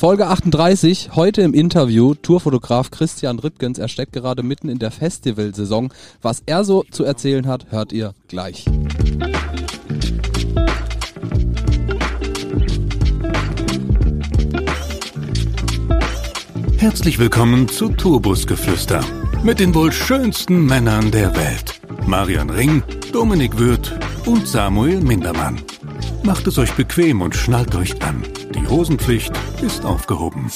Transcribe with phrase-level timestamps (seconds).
[0.00, 3.78] Folge 38, heute im Interview, Tourfotograf Christian Ripkens.
[3.78, 5.92] Er steckt gerade mitten in der Festivalsaison.
[6.22, 8.64] Was er so zu erzählen hat, hört ihr gleich.
[16.78, 19.04] Herzlich willkommen zu Tourbusgeflüster
[19.44, 21.78] mit den wohl schönsten Männern der Welt.
[22.06, 23.92] Marian Ring, Dominik Würth
[24.24, 25.60] und Samuel Mindermann.
[26.22, 28.22] Macht es euch bequem und schnallt euch an.
[28.54, 29.32] Die Hosenpflicht
[29.62, 30.50] ist aufgehoben.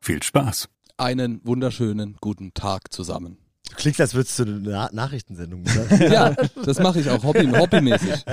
[0.00, 0.68] Viel Spaß.
[0.98, 3.38] Einen wunderschönen guten Tag zusammen.
[3.70, 6.00] Du klingst, als würdest du eine Na Nachrichtensendung machen.
[6.12, 8.24] Ja, das mache ich auch hobby, hobbymäßig.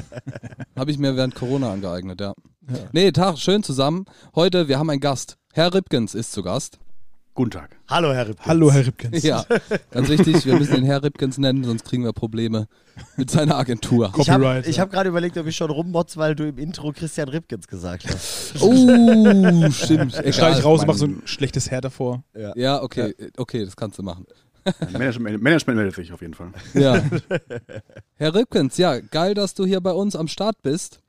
[0.76, 2.34] Habe ich mir während Corona angeeignet, ja.
[2.92, 4.06] Nee, Tag, schön zusammen.
[4.36, 5.38] Heute, wir haben einen Gast.
[5.54, 6.80] Herr Ripkens ist zu Gast.
[7.36, 7.76] Guten Tag.
[7.88, 8.48] Hallo, Herr Ripkins.
[8.48, 9.24] Hallo, Herr Ripkins.
[9.24, 9.44] Ja,
[9.90, 10.46] ganz richtig.
[10.46, 12.68] Wir müssen den Herr Ripkens nennen, sonst kriegen wir Probleme
[13.18, 14.14] mit seiner Agentur.
[14.20, 14.84] Ich habe Copyright, ich ja.
[14.84, 18.62] hab gerade überlegt, ob ich schon rummotz, weil du im Intro Christian Ripkins gesagt hast.
[18.62, 18.72] Oh,
[19.72, 20.22] stimmt.
[20.24, 22.24] Ich schneide ich raus und mache so ein schlechtes Hair davor.
[22.56, 24.28] Ja, okay, okay, das kannst du machen.
[24.92, 26.52] Management, Management meldet sich auf jeden Fall.
[26.76, 27.04] Ja.
[28.16, 31.00] Herr Ripkens, ja, geil, dass du hier bei uns am Start bist.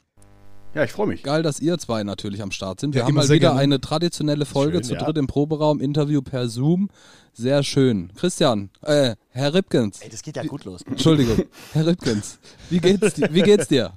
[0.74, 1.22] Ja, ich freue mich.
[1.22, 2.94] Geil, dass ihr zwei natürlich am Start sind.
[2.94, 3.60] Wir Ja, haben mal wieder gerne.
[3.60, 5.04] eine traditionelle Folge Schön, zu ja.
[5.04, 6.90] dritt im Proberaum, Interview per Zoom.
[7.32, 8.10] Sehr schön.
[8.16, 10.00] Christian, äh, Herr Ripkens.
[10.00, 10.82] Ey, das geht ja gut los.
[10.82, 12.38] Entschuldigung, Herr Ripkens.
[12.70, 13.92] Wie geht's, wie geht's dir?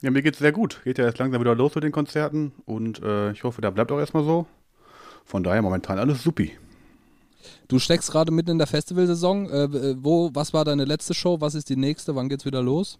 [0.00, 0.80] Ja, mir geht's sehr gut.
[0.84, 3.90] Geht ja jetzt langsam wieder los mit den Konzerten und äh, ich hoffe, da bleibt
[3.92, 4.46] auch erstmal so.
[5.24, 6.52] Von daher momentan alles supi.
[7.68, 9.50] Du steckst gerade mitten in der Festivalsaison.
[9.50, 11.40] Äh, äh, wo, was war deine letzte Show?
[11.40, 12.14] Was ist die nächste?
[12.14, 12.98] Wann geht's wieder los?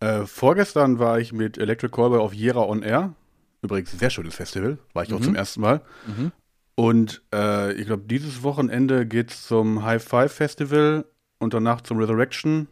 [0.00, 3.14] Äh, vorgestern war ich mit Electric Callboy auf Jera on Air.
[3.62, 4.78] Übrigens ein sehr schönes Festival.
[4.92, 5.80] War ich auch zum ersten Mal.
[6.74, 11.06] Und äh, ich glaube, dieses Wochenende geht's zum High Five Festival
[11.38, 12.68] und danach zum Resurrection.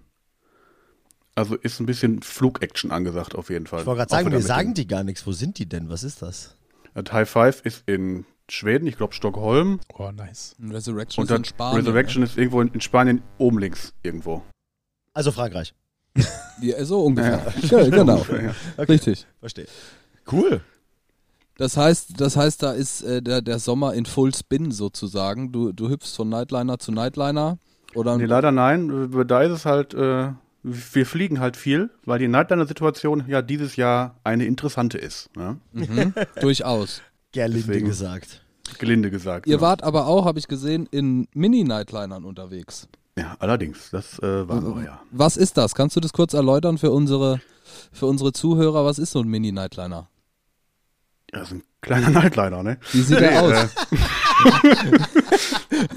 [1.34, 3.80] Also ist ein bisschen Flugaction angesagt auf jeden Fall.
[3.80, 5.26] Ich wollte gerade sagen, mit sagen die gar nichts.
[5.26, 5.88] Wo sind die denn?
[5.88, 6.56] Was ist das?
[6.94, 9.80] Das High Five ist in Schweden, ich glaube Stockholm.
[9.94, 10.54] Oh, nice.
[10.62, 11.80] Resurrection Und ist in Spanien.
[11.80, 14.42] Resurrection ist irgendwo in, in Spanien oben links irgendwo.
[15.14, 15.74] Also Frankreich.
[16.60, 17.52] Ja, so ungefähr.
[17.62, 18.24] Ja, genau.
[18.30, 18.84] Ja.
[18.84, 19.26] Richtig.
[19.40, 19.66] Verstehe.
[20.30, 20.60] Cool.
[21.56, 25.52] Das heißt, das heißt, da ist äh, der, der Sommer in Full Spin sozusagen.
[25.52, 27.58] Du, du hüpfst von Nightliner zu Nightliner.
[27.94, 29.10] Oder Nee, leider nein.
[29.26, 30.30] Da ist es halt, äh,
[30.62, 35.30] wir fliegen halt viel, weil die Nightliner-Situation ja dieses Jahr eine interessante ist.
[35.36, 35.58] Ne?
[35.72, 37.02] mhm, durchaus.
[37.32, 37.86] Gerlinde Deswegen.
[37.86, 38.42] gesagt.
[38.78, 39.46] Gelinde gesagt.
[39.46, 39.60] Ihr ja.
[39.60, 42.88] wart aber auch, habe ich gesehen, in Mini-Nightlinern unterwegs.
[43.16, 43.90] Ja, allerdings.
[43.90, 45.00] Das äh, war so, ja.
[45.10, 45.74] Was ist das?
[45.74, 47.40] Kannst du das kurz erläutern für unsere,
[47.92, 48.84] für unsere Zuhörer?
[48.84, 50.08] Was ist so ein Mini-Nightliner?
[51.32, 52.78] Ja, das ist ein kleiner Nightliner, ne?
[52.92, 53.52] Wie sieht der aus?
[53.52, 53.66] Äh,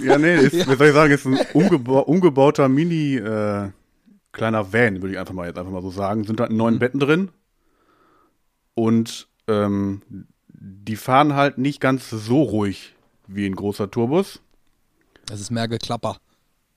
[0.05, 3.71] ja, nee, ist, wie soll ich sagen, ist ein umgeba umgebauter Mini, äh,
[4.31, 6.23] kleiner Van, würde ich einfach mal jetzt einfach mal so sagen.
[6.23, 7.29] Sind da neun Betten drin.
[8.75, 10.03] Und ähm,
[10.49, 12.95] die fahren halt nicht ganz so ruhig
[13.25, 14.39] wie ein großer Tourbus.
[15.25, 16.17] Das ist mehr Geklapper.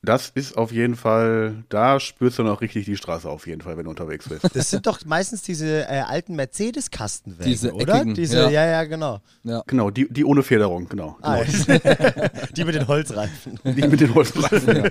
[0.03, 3.77] Das ist auf jeden Fall, da spürst du noch richtig die Straße auf jeden Fall,
[3.77, 4.43] wenn du unterwegs bist.
[4.55, 7.97] Das sind doch meistens diese äh, alten Mercedes-Kastenwägen, Diese oder?
[7.97, 8.49] eckigen, diese, ja.
[8.49, 8.65] ja.
[8.65, 9.21] ja, genau.
[9.43, 9.61] Ja.
[9.67, 11.17] genau, die, die ohne Federung, genau.
[11.21, 11.79] Ah, genau.
[12.57, 13.59] die mit den Holzreifen.
[13.63, 14.89] Die mit den Holzreifen.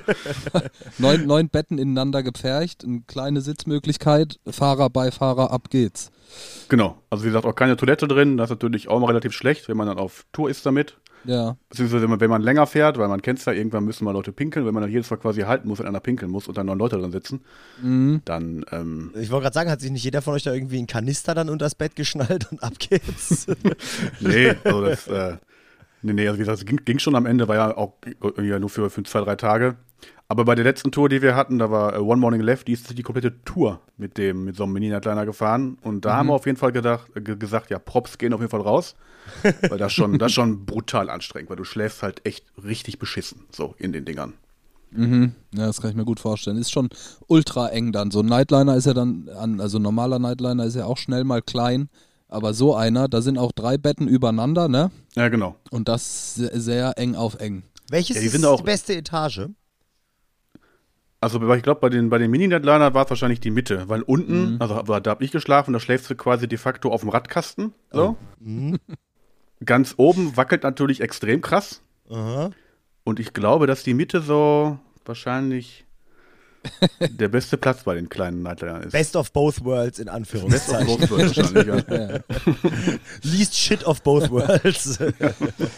[0.98, 6.12] Neun, neun Betten ineinander gepfercht, eine kleine Sitzmöglichkeit, Fahrer, Beifahrer, ab geht's.
[6.69, 7.03] Genau.
[7.10, 8.37] Also wie gesagt, auch keine Toilette drin.
[8.37, 10.98] Das ist natürlich auch mal relativ schlecht, wenn man dann auf Tour ist damit.
[11.25, 11.56] Ja.
[11.69, 14.12] Beziehungsweise wenn man, wenn man länger fährt, weil man kennt es ja, irgendwann müssen mal
[14.12, 14.64] Leute pinkeln.
[14.66, 16.78] Wenn man dann jedes Mal quasi halten muss, wenn einer pinkeln muss und dann neun
[16.78, 17.41] Leute drin sitzen,
[17.82, 18.22] Mhm.
[18.25, 20.86] dann ähm, Ich wollte gerade sagen, hat sich nicht jeder von euch da irgendwie einen
[20.86, 23.47] Kanister dann unters Bett geschnallt und ab geht's?
[24.20, 25.36] nee, also das, äh,
[26.03, 28.59] nee, nee, also wie gesagt, es ging, ging schon am Ende, war ja auch irgendwie
[28.59, 29.76] nur für, für zwei, drei Tage.
[30.30, 32.72] Aber bei der letzten Tour, die wir hatten, da war äh, One Morning Left, die
[32.74, 35.76] ist die komplette Tour mit dem, mit so einem Mini-Nightliner gefahren.
[35.82, 38.38] Und da haben wir auf jeden Fall gedacht, äh, ge- gesagt, ja, Props gehen auf
[38.38, 38.94] jeden Fall raus.
[39.68, 43.74] weil das schon, das schon brutal anstrengend, weil du schläfst halt echt richtig beschissen, so
[43.76, 44.34] in den Dingern.
[44.92, 45.32] Mhm.
[45.52, 46.56] Ja, das kann ich mir gut vorstellen.
[46.56, 46.88] Ist schon
[47.26, 48.12] ultra eng dann.
[48.12, 51.24] So ein Nightliner ist ja dann, an, also ein normaler Nightliner ist ja auch schnell
[51.24, 51.88] mal klein.
[52.28, 54.92] Aber so einer, da sind auch drei Betten übereinander, ne?
[55.16, 55.56] Ja, genau.
[55.72, 57.65] Und das se- sehr eng auf eng.
[57.91, 59.48] Welches Ja, ist die beste Etage?
[61.22, 64.58] Also ich glaube, bei den, bei den Mini-Nightliner war es wahrscheinlich die Mitte, weil unten,
[64.58, 67.74] also aber da habe ich geschlafen, da schläfst du quasi de facto auf dem Radkasten.
[67.92, 68.16] So.
[69.64, 71.82] Ganz oben wackelt natürlich extrem krass.
[72.08, 72.50] Aha.
[73.04, 75.84] Und ich glaube, dass die Mitte so wahrscheinlich
[77.01, 78.92] der beste Platz bei den kleinen Nightlinern ist.
[78.92, 80.86] Best of both worlds in Best of Anführungszeichen.
[80.86, 81.80] both worlds wahrscheinlich, ja.
[81.91, 82.21] Ja.
[83.22, 84.98] Least shit of both worlds.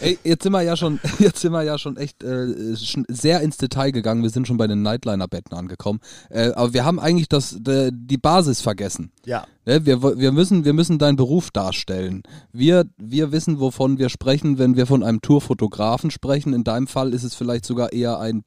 [0.01, 3.41] Ey, jetzt sind wir ja schon, jetzt sind wir ja schon echt äh, schon sehr
[3.41, 4.23] ins Detail gegangen.
[4.23, 5.99] Wir sind schon bei den Nightliner-Betten angekommen.
[6.29, 9.11] Äh, aber wir haben eigentlich das, de, die Basis vergessen.
[9.25, 9.45] ja.
[9.65, 12.23] Ne, wir, wir, müssen, wir müssen deinen Beruf darstellen.
[12.51, 16.53] Wir, wir wissen, wovon wir sprechen, wenn wir von einem Tourfotografen sprechen.
[16.53, 18.43] In deinem Fall ist es vielleicht sogar eher ein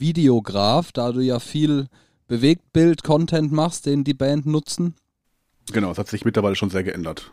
[0.00, 1.88] Tour-Videograf, da du ja viel
[2.28, 4.94] Bewegtbild-Content machst, den die Band nutzen.
[5.72, 7.30] Genau, das hat sich mittlerweile schon sehr geändert.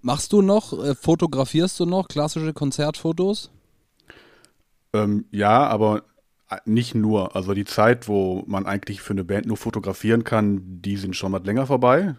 [0.00, 3.50] Machst du noch, äh, fotografierst du noch klassische Konzertfotos?
[4.92, 6.04] Ähm, ja, aber
[6.64, 7.36] nicht nur.
[7.36, 11.32] Also die Zeit, wo man eigentlich für eine Band nur fotografieren kann, die sind schon
[11.32, 12.14] mal länger vorbei.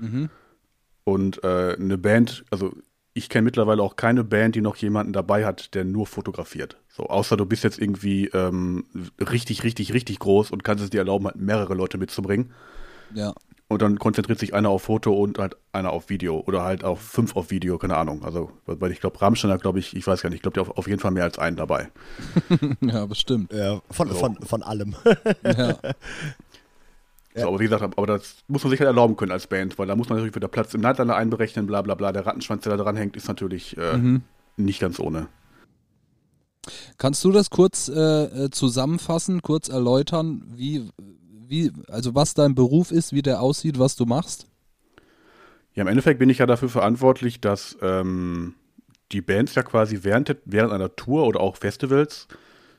[0.00, 0.30] Mhm.
[1.04, 2.72] Und äh, eine Band, also
[3.14, 6.76] ich kenne mittlerweile auch keine Band, die noch jemanden dabei hat, der nur fotografiert.
[6.88, 8.84] So, außer du bist jetzt irgendwie ähm,
[9.20, 12.52] richtig, richtig, richtig groß und kannst es dir erlauben, halt mehrere Leute mitzubringen.
[13.14, 13.32] Ja.
[13.66, 16.38] Und dann konzentriert sich einer auf Foto und halt einer auf Video.
[16.46, 18.22] Oder halt auch fünf auf Video, keine Ahnung.
[18.24, 20.62] Also, weil ich glaube, Rammstein hat, glaube ich, ich weiß gar nicht, ich glaube, der
[20.62, 21.90] auf, auf jeden Fall mehr als einen dabei.
[22.80, 23.52] Ja, bestimmt.
[23.52, 24.14] ja von, So.
[24.14, 24.94] von, von allem.
[25.44, 25.78] Ja.
[27.36, 29.88] So, aber wie gesagt, aber das muss man sich halt erlauben können als Band, weil
[29.88, 32.12] da muss man natürlich wieder Platz im Nightliner einberechnen, bla bla bla.
[32.12, 34.22] Der Rattenschwanz, der da dran hängt, ist natürlich äh, Mhm.
[34.56, 35.26] nicht ganz ohne.
[36.96, 37.94] Kannst du das kurz äh,
[38.44, 40.88] äh, zusammenfassen, kurz erläutern, wie,
[41.46, 44.46] wie, also was dein Beruf ist, wie der aussieht, was du machst?
[45.74, 48.54] Ja, im Endeffekt bin ich ja dafür verantwortlich, dass ähm,
[49.10, 52.28] die Bands ja quasi während, während einer Tour oder auch Festivals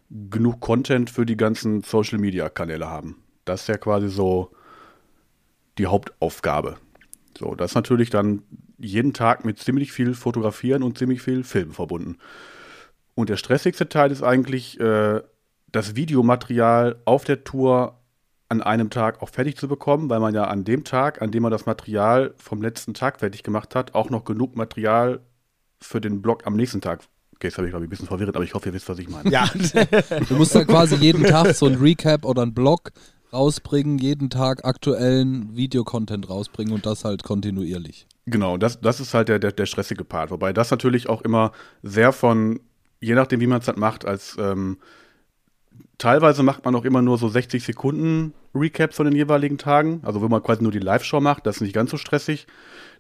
[0.10, 3.18] genug Content für die ganzen Social Media Kanäle haben.
[3.46, 4.52] Das ist ja quasi so
[5.78, 6.78] die Hauptaufgabe.
[7.38, 8.44] So, das ist natürlich dann
[8.78, 12.18] jeden Tag mit ziemlich viel Fotografieren und ziemlich viel Film verbunden.
[13.14, 15.22] Und der stressigste Teil ist eigentlich, äh,
[15.72, 18.00] das Videomaterial auf der Tour
[18.48, 21.44] an einem Tag auch fertig zu bekommen, weil man ja an dem Tag, an dem
[21.44, 25.20] man das Material vom letzten Tag fertig gemacht hat, auch noch genug Material
[25.82, 27.02] für den Blog am nächsten Tag.
[27.36, 29.00] Okay, jetzt habe ich glaube ich ein bisschen verwirrt, aber ich hoffe, ihr wisst, was
[29.00, 29.30] ich meine.
[29.30, 29.50] ja.
[30.30, 32.92] Du musst da quasi jeden Tag so ein Recap oder ein Blog
[33.36, 38.08] rausbringen, jeden Tag aktuellen Videocontent rausbringen und das halt kontinuierlich.
[38.26, 40.32] Genau, das, das ist halt der, der, der stressige Part.
[40.32, 41.52] Wobei das natürlich auch immer
[41.84, 42.60] sehr von,
[43.00, 44.78] je nachdem, wie man es halt macht, als ähm,
[45.98, 50.02] teilweise macht man auch immer nur so 60 Sekunden Recaps von den jeweiligen Tagen.
[50.04, 52.48] Also wenn man quasi nur die Live-Show macht, das ist nicht ganz so stressig.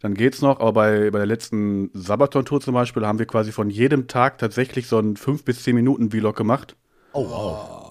[0.02, 3.70] Dann geht's noch, aber bei, bei der letzten Sabaton-Tour zum Beispiel haben wir quasi von
[3.70, 6.76] jedem Tag tatsächlich so einen 5 bis 10 Minuten Vlog gemacht.
[7.14, 7.85] Oh, wow.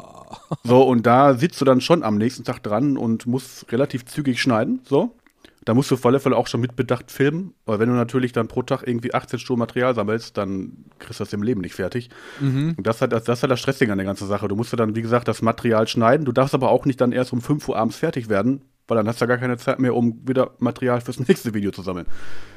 [0.63, 4.41] So, und da sitzt du dann schon am nächsten Tag dran und musst relativ zügig
[4.41, 5.15] schneiden, so.
[5.65, 8.63] Da musst du Fälle auch schon mit Bedacht filmen, weil wenn du natürlich dann pro
[8.63, 12.11] Tag irgendwie 18 Stunden Material sammelst, dann kriegst du das im Leben nicht fertig.
[12.77, 14.47] Und das ist halt das, das, halt das Stressige an der ganzen Sache.
[14.47, 16.27] Du musst dann, wie gesagt, das Material schneiden.
[16.27, 19.09] Du darfst aber auch nicht dann erst um 5 Uhr abends fertig werden, weil dann
[19.09, 22.07] hast du ja gar keine Zeit mehr, um wieder Material fürs nächste Video zu sammeln.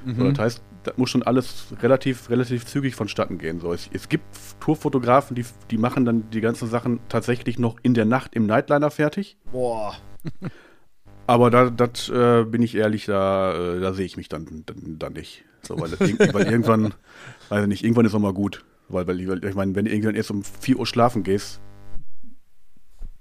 [0.06, 3.60] So, das heißt, da muss schon alles relativ, relativ zügig vonstatten gehen.
[3.60, 4.26] So, es, es gibt
[4.60, 8.92] Tourfotografen, die, die machen dann die ganzen Sachen tatsächlich noch in der Nacht im Nightliner
[8.92, 9.38] fertig.
[9.52, 9.96] Boah.
[11.28, 14.98] Aber da das, äh, bin ich ehrlich, da, äh, da sehe ich mich dann, dann,
[14.98, 15.44] dann nicht.
[15.62, 16.94] So, weil, das, weil irgendwann,
[17.50, 18.64] weiß ich nicht, irgendwann ist auch mal gut.
[18.88, 21.60] Weil, weil, weil ich meine, wenn du irgendwann erst um 4 Uhr schlafen gehst,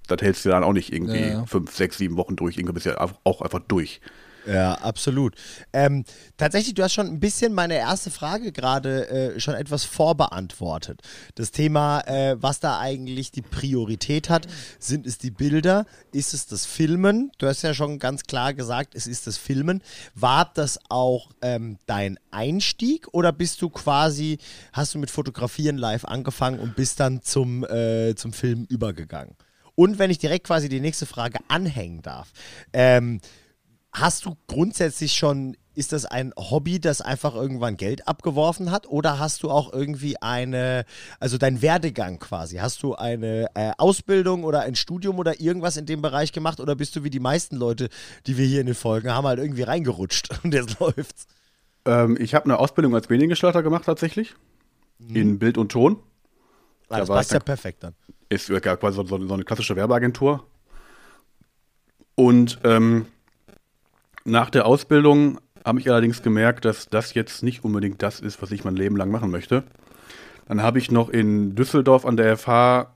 [0.06, 2.56] das hältst du dann auch nicht irgendwie Ja, fünf, sechs, sieben Wochen durch.
[2.56, 4.00] Irgendwann bist du ja auch- auch einfach durch.
[4.48, 5.34] Ja, absolut.
[5.72, 6.04] Ähm,
[6.36, 11.02] tatsächlich, du hast schon ein bisschen meine erste Frage gerade äh, schon etwas vorbeantwortet.
[11.34, 14.46] Das Thema, äh, was da eigentlich die Priorität hat,
[14.78, 17.32] sind es die Bilder, ist es das Filmen?
[17.38, 19.82] Du hast ja schon ganz klar gesagt, es ist das Filmen.
[20.14, 24.38] War das auch ähm, dein Einstieg oder bist du quasi,
[24.72, 29.34] hast du mit Fotografieren live angefangen und bist dann zum, äh, zum Film übergegangen?
[29.76, 32.32] Und wenn ich direkt quasi die nächste Frage anhängen darf,
[32.72, 33.20] ähm,
[33.98, 38.86] Hast du grundsätzlich schon, ist das ein Hobby, das einfach irgendwann Geld abgeworfen hat?
[38.86, 40.84] Oder hast du auch irgendwie eine,
[41.18, 42.56] also dein Werdegang quasi?
[42.56, 46.60] Hast du eine äh, Ausbildung oder ein Studium oder irgendwas in dem Bereich gemacht?
[46.60, 47.88] Oder bist du wie die meisten Leute,
[48.26, 51.26] die wir hier in den Folgen haben, halt irgendwie reingerutscht und jetzt läuft's?
[51.86, 54.34] Ähm, ich habe eine Ausbildung als Mediengestalter gemacht tatsächlich.
[55.08, 56.00] In Bild und Ton.
[56.90, 57.94] Ah, das war passt ja perfekt dann.
[58.28, 60.46] Ist ja quasi so, so eine klassische Werbeagentur.
[62.14, 63.06] Und ähm,
[64.24, 68.50] nach der Ausbildung habe ich allerdings gemerkt, dass das jetzt nicht unbedingt das ist, was
[68.50, 69.64] ich mein Leben lang machen möchte.
[70.46, 72.94] Dann habe ich noch in Düsseldorf an der FH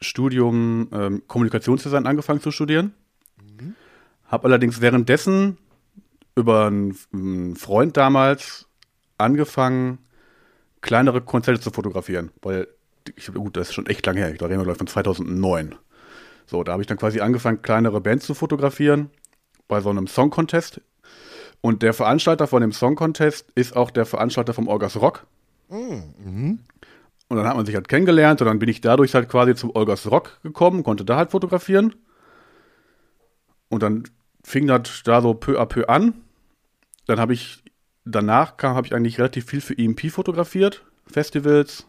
[0.00, 2.94] Studium ähm, Kommunikationsdesign angefangen zu studieren.
[4.26, 5.58] Habe allerdings währenddessen
[6.34, 8.68] über einen, einen Freund damals
[9.18, 9.98] angefangen,
[10.80, 12.30] kleinere Konzerte zu fotografieren.
[12.42, 12.68] Weil,
[13.16, 14.30] ich, gut, das ist schon echt lange her.
[14.30, 15.74] Ich glaube, reden wir gleich von 2009.
[16.46, 19.10] So, da habe ich dann quasi angefangen, kleinere Bands zu fotografieren
[19.68, 20.80] bei so einem Song Contest.
[21.60, 25.26] Und der Veranstalter von dem Song Contest ist auch der Veranstalter vom Olgas Rock.
[27.28, 29.74] Und dann hat man sich halt kennengelernt und dann bin ich dadurch halt quasi zum
[29.74, 31.96] Olgas Rock gekommen, konnte da halt fotografieren.
[33.68, 34.04] Und dann
[34.44, 36.14] fing das da so peu à peu an.
[37.06, 37.64] Dann habe ich,
[38.04, 41.86] danach kam, habe ich eigentlich relativ viel für EMP fotografiert, Festivals,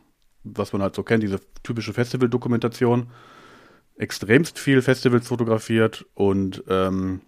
[0.56, 3.08] was man halt so kennt, diese typische Festival-Dokumentation.
[3.98, 7.22] Extremst viel Festivals fotografiert und ähm,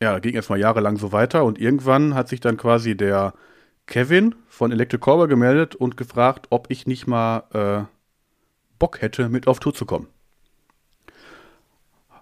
[0.00, 3.34] ja, ging erstmal jahrelang so weiter und irgendwann hat sich dann quasi der
[3.86, 7.84] Kevin von Electric Cowboy gemeldet und gefragt, ob ich nicht mal äh,
[8.78, 10.06] Bock hätte, mit auf Tour zu kommen.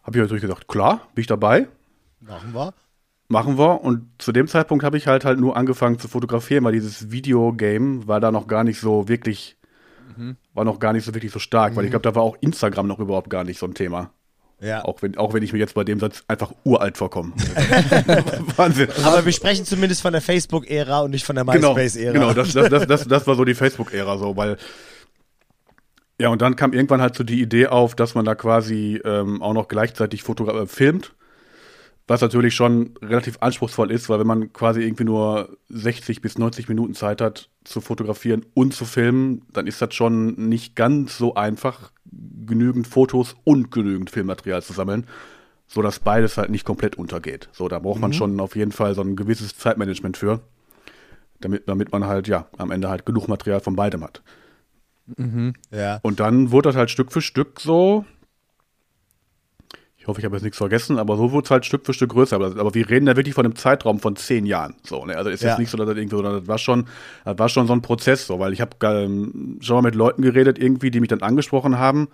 [0.02, 1.68] Habe ich natürlich gesagt, klar, bin ich dabei,
[2.20, 2.72] Machen wir.
[3.28, 3.82] machen wir.
[3.82, 8.06] Und zu dem Zeitpunkt habe ich halt halt nur angefangen zu fotografieren, weil dieses Videogame
[8.06, 9.56] war da noch gar nicht so wirklich,
[10.54, 12.86] war noch gar nicht so wirklich so stark, weil ich glaube, da war auch Instagram
[12.86, 14.10] noch überhaupt gar nicht so ein Thema.
[14.62, 14.84] Ja.
[14.84, 17.32] Auch wenn, auch wenn ich mir jetzt bei dem Satz einfach uralt vorkomme.
[18.56, 18.88] Wahnsinn.
[19.04, 22.12] Aber wir sprechen zumindest von der Facebook-Ära und nicht von der Genau, MySpace-Ära.
[22.12, 24.58] genau das, das, das, das, das war so die Facebook-Ära so, weil
[26.20, 29.40] ja, und dann kam irgendwann halt so die Idee auf, dass man da quasi ähm,
[29.40, 31.14] auch noch gleichzeitig fotogra- äh, filmt,
[32.10, 36.68] was natürlich schon relativ anspruchsvoll ist, weil wenn man quasi irgendwie nur 60 bis 90
[36.68, 41.36] Minuten Zeit hat zu fotografieren und zu filmen, dann ist das schon nicht ganz so
[41.36, 41.92] einfach,
[42.44, 45.06] genügend Fotos und genügend Filmmaterial zu sammeln,
[45.68, 47.48] so dass beides halt nicht komplett untergeht.
[47.52, 50.40] So, da braucht man schon auf jeden Fall so ein gewisses Zeitmanagement für,
[51.40, 54.20] damit, damit man halt, ja, am Ende halt genug Material von beidem hat.
[55.70, 56.00] Ja.
[56.02, 58.04] Und dann wurde das halt Stück für Stück so.
[60.00, 62.10] Ich hoffe, ich habe jetzt nichts vergessen, aber so wurde es halt Stück für Stück
[62.12, 62.34] größer.
[62.36, 64.74] Aber, aber wir reden da wirklich von einem Zeitraum von zehn Jahren.
[64.82, 65.14] So, ne?
[65.14, 65.50] Also ist Ja.
[65.50, 66.86] jetzt nicht so, dass das irgendwie, sondern das war schon,
[67.26, 70.22] das war schon so ein Prozess, so, weil ich habe ähm, schon mal mit Leuten
[70.22, 72.08] geredet, irgendwie, die mich dann angesprochen haben,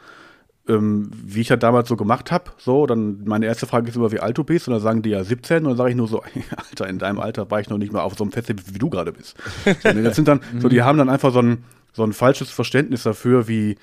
[0.69, 2.51] ähm, wie ich das damals so gemacht habe.
[2.59, 5.11] So, dann meine erste Frage ist immer, wie alt du bist, und dann sagen die
[5.11, 6.23] ja 17, und dann sage ich nur so,
[6.57, 8.91] Alter, in deinem Alter war ich noch nicht mal auf so einem Festival, wie du
[8.91, 9.37] gerade bist.
[9.85, 10.03] So, ne?
[10.03, 11.63] Das sind dann, so, die haben dann einfach so ein,
[11.93, 13.77] so ein falsches Verständnis dafür, wie,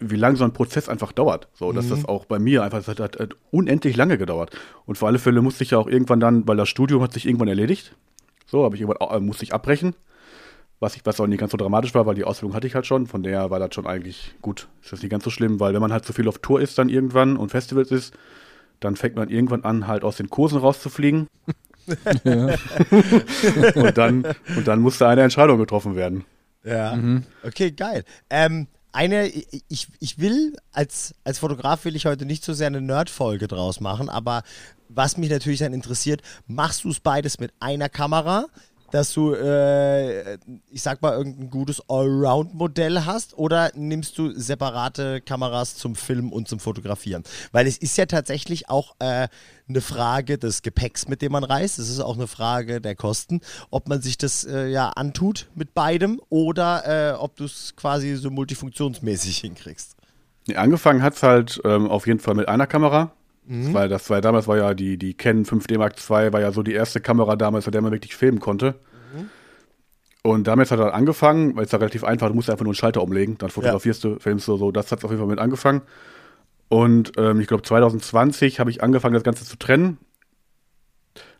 [0.00, 1.48] wie lange so ein Prozess einfach dauert.
[1.54, 4.56] So, dass das auch bei mir einfach, das hat, hat, hat unendlich lange gedauert.
[4.86, 7.26] Und für alle Fälle musste ich ja auch irgendwann dann, weil das Studium hat sich
[7.26, 7.96] irgendwann erledigt.
[8.46, 9.94] So, habe ich irgendwann, äh, musste ich abbrechen.
[10.80, 12.86] Was, ich, was auch nicht ganz so dramatisch war, weil die Ausbildung hatte ich halt
[12.86, 13.08] schon.
[13.08, 14.68] Von der war das schon eigentlich gut.
[14.82, 16.78] Ist das nicht ganz so schlimm, weil wenn man halt so viel auf Tour ist
[16.78, 18.14] dann irgendwann und Festivals ist,
[18.78, 21.26] dann fängt man irgendwann an, halt aus den Kursen rauszufliegen.
[23.74, 24.24] und, dann,
[24.56, 26.24] und dann musste eine Entscheidung getroffen werden.
[26.62, 26.96] Ja.
[27.42, 28.04] Okay, geil.
[28.30, 29.28] Ähm, eine,
[29.68, 33.78] ich, ich will, als, als Fotograf will ich heute nicht so sehr eine Nerd-Folge draus
[33.78, 34.42] machen, aber
[34.88, 38.46] was mich natürlich dann interessiert, machst du es beides mit einer Kamera,
[38.90, 40.34] dass du, äh,
[40.70, 46.48] ich sag mal, irgendein gutes Allround-Modell hast oder nimmst du separate Kameras zum Filmen und
[46.48, 47.22] zum Fotografieren?
[47.52, 49.28] Weil es ist ja tatsächlich auch äh,
[49.68, 51.78] eine Frage des Gepäcks, mit dem man reist.
[51.78, 53.40] Es ist auch eine Frage der Kosten,
[53.70, 58.16] ob man sich das äh, ja antut mit beidem oder äh, ob du es quasi
[58.16, 59.96] so multifunktionsmäßig hinkriegst.
[60.46, 63.12] Nee, angefangen hat's halt ähm, auf jeden Fall mit einer Kamera.
[63.64, 66.52] Das war, das war damals war ja die, die Canon 5D Mark II war ja
[66.52, 68.74] so die erste Kamera damals, mit der man wirklich filmen konnte.
[70.22, 72.76] Und damit hat er angefangen, weil es ja relativ einfach, du musst einfach nur einen
[72.76, 75.82] Schalter umlegen, dann fotografierst du, filmst du so, das hat auf jeden Fall mit angefangen.
[76.68, 79.96] Und ähm, ich glaube 2020 habe ich angefangen, das Ganze zu trennen.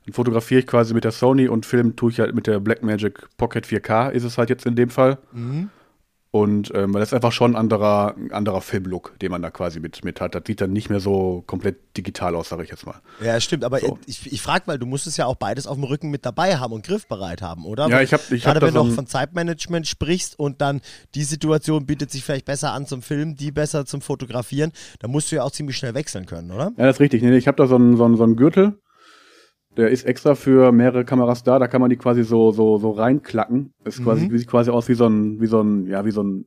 [0.07, 3.29] Dann fotografiere ich quasi mit der Sony und film tue ich halt mit der Blackmagic
[3.37, 5.19] Pocket 4K, ist es halt jetzt in dem Fall.
[6.31, 9.51] Und ähm, weil das ist einfach schon ein anderer, ein anderer Filmlook, den man da
[9.51, 10.35] quasi mit, mit hat.
[10.35, 12.97] Das sieht dann nicht mehr so komplett digital aus, sage ich jetzt mal.
[13.25, 13.99] Ja, stimmt, aber So.
[14.05, 16.59] ich, ich frage, weil du musst es ja auch beides auf dem Rücken mit dabei
[16.59, 17.89] haben und griffbereit haben, oder?
[17.89, 20.83] Ja, ich hab- ich Gerade hab wenn du auch ein- von Zeitmanagement sprichst und dann
[21.15, 25.33] die Situation bietet sich vielleicht besser an zum Filmen, die besser zum Fotografieren, da musst
[25.33, 26.73] du ja auch ziemlich schnell wechseln können, oder?
[26.77, 27.23] Ja, das ist richtig.
[27.23, 28.79] Nee, ich habe da so einen, so, einen, so einen Gürtel,
[29.79, 31.59] der ist extra für mehrere Kameras da.
[31.59, 33.73] Da kann man die quasi so, so, so reinklacken.
[33.85, 36.23] Das ist quasi, sieht quasi aus wie so ein, wie so ein, ja, wie so
[36.23, 36.47] ein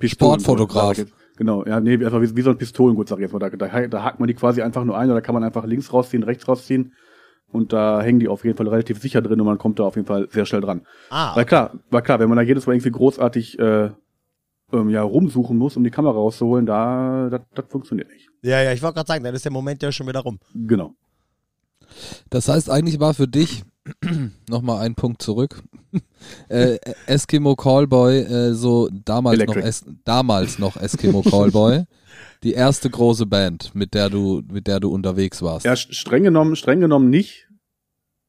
[0.00, 1.06] Pistolengurt, Sportfotograf.
[1.36, 3.38] Genau, ja, nee, einfach wie, wie so ein Pistolengurt, sag ich jetzt mal.
[3.38, 5.92] Da, da, da hakt man die quasi einfach nur ein oder kann man einfach links
[5.92, 6.92] rausziehen, rechts rausziehen.
[7.52, 9.94] Und da hängen die auf jeden Fall relativ sicher drin und man kommt da auf
[9.94, 10.82] jeden Fall sehr schnell dran.
[11.10, 13.90] Ah, Weil klar, war klar, wenn man da jedes Mal irgendwie großartig äh,
[14.72, 18.28] ähm, ja, rumsuchen muss, um die Kamera rauszuholen, da das, das funktioniert nicht.
[18.42, 20.40] ja, ja, ich wollte gerade sagen, dann ist der Moment ja schon wieder rum.
[20.52, 20.96] Genau.
[22.30, 23.64] Das heißt, eigentlich war für dich,
[24.48, 25.62] nochmal einen Punkt zurück,
[26.48, 31.84] äh, Eskimo Callboy, äh, so damals noch, es, damals noch Eskimo Callboy,
[32.42, 35.66] die erste große Band, mit der du, mit der du unterwegs warst.
[35.66, 37.48] Ja, st- streng genommen, streng genommen nicht.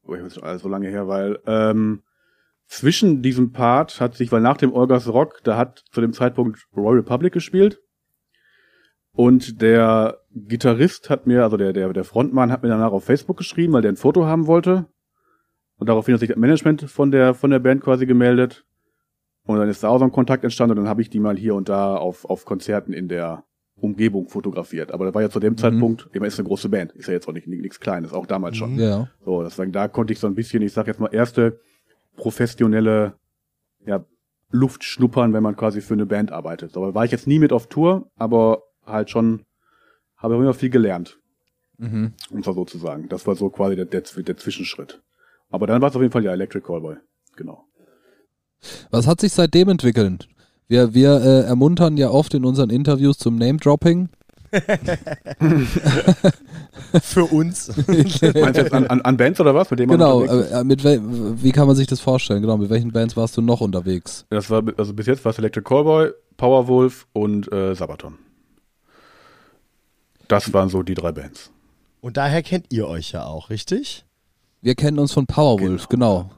[0.04, 2.02] Oh, ich weiß alles so lange her, weil ähm,
[2.68, 6.66] zwischen diesem Part hat sich, weil nach dem Olgas Rock, da hat zu dem Zeitpunkt
[6.76, 7.80] Royal Republic gespielt.
[9.16, 13.38] Und der Gitarrist hat mir, also der, der, der Frontmann hat mir danach auf Facebook
[13.38, 14.86] geschrieben, weil der ein Foto haben wollte.
[15.78, 18.64] Und daraufhin hat sich das Management von der, von der Band quasi gemeldet.
[19.46, 21.36] Und dann ist da auch so ein Kontakt entstanden und dann habe ich die mal
[21.36, 23.44] hier und da auf, auf Konzerten in der
[23.80, 24.92] Umgebung fotografiert.
[24.92, 25.58] Aber das war ja zu dem Mhm.
[25.58, 28.56] Zeitpunkt, immer ist eine große Band, ist ja jetzt auch nicht nichts Kleines, auch damals
[28.56, 28.78] schon.
[28.78, 29.08] Ja.
[29.24, 31.60] So, deswegen da konnte ich so ein bisschen, ich sag jetzt mal, erste
[32.16, 33.14] professionelle
[33.86, 34.04] ja,
[34.50, 36.76] Luft schnuppern, wenn man quasi für eine Band arbeitet.
[36.76, 39.44] Aber war ich jetzt nie mit auf Tour, aber halt schon,
[40.16, 41.18] habe immer viel gelernt,
[41.78, 42.14] Mhm.
[42.30, 43.08] um es mal so zu sagen.
[43.10, 45.02] Das war so quasi der, der, der Zwischenschritt.
[45.50, 46.96] Aber dann war es auf jeden Fall ja Electric Callboy.
[47.36, 47.64] Genau.
[48.90, 50.28] Was hat sich seitdem entwickelt?
[50.68, 54.08] Wir, wir äh, ermuntern ja oft in unseren Interviews zum Name-Dropping.
[57.02, 57.68] Für uns.
[57.86, 58.26] Meinst du
[58.62, 59.70] jetzt an, an, an Bands oder was?
[59.70, 61.00] Mit denen Genau, äh, mit wel
[61.42, 62.42] wie kann man sich das vorstellen?
[62.42, 64.24] Genau, mit welchen Bands warst du noch unterwegs?
[64.30, 68.18] Das war, also bis jetzt war es Electric Callboy, Powerwolf und äh, Sabaton.
[70.28, 71.50] Das waren so die drei Bands.
[72.00, 74.04] Und daher kennt ihr euch ja auch, richtig?
[74.62, 76.30] Wir kennen uns von Powerwolf, genau.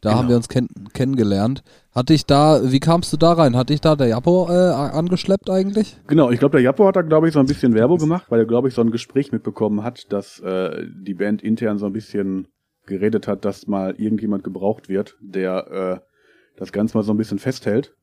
[0.00, 0.20] Da Genau.
[0.20, 1.62] haben wir uns kenn kennengelernt.
[1.94, 3.56] Hatte ich da, wie kamst du da rein?
[3.56, 5.96] Hatte ich da der Japo äh, angeschleppt eigentlich?
[6.06, 8.40] Genau, ich glaube, der Jappo hat da, glaube ich, so ein bisschen Werbung gemacht, weil
[8.40, 11.92] er, glaube ich, so ein Gespräch mitbekommen hat, dass äh, die Band intern so ein
[11.92, 12.48] bisschen
[12.84, 17.38] geredet hat, dass mal irgendjemand gebraucht wird, der äh, das Ganze mal so ein bisschen
[17.38, 17.94] festhält.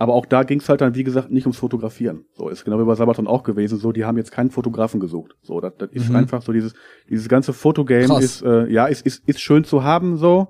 [0.00, 2.24] Aber auch da ging es halt dann, wie gesagt, nicht ums Fotografieren.
[2.32, 3.78] So ist genau wie bei Sabaton auch gewesen.
[3.78, 5.36] So, die haben jetzt keinen Fotografen gesucht.
[5.42, 6.16] So, das, das ist Mhm.
[6.16, 6.72] einfach so dieses
[7.10, 8.24] dieses ganze Fotogame Krass.
[8.24, 10.48] ist äh, ja ist, ist ist schön zu haben so,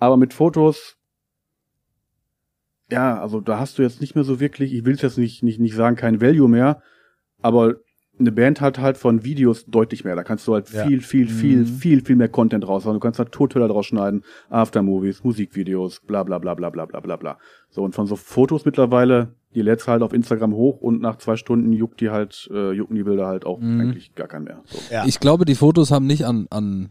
[0.00, 0.96] aber mit Fotos
[2.90, 5.42] ja, also da hast du jetzt nicht mehr so wirklich, ich will es jetzt nicht,
[5.44, 6.82] nicht, nicht sagen, kein Value mehr,
[7.40, 7.76] aber
[8.18, 10.14] eine Band hat halt von Videos deutlich mehr.
[10.14, 10.86] Da kannst du halt Ja.
[10.86, 11.66] viel, viel, viel, Mhm.
[11.66, 12.94] viel, viel mehr Content raushauen.
[12.94, 17.16] Du kannst halt Tothöller draus schneiden, Aftermovies, Musikvideos, bla bla bla bla bla bla bla
[17.16, 17.38] bla.
[17.70, 21.36] So, und von so Fotos mittlerweile, die lädst halt auf Instagram hoch und nach zwei
[21.36, 23.80] Stunden juckt die halt, äh, jucken die Bilder halt auch Mhm.
[23.80, 24.62] eigentlich gar keinen mehr.
[24.66, 24.78] So.
[24.92, 25.04] Ja.
[25.06, 26.90] Ich glaube, die Fotos haben nicht an, an,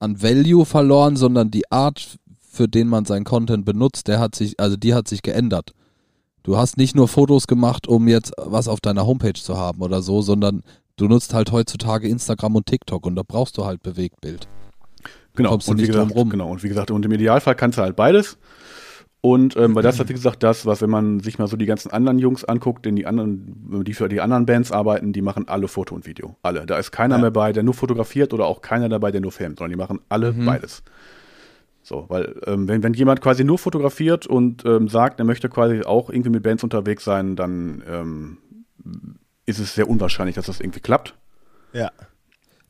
[0.00, 4.58] an Value verloren, sondern die Art, für den man seinen Content benutzt, der hat sich,
[4.58, 5.72] also die hat sich geändert.
[6.50, 10.02] Du hast nicht nur Fotos gemacht, um jetzt was auf deiner Homepage zu haben oder
[10.02, 10.64] so, sondern
[10.96, 14.48] du nutzt halt heutzutage Instagram und TikTok und da brauchst du halt Bewegtbild.
[15.36, 16.28] Genau, kommst du und wie gesagt, rum.
[16.28, 18.36] genau, und wie gesagt, und im Idealfall kannst du halt beides.
[19.20, 21.66] Und ähm, weil das ist, wie gesagt, das, was, wenn man sich mal so die
[21.66, 25.46] ganzen anderen Jungs anguckt, in die anderen, die für die anderen Bands arbeiten, die machen
[25.46, 26.34] alle Foto und Video.
[26.42, 26.66] Alle.
[26.66, 27.20] Da ist keiner Ja.
[27.20, 30.00] mehr bei, der nur fotografiert oder auch keiner dabei, der nur filmt, sondern die machen
[30.08, 30.46] alle Mhm.
[30.46, 30.82] beides.
[31.90, 35.82] So, weil ähm, wenn, wenn jemand quasi nur fotografiert und ähm, sagt, er möchte quasi
[35.82, 38.38] auch irgendwie mit Bands unterwegs sein, dann ähm,
[39.44, 41.16] ist es sehr unwahrscheinlich, dass das irgendwie klappt.
[41.72, 41.90] Ja.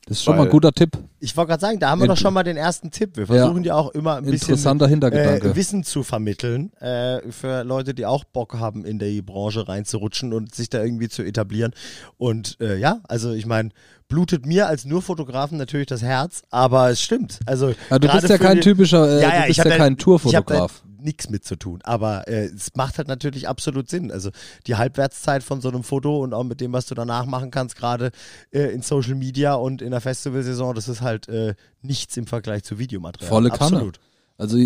[0.07, 0.97] Das ist schon mal ein guter Tipp.
[1.19, 3.15] Ich wollte gerade sagen, da haben wir Int- doch schon mal den ersten Tipp.
[3.17, 8.05] Wir versuchen ja, auch immer ein bisschen äh, Wissen zu vermitteln äh, für Leute, die
[8.07, 11.73] auch Bock haben, in die Branche reinzurutschen und sich da irgendwie zu etablieren.
[12.17, 13.69] Und äh, ja, also ich meine,
[14.07, 17.39] blutet mir als nur Fotografen natürlich das Herz, aber es stimmt.
[17.45, 19.97] Also Ja, du bist ja kein den- typischer, äh, Ja, ja, du bist ja kein
[19.97, 20.81] Tourfotograf.
[21.01, 24.11] Nichts mit zu tun, aber äh, es macht halt natürlich absolut Sinn.
[24.11, 24.31] Also
[24.67, 27.75] die Halbwertszeit von so einem Foto und auch mit dem, was du danach machen kannst,
[27.75, 28.11] gerade
[28.51, 32.63] äh, in Social Media und in der Festivalsaison, das ist halt äh, nichts im Vergleich
[32.63, 33.29] zu Videomaterial.
[33.29, 33.77] Volle Kanne.
[33.77, 33.99] Absolut.
[34.37, 34.57] Also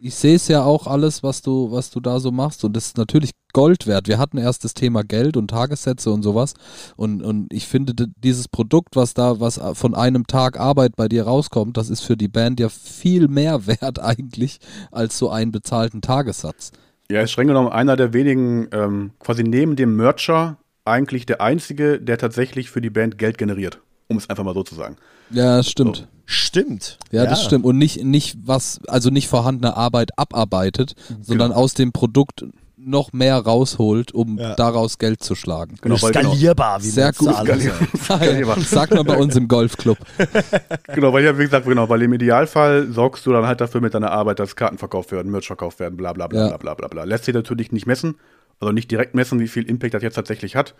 [0.00, 2.86] ich, sehe es ja auch alles, was du, was du da so machst und das
[2.86, 4.08] ist natürlich Gold wert.
[4.08, 6.54] Wir hatten erst das Thema Geld und Tagessätze und sowas
[6.96, 11.24] und, und ich finde dieses Produkt, was da, was von einem Tag Arbeit bei dir
[11.24, 14.58] rauskommt, das ist für die Band ja viel mehr wert eigentlich
[14.90, 16.72] als so einen bezahlten Tagessatz.
[17.10, 22.00] Ja, ist streng genommen einer der wenigen, ähm, quasi neben dem Mercher, eigentlich der einzige,
[22.00, 23.80] der tatsächlich für die Band Geld generiert.
[24.08, 24.96] Um es einfach mal so zu sagen.
[25.30, 26.08] Ja, stimmt.
[26.26, 26.98] Stimmt.
[27.12, 27.64] Ja, das stimmt.
[27.64, 32.44] Und nicht, nicht was, also nicht vorhandene Arbeit abarbeitet, sondern aus dem Produkt
[32.78, 34.54] noch mehr rausholt, um Ja.
[34.54, 35.76] daraus Geld zu schlagen.
[35.82, 37.34] Genau, genau, Skalierbar, wie Sehr gut.
[37.34, 37.48] sagt.
[38.04, 38.60] Skalierbar.
[38.60, 39.98] Sagt man bei uns im Golfclub.
[40.94, 43.94] genau, weil ja, wie gesagt, genau, weil im Idealfall sorgst du dann halt dafür mit
[43.94, 46.46] deiner Arbeit, dass Karten verkauft werden, Merch verkauft werden, bla bla bla Ja.
[46.48, 47.04] bla bla bla bla.
[47.04, 48.16] Lässt sich natürlich nicht messen,
[48.60, 50.74] also nicht direkt messen, wie viel Impact das jetzt tatsächlich hat.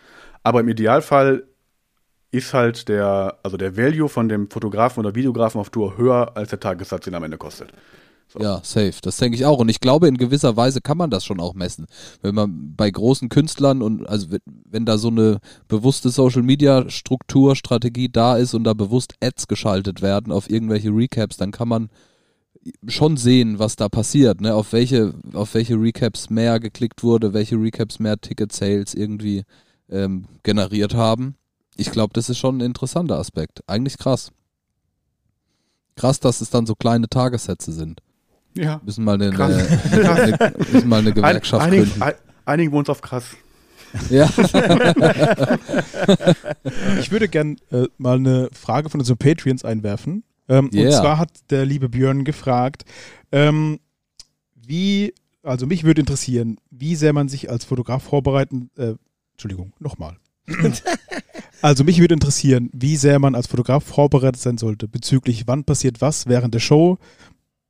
[0.44, 1.44] Aber im Idealfall
[2.36, 6.50] ist halt der, also der Value von dem Fotografen oder Videografen auf Tour höher als
[6.50, 7.72] der Tagessatz, den am Ende kostet.
[8.28, 8.40] So.
[8.40, 8.94] Ja, safe.
[9.02, 9.58] Das denke ich auch.
[9.58, 11.86] Und ich glaube, in gewisser Weise kann man das schon auch messen.
[12.22, 16.90] Wenn man bei großen Künstlern und also wenn, wenn da so eine bewusste Social Media
[16.90, 21.68] Struktur, Strategie da ist und da bewusst Ads geschaltet werden auf irgendwelche Recaps, dann kann
[21.68, 21.88] man
[22.88, 24.54] schon sehen, was da passiert, ne?
[24.54, 29.44] Auf welche, auf welche Recaps mehr geklickt wurde, welche Recaps mehr Ticket Sales irgendwie
[29.88, 31.36] ähm, generiert haben.
[31.76, 33.60] Ich glaube, das ist schon ein interessanter Aspekt.
[33.66, 34.32] Eigentlich krass.
[35.94, 38.00] Krass, dass es dann so kleine Tagessätze sind.
[38.54, 38.80] Ja.
[38.84, 42.02] Müssen mal eine, eine, eine, müssen mal eine Ein, Gewerkschaft einigen, gründen.
[42.02, 43.36] ein, einigen wohnen auf krass.
[44.10, 44.28] Ja.
[47.00, 50.24] Ich würde gern äh, mal eine Frage von unseren Patreons einwerfen.
[50.48, 50.86] Ähm, Yeah.
[50.86, 52.84] Und zwar hat der liebe Björn gefragt,
[53.32, 53.78] ähm,
[54.54, 58.94] wie, also mich würde interessieren, wie sehr man sich als Fotograf vorbereiten, äh,
[59.32, 60.16] Entschuldigung, nochmal.
[61.62, 66.00] also mich würde interessieren, wie sehr man als Fotograf vorbereitet sein sollte bezüglich wann passiert
[66.00, 66.98] was während der Show.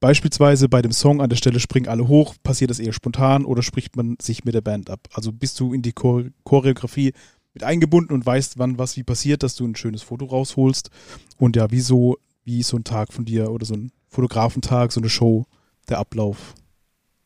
[0.00, 3.62] Beispielsweise bei dem Song an der Stelle springen alle hoch, passiert das eher spontan oder
[3.62, 5.00] spricht man sich mit der Band ab?
[5.12, 7.12] Also bist du in die Chore Choreografie
[7.54, 10.90] mit eingebunden und weißt, wann was wie passiert, dass du ein schönes Foto rausholst.
[11.38, 15.08] Und ja, wieso, wie so ein Tag von dir oder so ein Fotografentag, so eine
[15.08, 15.46] Show,
[15.88, 16.54] der Ablauf.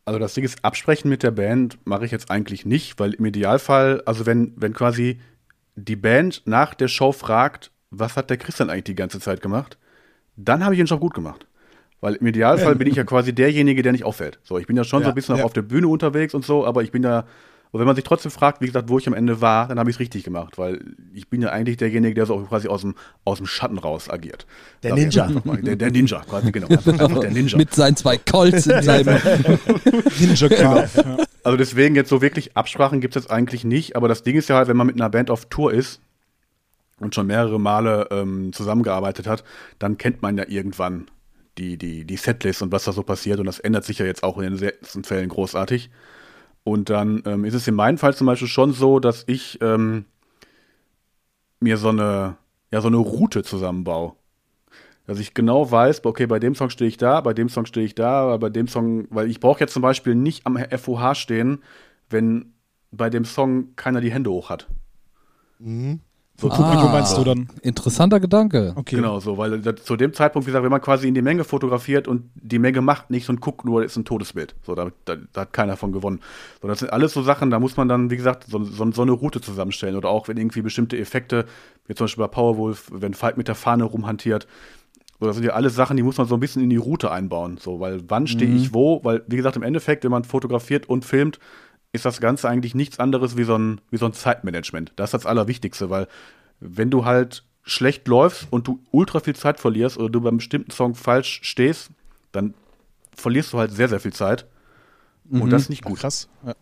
[0.05, 3.25] Also das Ding ist, absprechen mit der Band mache ich jetzt eigentlich nicht, weil im
[3.25, 5.19] Idealfall, also wenn, wenn quasi
[5.77, 9.79] die Band nach der Show fragt, was hat der Christian eigentlich die ganze Zeit gemacht,
[10.37, 11.47] dann habe ich den Job gut gemacht.
[12.01, 14.41] Weil im Idealfall bin ich ja quasi derjenige, der nicht auffällt.
[14.45, 15.45] So, ich bin ja schon so Ja, ein bisschen ja.
[15.45, 17.27] auf der Bühne unterwegs und so, aber ich bin ja,
[17.73, 19.91] und wenn man sich trotzdem fragt, wie gesagt, wo ich am Ende war, dann habe
[19.91, 20.81] ich es richtig gemacht, weil
[21.15, 24.45] ich bin ja eigentlich derjenige, der so quasi aus dem, aus dem Schatten raus agiert.
[24.83, 25.29] Der Ninja.
[25.29, 26.67] Der, der Ninja, quasi, genau.
[26.67, 27.57] Einfach der Ninja.
[27.57, 29.19] Mit seinen zwei Colts in seinem.
[30.19, 30.89] Ninja ja.
[31.45, 34.49] Also deswegen jetzt so wirklich Absprachen gibt es jetzt eigentlich nicht, aber das Ding ist
[34.49, 36.01] ja halt, wenn man mit einer Band auf Tour ist
[36.99, 39.45] und schon mehrere Male ähm, zusammengearbeitet hat,
[39.79, 41.07] dann kennt man ja irgendwann
[41.57, 44.25] die, die, die Setlist und was da so passiert und das ändert sich ja jetzt
[44.25, 45.91] auch in den seltensten Fällen großartig.
[46.65, 50.05] Und dann ähm, ist es in meinem Fall zum Beispiel schon so, dass ich ähm,
[51.61, 52.37] mir so eine,
[52.71, 54.15] ja, so eine Route zusammenbaue.
[55.07, 57.85] Dass ich genau weiß, okay, bei dem Song stehe ich da, bei dem Song stehe
[57.87, 61.63] ich da, bei dem Song, weil ich brauche jetzt zum Beispiel nicht am FOH stehen,
[62.11, 62.53] wenn
[62.93, 64.69] bei dem Song keiner die Hände hoch hat.
[66.10, 66.10] Für
[66.49, 66.93] Publikum Ah.
[66.93, 67.49] meinst du dann?
[67.63, 68.73] Interessanter Gedanke.
[68.77, 68.97] Okay.
[68.97, 71.45] Genau, so, weil das, zu dem Zeitpunkt, wie gesagt, wenn man quasi in die Menge
[71.45, 74.55] fotografiert und die Menge macht nichts und guckt nur, ist ein Todesbild.
[74.67, 76.21] So, da, da, da hat keiner von gewonnen.
[76.63, 79.03] So, das sind alles so Sachen, da muss man dann, wie gesagt, so, so, so
[79.03, 79.97] eine Route zusammenstellen.
[79.97, 81.45] Oder auch, wenn irgendwie bestimmte Effekte,
[81.87, 84.47] wie zum Beispiel bei Powerwolf, wenn Falk mit der Fahne rumhantiert,
[85.21, 87.11] so, das sind ja alles Sachen, die muss man so ein bisschen in die Route
[87.11, 87.59] einbauen.
[87.59, 89.05] So, weil wann stehe ich wo?
[89.05, 91.39] Weil, wie gesagt, im Endeffekt, wenn man fotografiert und filmt,
[91.93, 94.93] ist das Ganze eigentlich nichts anderes wie so ein, wie so ein Zeitmanagement.
[94.97, 96.07] Das ist das Allerwichtigste, weil
[96.61, 100.71] wenn du halt schlecht läufst und du ultra viel Zeit verlierst oder du beim bestimmten
[100.71, 101.91] Song falsch stehst,
[102.33, 102.55] dann
[103.15, 104.47] verlierst du halt sehr, sehr viel Zeit.
[105.31, 106.01] Und das ist nicht Ja, gut.
[106.01, 106.29] krass.
[106.45, 106.55] Ja.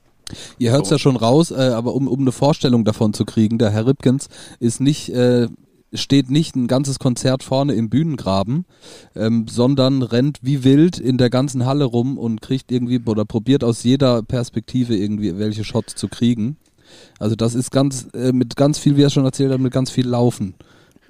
[0.59, 0.95] Ihr hört es So.
[0.97, 4.29] ja schon raus, äh, aber um, um eine Vorstellung davon zu kriegen, der Herr Ripkens
[4.61, 5.49] ist nicht, äh,
[5.92, 8.66] steht nicht ein ganzes Konzert vorne im Bühnengraben,
[9.14, 13.64] ähm, sondern rennt wie wild in der ganzen Halle rum und kriegt irgendwie oder probiert
[13.64, 16.57] aus jeder Perspektive irgendwie welche Shots zu kriegen.
[17.18, 19.90] Also das ist ganz äh, mit ganz viel, wie er schon erzählt hat, mit ganz
[19.90, 20.55] viel Laufen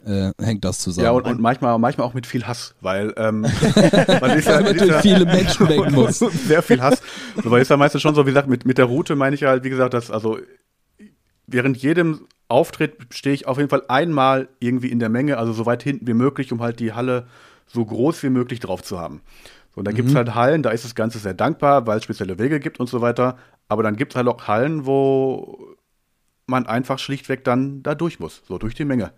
[0.08, 1.04] äh, hängt das zusammen.
[1.04, 3.42] Ja, und, und manchmal, manchmal auch mit viel Hass, weil ähm,
[4.20, 6.18] man ist ja, Damit ist ja viele Menschen weg muss.
[6.18, 7.02] sehr viel Hass.
[7.36, 9.64] Weil ist ja meistens schon so, wie gesagt, mit, mit der Route meine ich halt,
[9.64, 10.38] wie gesagt, dass, also
[11.46, 15.66] während jedem Auftritt stehe ich auf jeden Fall einmal irgendwie in der Menge, also so
[15.66, 17.26] weit hinten wie möglich, um halt die Halle
[17.66, 19.20] so groß wie möglich drauf zu haben.
[19.74, 22.04] So, und da gibt es halt Hallen, da ist das Ganze sehr dankbar, weil es
[22.04, 23.36] spezielle Wege gibt und so weiter.
[23.68, 25.76] Aber dann gibt es halt auch Hallen, wo
[26.46, 29.12] man einfach schlichtweg dann da durch muss, so durch die Menge.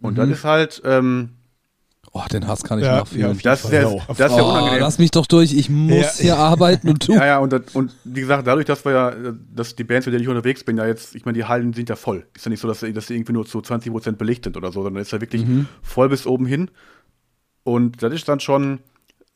[0.00, 1.30] Und das ist halt, ähm,
[2.24, 3.26] Oh, den Hass kann ich Ja, ja, nachfühlen.
[3.28, 4.80] jeden das ist Ja, das ist oh, unangenehm.
[4.80, 6.22] lass mich doch durch, ich muss Ja.
[6.22, 7.16] hier arbeiten und tun.
[7.16, 9.12] Ja, ja, und, das- und wie gesagt, dadurch, dass wir ja,
[9.54, 11.88] dass die Bands, mit denen ich unterwegs bin, ja jetzt, ich meine, die Hallen sind
[11.88, 12.26] ja voll.
[12.34, 14.82] Ist ja nicht so, dass, dass die irgendwie nur zu 20% belegt sind oder so,
[14.82, 15.44] sondern ist ja wirklich
[15.82, 16.70] voll bis oben hin.
[17.64, 18.80] Und das ist dann schon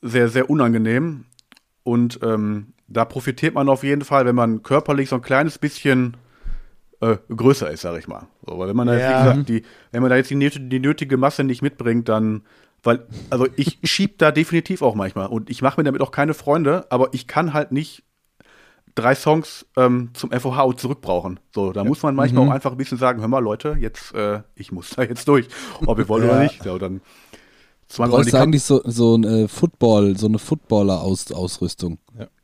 [0.02, 1.24] sehr, sehr unangenehm.
[1.82, 6.16] Und ähm, da profitiert man auf jeden Fall, wenn man körperlich so ein kleines bisschen
[7.00, 8.26] äh, größer ist, sag ich mal.
[8.46, 9.08] So, weil wenn man da jetzt, Ja.
[9.10, 10.38] wie gesagt, die, wenn man da jetzt die,
[10.68, 12.42] die nötige Masse nicht mitbringt, dann,
[12.82, 16.34] weil, also ich schieb da definitiv auch manchmal und ich mache mir damit auch keine
[16.34, 18.02] Freunde, aber ich kann halt nicht
[18.94, 21.38] drei Songs ähm, zum FOH zurückbrauchen.
[21.54, 24.40] So, da muss man manchmal auch einfach ein bisschen sagen, hör mal Leute, jetzt, äh,
[24.56, 25.46] ich muss da jetzt durch,
[25.86, 26.30] ob wir wollen Ja.
[26.30, 26.64] oder nicht.
[26.64, 27.00] Ja, dann
[27.88, 31.98] Du zweimal brauchst die Kap- eigentlich so, so ein äh, Football, so eine Footballer-Ausrüstung.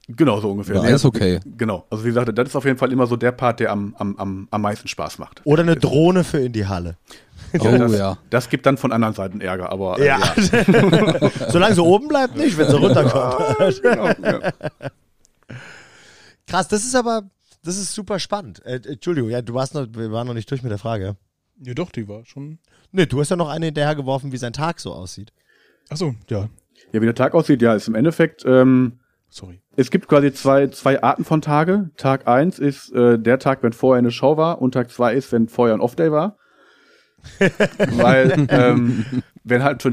[0.09, 0.75] Genau, so ungefähr.
[0.83, 1.41] Nee, also, Eishockey.
[1.57, 1.85] Genau.
[1.91, 4.17] Also wie gesagt, das ist auf jeden Fall immer so der Part, der am, am,
[4.17, 5.41] am, am meisten Spaß macht.
[5.45, 6.97] Oder eine Drohne für in die Halle.
[7.59, 8.19] Oh das, ja.
[8.31, 10.19] Das gibt dann von anderen Seiten Ärger, aber äh, Ja.
[11.49, 13.83] Solange sie oben bleibt, nicht, wenn sie runterkommt.
[13.83, 14.53] genau, ja.
[16.47, 17.23] Krass, das ist aber,
[17.65, 18.65] das ist super spannend.
[18.65, 21.17] Äh, Entschuldigung, ja, du warst noch, wir waren noch nicht durch mit der Frage.
[21.63, 22.59] Ja, doch, die war schon.
[22.93, 25.33] Nee, du hast ja noch eine hinterhergeworfen, wie sein Tag so aussieht.
[25.89, 26.49] Achso, ja.
[26.93, 29.61] ja, wie der Tag aussieht, ja, ist im Endeffekt, ähm, Sorry.
[29.77, 31.91] es gibt quasi zwei, zwei Arten von Tage.
[31.97, 35.33] Tag eins ist äh, der Tag, wenn vorher eine Show war und Tag zwei ist,
[35.33, 36.37] wenn vorher ein Off-Day war.
[37.97, 39.05] Weil, ähm,
[39.45, 39.93] wenn halt für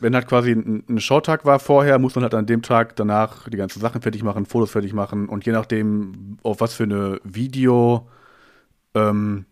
[0.00, 3.48] wenn halt quasi ein, ein Showtag war vorher, muss man halt an dem Tag danach
[3.48, 7.20] die ganzen Sachen fertig machen, Fotos fertig machen und je nachdem, auf was für eine
[7.24, 8.08] Video
[8.94, 9.46] ähm,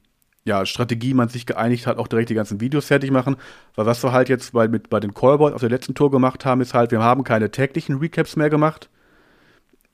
[0.44, 3.36] ja, Strategie man sich geeinigt hat, auch direkt die ganzen Videos fertig machen.
[3.74, 6.44] Weil was wir halt jetzt bei, mit, bei den Callboys auf der letzten Tour gemacht
[6.44, 8.90] haben, ist halt, wir haben keine täglichen Recaps mehr gemacht,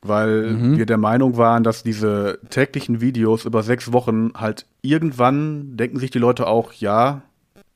[0.02, 0.78] weil Mhm.
[0.78, 6.10] wir der Meinung waren, dass diese täglichen Videos über sechs Wochen halt irgendwann denken sich
[6.10, 7.22] die Leute auch, ja,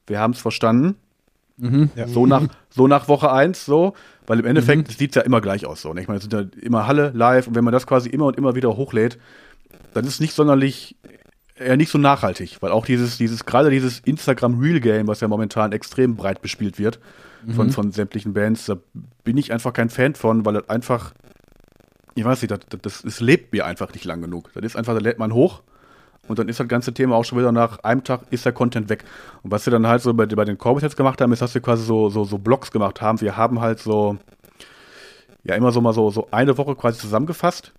[0.06, 0.96] wir haben es verstanden.
[1.56, 1.90] Mhm.
[1.94, 2.08] Ja.
[2.08, 3.94] So nach, so nach Woche eins so,
[4.26, 5.82] weil im Endeffekt sieht es ja immer gleich aus.
[5.82, 6.00] So, ne?
[6.00, 8.36] Ich meine, es sind ja immer Halle live und wenn man das quasi immer und
[8.36, 9.18] immer wieder hochlädt,
[9.92, 10.96] dann ist es nicht sonderlich,
[11.56, 15.28] eher nicht so nachhaltig, weil auch dieses, dieses, gerade dieses Instagram Real Game, was ja
[15.28, 16.98] momentan extrem breit bespielt wird
[17.54, 18.78] von, von sämtlichen Bands, da
[19.22, 21.12] bin ich einfach kein Fan von, weil das einfach,
[22.14, 24.50] ich weiß nicht, das, das, das, lebt mir einfach nicht lang genug.
[24.54, 25.62] Das ist einfach, da lädt man hoch
[26.28, 28.88] und dann ist das ganze Thema auch schon wieder nach einem Tag ist der Content
[28.88, 29.04] weg.
[29.42, 31.54] Und was wir dann halt so bei, bei den Corbett jetzt gemacht haben, ist, dass
[31.54, 33.20] wir quasi so, so, so Blogs gemacht haben.
[33.20, 34.16] Wir haben halt so,
[35.42, 37.72] ja, immer so mal so, so eine Woche quasi zusammengefasst.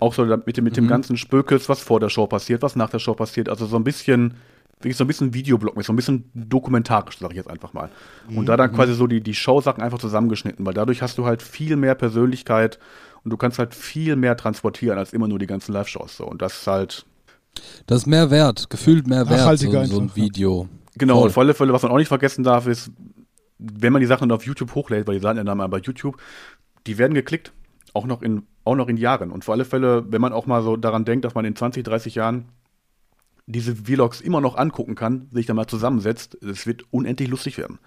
[0.00, 2.90] Auch so mit dem, mit dem ganzen Spökels, was vor der Show passiert, was nach
[2.90, 3.48] der Show passiert.
[3.48, 4.34] Also so ein bisschen,
[4.80, 7.90] wirklich so ein bisschen Videoblog, so ein bisschen dokumentarisch, sag ich jetzt einfach mal.
[8.34, 11.42] Und da dann quasi so die, die Show-Sachen einfach zusammengeschnitten, weil dadurch hast du halt
[11.42, 12.80] viel mehr Persönlichkeit
[13.24, 16.18] und du kannst halt viel mehr transportieren als immer nur die ganzen Live-Shows.
[16.18, 16.26] So.
[16.26, 17.06] Und das ist halt,
[17.86, 20.14] Das ist mehr wert, gefühlt mehr wert, so, Nachhaltiger so ein.
[20.14, 20.68] Video.
[20.96, 21.22] Genau, Voll.
[21.24, 22.90] und auf alle Fälle, was man auch nicht vergessen darf, ist,
[23.58, 26.18] wenn man die Sachen auf YouTube hochlädt, weil die sagen ja dann mal bei YouTube,
[26.86, 27.52] die werden geklickt,
[27.94, 29.30] auch noch in, auch noch in Jahren.
[29.30, 31.82] Und vor alle Fälle, wenn man auch mal so daran denkt, dass man in 20,
[31.84, 32.46] 30 Jahren
[33.46, 37.78] diese Vlogs immer noch angucken kann, sich da mal zusammensetzt, es wird unendlich lustig werden.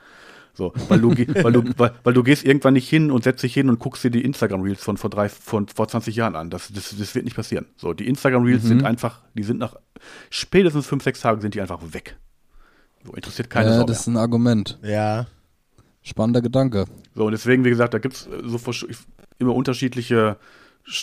[0.57, 1.09] So, weil du,
[1.43, 4.03] weil du, weil, weil du gehst irgendwann nicht hin und setzt dich hin und guckst
[4.03, 6.49] dir die Instagram-Reels von vor drei, von vor 20 Jahren an.
[6.49, 7.67] Das, das, das wird nicht passieren.
[7.77, 9.75] So, die Instagram-Reels sind einfach, die sind nach
[10.31, 12.17] spätestens fünf, sechs Tagen sind die einfach weg.
[13.05, 14.79] So, interessiert keine ja, Sau das ist ein Argument.
[14.81, 15.27] Ja.
[16.01, 16.85] Spannender Gedanke.
[17.13, 18.87] So, und deswegen, wie gesagt, da gibt's äh, so versch-
[19.37, 20.37] immer unterschiedliche, sch-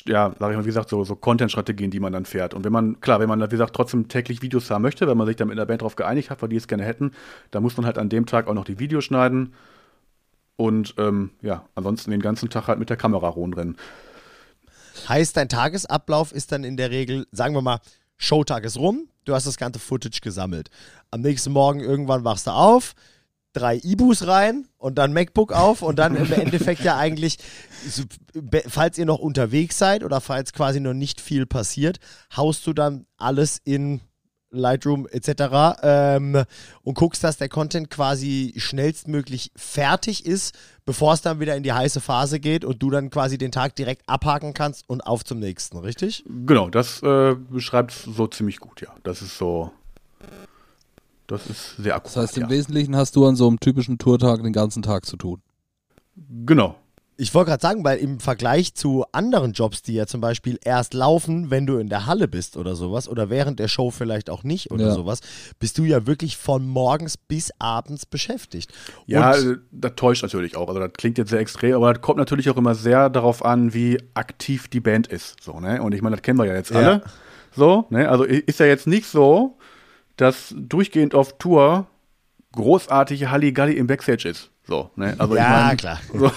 [0.07, 2.55] ja, sag ich mal, wie gesagt, so, so Content-Strategien, die man dann fährt.
[2.55, 5.27] Und wenn man, klar, wenn man, wie gesagt, trotzdem täglich Videos haben möchte, wenn man
[5.27, 7.13] sich dann mit der Band darauf geeinigt hat, weil die es gerne hätten,
[7.51, 9.53] dann muss man halt an dem Tag auch noch die Videos schneiden
[10.57, 13.77] und, ähm, ja, ansonsten den ganzen Tag halt mit der Kamera rumrennen.
[15.09, 17.81] Heißt, dein Tagesablauf ist dann in der Regel, sagen wir mal,
[18.17, 20.71] Showtag ist rum, du hast das ganze Footage gesammelt.
[21.11, 22.95] Am nächsten Morgen irgendwann wachst du auf,
[23.55, 27.39] drei Ibus rein und dann MacBook auf und dann im Endeffekt ja eigentlich,
[28.69, 31.99] falls ihr noch unterwegs seid oder falls quasi noch nicht viel passiert,
[32.37, 34.01] haust du dann alles in
[34.55, 35.79] Lightroom etc.
[35.83, 36.45] Ähm,
[36.83, 41.73] und guckst, dass der Content quasi schnellstmöglich fertig ist, bevor es dann wieder in die
[41.73, 45.41] heiße Phase geht und du dann quasi den Tag direkt abhaken kannst und auf zum
[45.41, 46.25] nächsten, richtig?
[46.47, 48.89] Genau, das äh, beschreibt so ziemlich gut, ja.
[49.03, 49.71] Das ist so,
[51.27, 52.51] das ist sehr akkurat, Das heißt, im ja.
[52.51, 55.41] Wesentlichen hast du an so einem typischen Tourtag den ganzen Tag zu tun.
[56.47, 56.77] Genau,
[57.17, 60.95] Ich wollte gerade sagen, weil im Vergleich zu anderen Jobs, die ja zum Beispiel erst
[60.95, 64.43] laufen, wenn du in der Halle bist oder sowas, oder während der Show vielleicht auch
[64.43, 64.95] nicht oder Ja.
[64.95, 65.21] sowas,
[65.61, 68.73] bist du ja wirklich von morgens bis abends beschäftigt.
[69.07, 70.67] Ja, Und, äh, das täuscht natürlich auch.
[70.69, 73.75] Also das klingt jetzt sehr extrem, aber das kommt natürlich auch immer sehr darauf an,
[73.75, 75.37] wie aktiv die Band ist.
[75.41, 75.81] So, ne?
[75.83, 76.79] Und ich meine, das kennen wir ja jetzt Ja.
[76.79, 77.03] alle.
[77.57, 78.09] So, ne?
[78.09, 79.57] Also ist ja jetzt nicht so,
[80.17, 81.87] dass durchgehend auf Tour
[82.53, 84.51] großartige Halligalli im Backstage ist.
[84.67, 85.15] So, ne?
[85.19, 86.01] Also Ja, ich mein, klar.
[86.13, 86.33] So,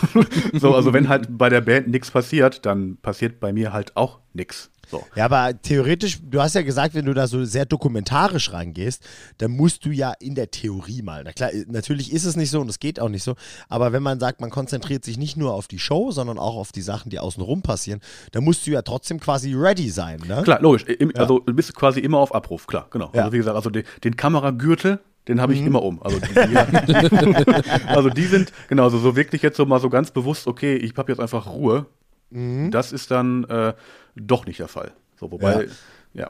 [0.59, 4.19] so, also wenn halt bei der Band nichts passiert, dann passiert bei mir halt auch
[4.33, 4.69] nichts.
[4.89, 5.06] So.
[5.15, 9.04] Ja, aber theoretisch, du hast ja gesagt, wenn du da so sehr dokumentarisch rangehst,
[9.38, 11.23] dann musst du ja in der Theorie mal.
[11.23, 13.36] Na klar, natürlich ist es nicht so und es geht auch nicht so,
[13.69, 16.71] aber wenn man sagt, man konzentriert sich nicht nur auf die Show, sondern auch auf
[16.71, 18.00] die Sachen, die außenrum passieren,
[18.32, 20.41] dann musst du ja trotzdem quasi ready sein, ne?
[20.43, 20.84] Klar, logisch.
[20.86, 23.12] Im, Also du bist quasi immer auf Abruf, klar, genau.
[23.13, 23.21] Ja.
[23.21, 26.02] Also wie gesagt, also den, den Kameragürtel, den habe ich immer um.
[26.02, 26.95] Also die, die,
[27.88, 30.95] also die sind, genau, also so wirklich jetzt so mal so ganz bewusst, okay, ich
[30.95, 31.86] habe jetzt einfach Ruhe.
[32.29, 33.73] Das ist dann äh,
[34.15, 34.91] doch nicht der Fall.
[35.19, 35.67] So, wobei,
[36.13, 36.29] ja.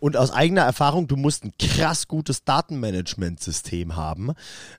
[0.00, 4.30] Und aus eigener Erfahrung, du musst ein krass gutes Datenmanagementsystem haben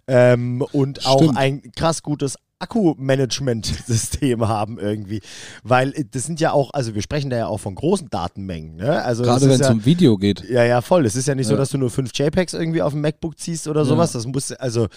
[0.07, 1.37] ähm, und auch Stimmt.
[1.37, 5.21] ein krass gutes Akkumanagementsystem haben irgendwie.
[5.63, 8.77] Weil äh, das sind ja auch, also wir sprechen da ja auch von großen Datenmengen.
[8.77, 9.03] Ne?
[9.03, 10.47] Also Gerade wenn es ja, um Video geht.
[10.49, 11.05] ja, ja, voll.
[11.05, 11.59] Es ist ja nicht so, Ja.
[11.59, 14.11] dass du nur fünf JPEGs irgendwie auf dem MacBook ziehst oder sowas.
[14.13, 14.87] Das muss, also,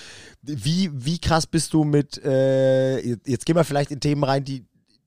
[0.42, 4.64] wie, wie krass bist du mit, äh, jetzt gehen wir vielleicht in Themen rein, die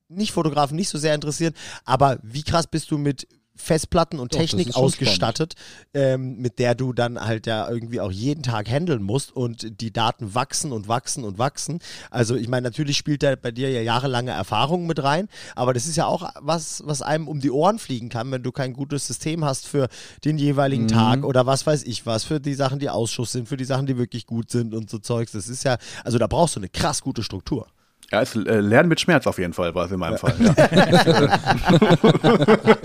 [0.08, 3.26] nicht Fotografen nicht so sehr interessieren, aber wie krass bist du mit
[3.58, 5.54] Festplatten und Doch, Technik ausgestattet,
[5.92, 9.92] ähm, mit der du dann halt ja irgendwie auch jeden Tag handeln musst und die
[9.92, 11.80] Daten wachsen und wachsen und wachsen.
[12.10, 15.86] Also ich meine, natürlich spielt da bei dir ja jahrelange Erfahrung mit rein, aber das
[15.86, 19.06] ist ja auch was, was einem um die Ohren fliegen kann, wenn du kein gutes
[19.06, 19.88] System hast für
[20.24, 20.88] den jeweiligen Mhm.
[20.88, 23.86] Tag oder was weiß ich was, für die Sachen, die Ausschuss sind, für die Sachen,
[23.86, 25.32] die wirklich gut sind und so Zeugs.
[25.32, 27.66] Das ist ja, also da brauchst du eine krass gute Struktur.
[28.10, 30.34] Ja, es äh, Lernen mit Schmerz auf jeden Fall, war es in meinem Fall.
[30.40, 30.54] Ja.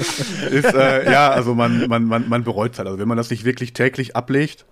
[0.49, 2.87] ist, äh, ja, also man, man, man, man bereut es halt.
[2.87, 4.65] Also wenn man das nicht wirklich täglich ablegt,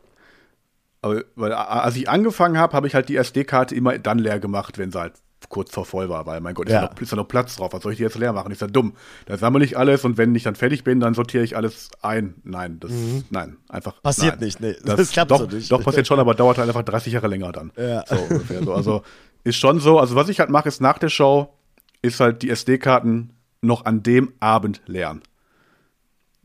[1.01, 4.77] aber, weil als ich angefangen habe, habe ich halt die SD-Karte immer dann leer gemacht,
[4.77, 5.13] wenn sie halt
[5.49, 6.81] kurz vor voll war, weil mein Gott, ist, Ja.
[6.81, 8.51] da noch, ist da noch Platz drauf, was soll ich die jetzt leer machen?
[8.51, 8.93] Ist ja dumm.
[9.25, 12.35] Da sammle ich alles und wenn ich dann fertig bin, dann sortiere ich alles ein.
[12.43, 12.91] Nein, das,
[13.31, 13.95] nein, einfach.
[13.95, 14.01] Mhm.
[14.03, 14.45] Passiert nein.
[14.45, 14.75] nicht, nee.
[14.83, 15.71] Das, Das klappt doch, so nicht.
[15.71, 17.71] Doch, passiert schon, aber dauert halt einfach 30 Jahre länger dann.
[17.75, 18.03] Ja.
[18.05, 18.63] So ungefähr.
[18.63, 19.03] So, also
[19.43, 21.53] ist schon so, also was ich halt mache, ist nach der Show,
[22.01, 25.21] ist halt die SD-Karten noch an dem Abend leeren.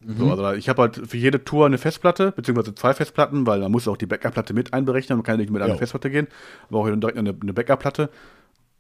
[0.07, 3.73] So, also ich habe halt für jede Tour eine Festplatte, beziehungsweise zwei Festplatten, weil man
[3.73, 5.79] muss auch die Backup-Platte mit einberechnen, man kann ja nicht mit einer Ja.
[5.79, 6.29] Festplatte gehen,
[6.69, 8.11] aber auch direkt eine, eine Backup-Platte.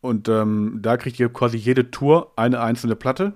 [0.00, 3.32] Und ähm, da kriegt ihr quasi jede Tour eine einzelne Platte.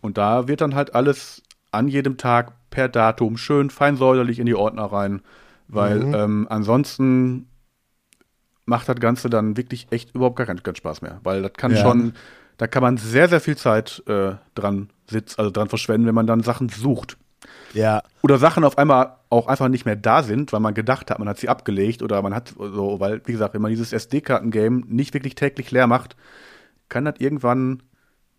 [0.00, 4.54] Und da wird dann halt alles an jedem Tag per Datum schön feinsäuberlich in die
[4.54, 5.22] Ordner rein,
[5.66, 7.48] weil ähm, ansonsten
[8.66, 11.72] macht das Ganze dann wirklich echt überhaupt gar keinen, keinen Spaß mehr, weil das kann
[11.72, 11.78] Ja.
[11.78, 12.12] schon,
[12.58, 16.26] da kann man sehr, sehr viel Zeit äh, dran sitzen, also dran verschwenden, wenn man
[16.26, 17.16] dann Sachen sucht.
[17.72, 18.02] Ja.
[18.22, 21.28] Oder Sachen auf einmal auch einfach nicht mehr da sind, weil man gedacht hat, man
[21.28, 25.14] hat sie abgelegt oder man hat so, weil, wie gesagt, wenn man dieses SD-Karten-Game nicht
[25.14, 26.16] wirklich täglich leer macht,
[26.88, 27.82] kann das irgendwann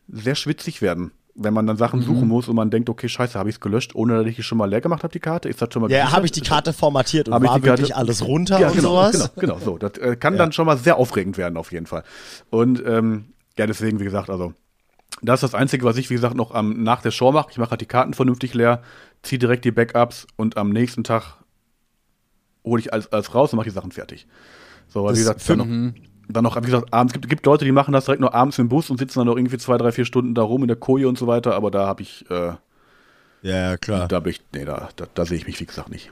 [0.08, 1.12] sehr schwitzig werden.
[1.40, 3.94] Wenn man dann Sachen suchen muss und man denkt, okay, scheiße, habe ich es gelöscht,
[3.94, 5.48] ohne dass ich es schon mal leer gemacht habe, die Karte?
[5.48, 7.96] Ist das schon mal Ja, habe ich die Karte formatiert und Hab ich war wirklich
[7.96, 9.12] alles runter ja, und genau, sowas?
[9.36, 9.78] Genau, genau, so.
[9.78, 12.04] Das äh, kann dann schon mal sehr aufregend werden, auf jeden Fall.
[12.50, 14.54] Und ähm, ja, deswegen, wie gesagt, also,
[15.22, 17.50] das ist das Einzige, was ich, wie gesagt, noch am, nach der Show mache.
[17.52, 18.82] Ich mache halt die Karten vernünftig leer,
[19.22, 21.38] ziehe direkt die Backups und am nächsten Tag
[22.64, 24.28] hole ich alles, alles raus und mache die Sachen fertig.
[24.88, 25.68] So, weil, Das wie gesagt, für- noch,
[26.28, 28.70] dann noch, wie gesagt, abends gibt, gibt Leute, die machen das direkt nur abends im
[28.70, 31.08] Bus und sitzen dann noch irgendwie zwei, drei, vier Stunden da rum in der Koje
[31.08, 32.54] und so weiter, aber da habe ich, äh,
[33.44, 34.08] Ja, ja, klar.
[34.08, 36.12] da bin ich, nee, da, da, da sehe ich mich, wie gesagt, nicht.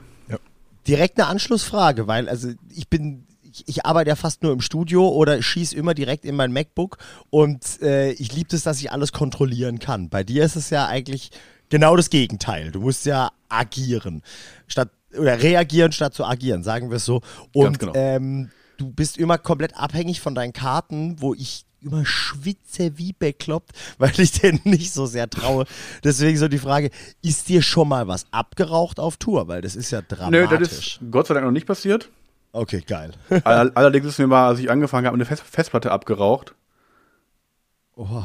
[0.86, 5.08] Direkt eine Anschlussfrage, weil also ich bin, ich, ich arbeite ja fast nur im Studio
[5.08, 6.98] oder schieße immer direkt in mein MacBook
[7.28, 10.10] und äh, ich liebe es, dass ich alles kontrollieren kann.
[10.10, 11.32] Bei dir ist es ja eigentlich
[11.70, 12.70] genau das Gegenteil.
[12.70, 14.22] Du musst ja agieren
[14.68, 17.20] statt oder reagieren statt zu agieren, sagen wir es so.
[17.52, 17.92] Und genau.
[17.96, 23.70] ähm, du bist immer komplett abhängig von deinen Karten, wo ich immer schwitze wie bekloppt,
[23.98, 25.66] weil ich denen nicht so sehr traue.
[26.02, 26.90] Deswegen so die Frage,
[27.22, 29.46] ist dir schon mal was abgeraucht auf Tour?
[29.48, 30.58] Weil das ist ja Nö, dramatisch.
[30.58, 32.10] das ist Gott sei Dank noch nicht passiert.
[32.52, 33.12] Okay, geil.
[33.44, 36.54] All- Allerdings ist mir mal, als ich angefangen habe, eine Fest Festplatte abgeraucht,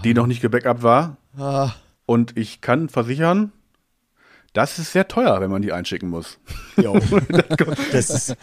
[0.04, 1.18] die noch nicht gebackupt war.
[1.38, 1.72] Ah,
[2.06, 3.52] Und ich kann versichern,
[4.54, 6.40] das ist sehr teuer, wenn man die einschicken muss.
[6.78, 6.94] jo.
[7.92, 8.36] das ist,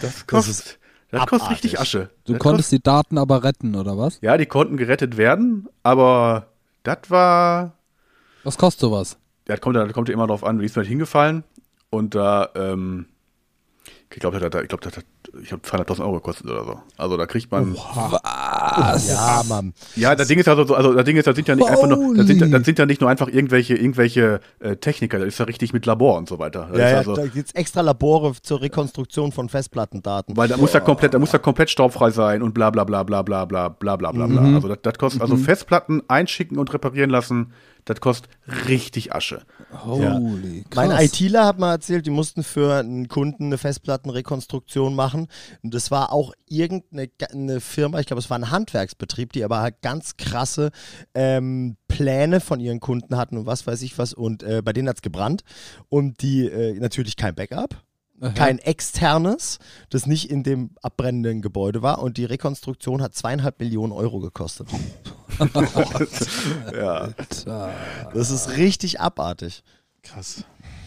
[0.00, 0.78] Das kostet- kostet,
[1.10, 1.50] das kostet abartig.
[1.64, 2.10] richtig Asche.
[2.24, 4.14] Du das konntest die Daten aber retten, oder was?
[4.14, 6.46] Kostet, ja, die konnten gerettet werden, aber
[6.82, 7.72] das war,
[8.44, 9.16] Was kostet sowas?
[9.46, 11.42] das kommt, das kommt ja immer darauf an, wie ist mir halt hingefallen.
[11.90, 13.06] Und da, ähm,
[14.12, 15.04] ich glaube, das hat, ich glaube, das hat,
[15.42, 16.80] ich habe 200.000 Euro gekostet oder so.
[16.96, 19.72] Also da kriegt man, ja, Mann.
[19.96, 21.86] Ja, das Ding ist ja so, also das Ding ist, das sind ja nicht einfach
[21.88, 25.28] nur, das sind, ja- das sind ja nicht nur einfach irgendwelche, irgendwelche äh, Techniker, das
[25.28, 26.68] ist ja richtig mit Labor und so weiter.
[26.70, 30.36] Das Ja, ist ja, also, da gibt's extra Labore zur Rekonstruktion von Festplattendaten.
[30.36, 33.02] weil da muss ja komplett, da muss ja komplett staubfrei sein und bla bla bla
[33.04, 34.54] bla bla bla bla bla bla bla.
[34.54, 37.52] Also das, das kostet, also Festplatten einschicken und reparieren lassen,
[37.84, 38.30] das kostet
[38.68, 39.42] richtig Asche.
[39.84, 41.04] Holy Mein krass.
[41.04, 45.28] ITler hat mal erzählt, die mussten für einen Kunden eine Festplattenrekonstruktion machen.
[45.62, 49.82] Und das war auch irgendeine Firma, ich glaube, es war ein Handwerksbetrieb, die aber halt
[49.82, 50.70] ganz krasse
[51.14, 54.12] ähm, Pläne von ihren Kunden hatten und was weiß ich was.
[54.12, 55.42] Und äh, bei denen hat's gebrannt.
[55.88, 57.82] Und die äh, natürlich kein Backup.
[58.34, 62.02] Kein externes, das nicht in dem abbrennenden Gebäude war.
[62.02, 64.68] Und die Rekonstruktion hat zweieinhalb Millionen Euro gekostet.
[66.74, 67.08] Ja.
[68.14, 69.62] Das ist richtig abartig.
[70.02, 70.44] Krass.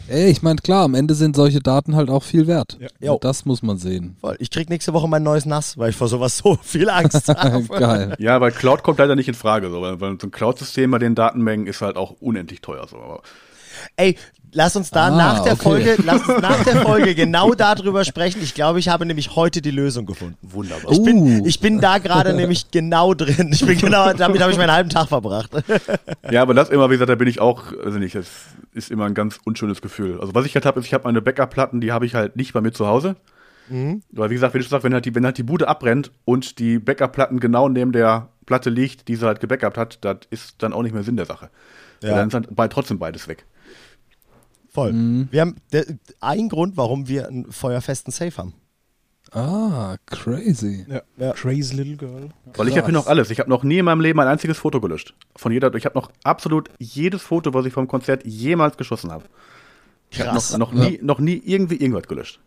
[0.09, 2.77] Ey, ich meine, klar, am Ende sind solche Daten halt auch viel wert.
[2.99, 3.15] Ja.
[3.21, 4.17] Das muss man sehen.
[4.39, 7.63] Ich krieg nächste Woche mein neues Nass, weil ich vor sowas so viel Angst habe.
[7.67, 8.15] Geil.
[8.19, 10.99] Ja, weil Cloud kommt leider nicht in Frage, so, weil, weil so ein Cloud-System bei
[10.99, 12.85] den Datenmengen ist halt auch unendlich teuer.
[12.87, 12.97] So.
[12.97, 13.21] Aber
[13.95, 14.17] Ey,
[14.51, 15.63] lass uns da Ah, nach der okay.
[15.63, 18.41] Folge, lass uns nach der Folge genau darüber sprechen.
[18.43, 20.37] Ich glaube, ich habe nämlich heute die Lösung gefunden.
[20.41, 20.91] wunderbar.
[20.91, 21.45] Ich bin, Uh.
[21.45, 23.49] ich bin da gerade nämlich genau drin.
[23.53, 25.49] Ich bin genau, damit habe ich meinen halben Tag verbracht.
[26.31, 28.27] Ja, aber das immer, wie gesagt, da bin ich auch, also nicht, das
[28.73, 30.19] ist immer ein ganz unschönes Gefühl.
[30.21, 32.53] Also was ich halt habe, ist, ich habe meine Backup-Platten, die habe ich halt nicht
[32.53, 33.15] bei mir zu Hause.
[33.69, 36.11] Weil wie gesagt, wie du schon sagst, wenn halt die, wenn halt die Bude abbrennt
[36.25, 40.55] und die Backup-Platten genau neben der Platte liegt, die sie halt gebackupt hat, das ist
[40.61, 41.49] dann auch nicht mehr Sinn der Sache.
[42.01, 42.09] Ja.
[42.09, 42.15] Ja.
[42.17, 43.45] Dann ist halt bei, trotzdem beides weg.
[44.73, 45.27] Voll.
[45.29, 45.85] Wir haben der,
[46.19, 48.53] ein Grund, warum wir einen feuerfesten Safe haben.
[49.31, 50.85] Ah, crazy.
[50.87, 51.01] Ja.
[51.17, 51.33] Ja.
[51.33, 52.29] Crazy Little Girl.
[52.55, 53.29] Weil ich habe hier noch alles.
[53.29, 55.15] Ich habe noch nie in meinem Leben ein einziges Foto gelöscht.
[55.35, 59.25] Von jeder, ich habe noch absolut jedes Foto, was ich vom Konzert jemals geschossen habe.
[60.11, 60.55] Ich habe Krass.
[60.57, 62.39] noch, noch, nie, noch nie irgendwie irgendwas gelöscht.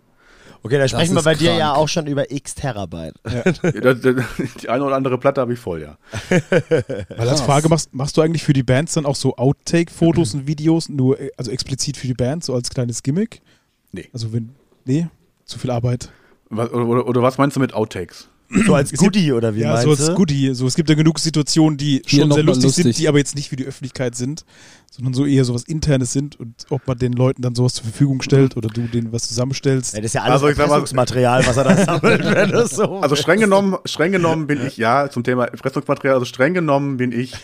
[0.62, 1.78] Okay, da sprechen wir bei dir ja krank.
[1.78, 3.14] auch schon über x Terabyte.
[3.82, 4.00] Das-
[4.60, 5.96] Die eine oder andere Platte habe ich voll, ja.
[7.16, 10.46] Weil als Frage machst, machst du eigentlich für die Bands dann auch so Outtake-Fotos und
[10.46, 13.40] Videos, nur äh, also explizit für die Band, so als kleines Gimmick?
[13.92, 14.08] Nee.
[14.12, 14.50] Also wenn,
[14.84, 15.06] nee,
[15.44, 16.10] zu viel Arbeit.
[16.50, 18.28] Was, oder, oder, oder was meinst du mit Outtakes?
[18.48, 20.14] So als Goodie oder wie ja, meinst so als?
[20.14, 20.54] Goodie.
[20.54, 23.02] So, es gibt ja genug Situationen, die Hier schon sehr mal lustig, sind, lustig.
[23.02, 24.44] die aber jetzt nicht für die Öffentlichkeit sind,
[24.90, 28.22] sondern so eher sowas Internes sind und ob man den Leuten dann sowas zur Verfügung
[28.22, 29.94] stellt oder du denen was zusammenstellst.
[29.94, 30.46] Ja, das ist ja alles Also
[30.96, 35.10] was er da sammelt, wenn das so Also streng genommen, streng genommen bin ich, ja,
[35.10, 37.34] zum Thema Erpressungsmaterial, also streng genommen bin ich,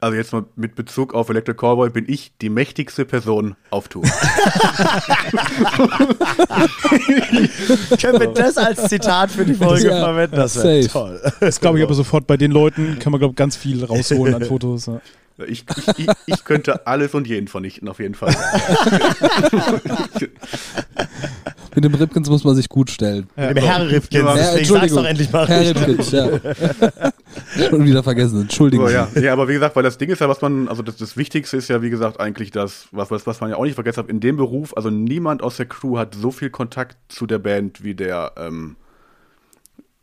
[0.00, 4.04] also jetzt mal mit Bezug auf Electric Callboy, bin ich die mächtigste Person auf Tour.
[8.00, 10.36] Können wir das als Zitat für die Folge Ja, verwenden?
[10.36, 11.20] Das wäre toll.
[11.40, 14.34] Das glaube ich aber sofort bei den Leuten, kann man glaube ich ganz viel rausholen
[14.34, 14.86] an Fotos.
[14.86, 15.00] Ja.
[15.46, 18.34] Ich, ich, ich, ich könnte alles und jeden vernichten, auf jeden Fall.
[21.74, 23.28] Mit dem Ripkins muss man sich gut stellen.
[23.36, 25.60] Mit dem Herr Rifkin, Ja, deswegen sag's doch endlich mal Herr.
[25.74, 26.28] Ripkins, ja.
[27.68, 28.88] Schon wieder vergessen, Entschuldigung.
[28.88, 29.08] So, ja.
[29.20, 31.56] ja, aber wie gesagt, weil das Ding ist ja, was man, also das, das Wichtigste
[31.56, 34.08] ist ja, wie gesagt, eigentlich das, was, was, was man ja auch nicht vergessen hat,
[34.10, 37.84] in dem Beruf, also niemand aus der Crew hat so viel Kontakt zu der Band
[37.84, 38.76] wie der, ähm,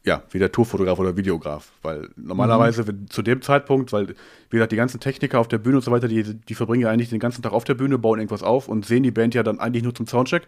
[0.06, 1.70] ja, wie der Tourfotograf oder Videograf.
[1.82, 4.08] Weil normalerweise wenn- zu dem Zeitpunkt, weil,
[4.50, 6.90] wie gesagt, die ganzen Techniker auf der Bühne und so weiter, die, die verbringen ja
[6.90, 9.44] eigentlich den ganzen Tag auf der Bühne, bauen irgendwas auf und sehen die Band ja
[9.44, 10.48] dann eigentlich nur zum Soundcheck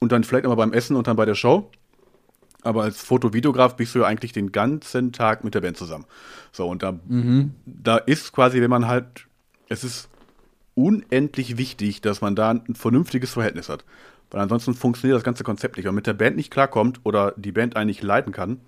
[0.00, 1.70] und dann vielleicht nochmal beim Essen und dann bei der Show.
[2.62, 6.06] Aber als Fotovideograf bist du ja eigentlich den ganzen Tag mit der Band zusammen.
[6.52, 6.98] So, und da,
[7.66, 9.26] da ist quasi, wenn man halt,
[9.68, 10.08] es ist
[10.74, 13.84] unendlich wichtig, dass man da ein vernünftiges Verhältnis hat.
[14.30, 15.84] Weil ansonsten funktioniert das ganze Konzept nicht.
[15.84, 18.60] Wenn man mit der Band nicht klarkommt oder die Band eigentlich leiten kann,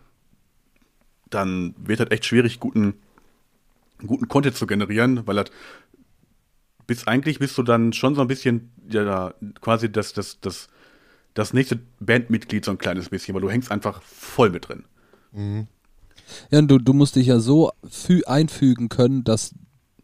[1.29, 2.95] dann wird halt echt schwierig, guten,
[4.07, 5.51] guten Content zu generieren, weil das
[6.87, 10.69] bis eigentlich bist du dann schon so ein bisschen, ja, da, quasi das, das, das,
[11.35, 14.85] das nächste Bandmitglied so ein kleines bisschen, weil du hängst einfach voll mit drin.
[16.51, 19.55] Ja, und du, du musst dich ja so fü einfügen können, dass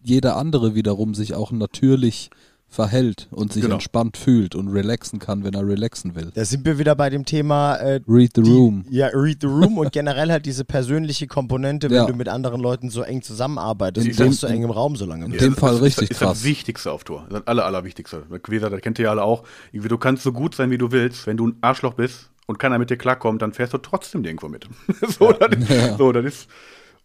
[0.03, 2.31] jeder andere wiederum sich auch natürlich
[2.77, 3.75] verhält und sich Genau.
[3.75, 6.31] entspannt fühlt und relaxen kann, wenn er relaxen will.
[6.35, 8.85] Da sind wir wieder bei dem Thema äh, Read the die, room.
[8.89, 12.07] Ja, read the room und generell halt diese persönliche Komponente, wenn Ja.
[12.07, 15.05] du mit anderen Leuten so eng zusammenarbeitest In und dem- so eng im Raum so
[15.07, 15.43] lange in bist.
[15.43, 16.39] dem das Fall ist, richtig ist, ist krass.
[16.39, 17.27] das Wichtigste auf Tour.
[17.31, 18.23] Das aller, allerwichtigste.
[18.31, 19.43] Wie gesagt, das kennt ihr ja alle auch.
[19.73, 21.27] Irgendwie, Du kannst so gut sein, wie du willst.
[21.27, 24.49] Wenn du ein Arschloch bist und keiner mit dir klarkommt, dann fährst du trotzdem nirgendwo
[24.49, 24.67] mit.
[25.19, 26.49] so, das, ist- so, das ist.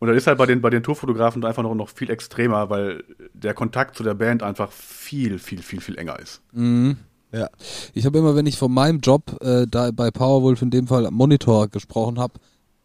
[0.01, 3.03] Und das ist halt bei den, bei den Tourfotografen einfach noch, noch viel extremer, weil
[3.35, 6.41] der Kontakt zu der Band einfach viel, viel, viel, viel enger ist.
[7.31, 7.49] Ja.
[7.93, 11.05] Ich habe immer, wenn ich von meinem Job äh, da bei Powerwolf in dem Fall
[11.05, 12.33] am Monitor gesprochen habe,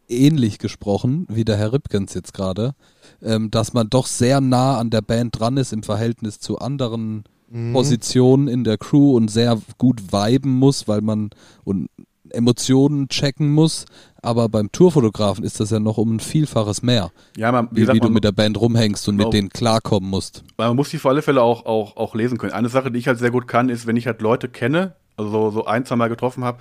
[0.09, 2.75] ähnlich gesprochen wie der Herr Ripkens jetzt gerade,
[3.23, 7.25] ähm, dass man doch sehr nah an der Band dran ist im Verhältnis zu anderen
[7.73, 11.31] Positionen in der Crew und sehr gut viben muss, weil man
[11.65, 11.89] und
[12.37, 13.87] Emotionen checken muss.
[14.23, 17.81] Aber beim Tourfotografen ist das ja noch um ein Vielfaches mehr, Ja, man, wie wie,
[17.81, 19.29] gesagt, wie du man, mit der Band rumhängst und Genau.
[19.29, 20.43] mit denen klarkommen musst.
[20.57, 22.53] weil man muss die auf alle Fälle auch, auch, auch lesen können.
[22.53, 25.31] Eine Sache, die ich halt sehr gut kann, ist, wenn ich halt Leute kenne, also
[25.31, 26.59] so, so ein, zwei Mal getroffen habe,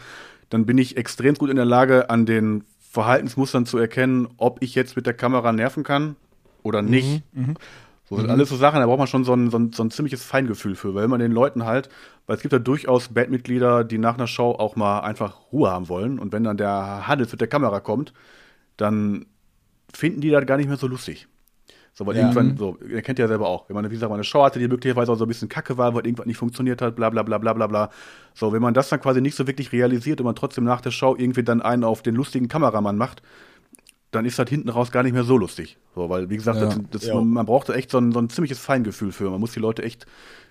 [0.50, 4.76] dann bin ich extrem gut in der Lage, an den Verhaltensmustern zu erkennen, ob ich
[4.76, 6.16] jetzt mit der Kamera nerven kann
[6.64, 7.24] oder nicht.
[8.08, 9.90] So sind alles so Sachen, da braucht man schon so ein, so, ein, so ein
[9.90, 11.90] ziemliches Feingefühl für, weil man den Leuten halt,
[12.28, 15.90] weil es gibt ja durchaus Bandmitglieder, die nach einer Show auch mal einfach Ruhe haben
[15.90, 18.14] wollen und wenn dann der Hannes mit der Kamera kommt,
[18.78, 19.26] dann
[19.94, 21.28] finden die das gar nicht mehr so lustig.
[21.94, 22.24] So, weil Ja.
[22.24, 24.60] irgendwann, so, ihr kennt ja selber auch, wenn man, wie gesagt, mal eine Show hatte,
[24.60, 27.24] die möglicherweise auch so ein bisschen kacke war, weil irgendwas nicht funktioniert hat, bla bla
[27.24, 27.90] bla bla bla bla.
[28.34, 30.92] So, wenn man das dann quasi nicht so wirklich realisiert und man trotzdem nach der
[30.92, 33.22] Show irgendwie dann einen auf den lustigen Kameramann macht,
[34.16, 35.78] dann ist das hinten raus gar nicht mehr so lustig.
[35.94, 36.66] So, weil, wie gesagt, Ja.
[36.68, 37.16] das, das, Ja.
[37.16, 39.30] man, man braucht da echt so ein, so ein ziemliches Feingefühl für.
[39.30, 40.06] Man muss die Leute echt,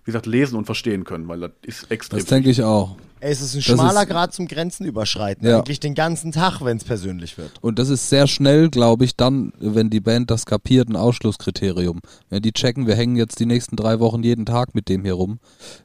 [0.04, 2.18] wie gesagt, lesen und verstehen können, weil das ist extrem.
[2.20, 2.96] Das denke ich auch.
[3.20, 5.48] Ey, es ist ein Das schmaler ist- Grad zum Grenzen überschreiten.
[5.48, 5.58] Ja.
[5.60, 7.52] Eigentlich den ganzen Tag, wenn es persönlich wird.
[7.62, 12.00] Und das ist sehr schnell, glaube ich, dann, wenn die Band das kapiert, ein Ausschlusskriterium.
[12.28, 15.14] Wenn die checken, wir hängen jetzt die nächsten drei Wochen jeden Tag mit dem hier
[15.14, 15.38] rum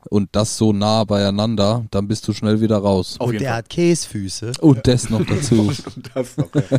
[0.09, 3.15] und das so nah beieinander, dann bist du schnell wieder raus.
[3.19, 3.57] Auf und der Fall.
[3.59, 4.51] hat Käsefüße.
[4.59, 5.71] Und das noch dazu.
[6.13, 6.77] Das noch, ja.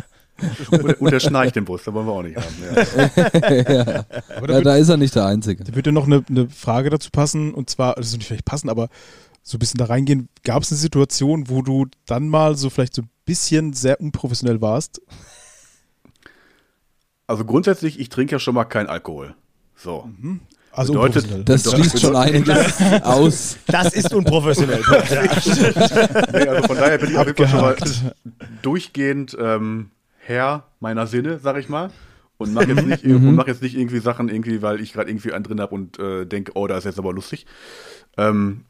[0.71, 2.55] Und, und der schnarcht den Bus, da wollen wir auch nicht haben.
[2.63, 3.39] Ja.
[3.39, 3.55] Da,
[4.39, 5.63] ja, wird, da ist er nicht der Einzige.
[5.63, 8.89] da würde noch eine, eine Frage dazu passen, und zwar, also nicht vielleicht passen, aber
[9.43, 10.29] so ein bisschen da reingehen.
[10.43, 14.61] Gab es eine Situation, wo du dann mal so vielleicht so ein bisschen sehr unprofessionell
[14.61, 15.01] warst?
[17.27, 19.35] Also grundsätzlich, ich trinke ja schon mal keinen Alkohol.
[19.75, 20.07] So.
[20.73, 21.47] Also Bedeutet-.
[21.49, 23.57] Das schließt schon einiges aus.
[23.67, 24.81] Das ist unprofessionell.
[26.31, 28.15] Nee, also von daher bin ich auf jeden Fall schon mal Abgehakt.
[28.61, 29.91] durchgehend ähm,
[30.23, 31.91] Herr meiner Sinne, sag ich mal.
[32.37, 35.31] Und mache jetzt, nicht, und mach jetzt nicht irgendwie Sachen, irgendwie, weil ich gerade irgendwie
[35.31, 37.45] einen drin habe und äh, denke, oh, da ist jetzt aber lustig.
[38.17, 38.65] Ähm,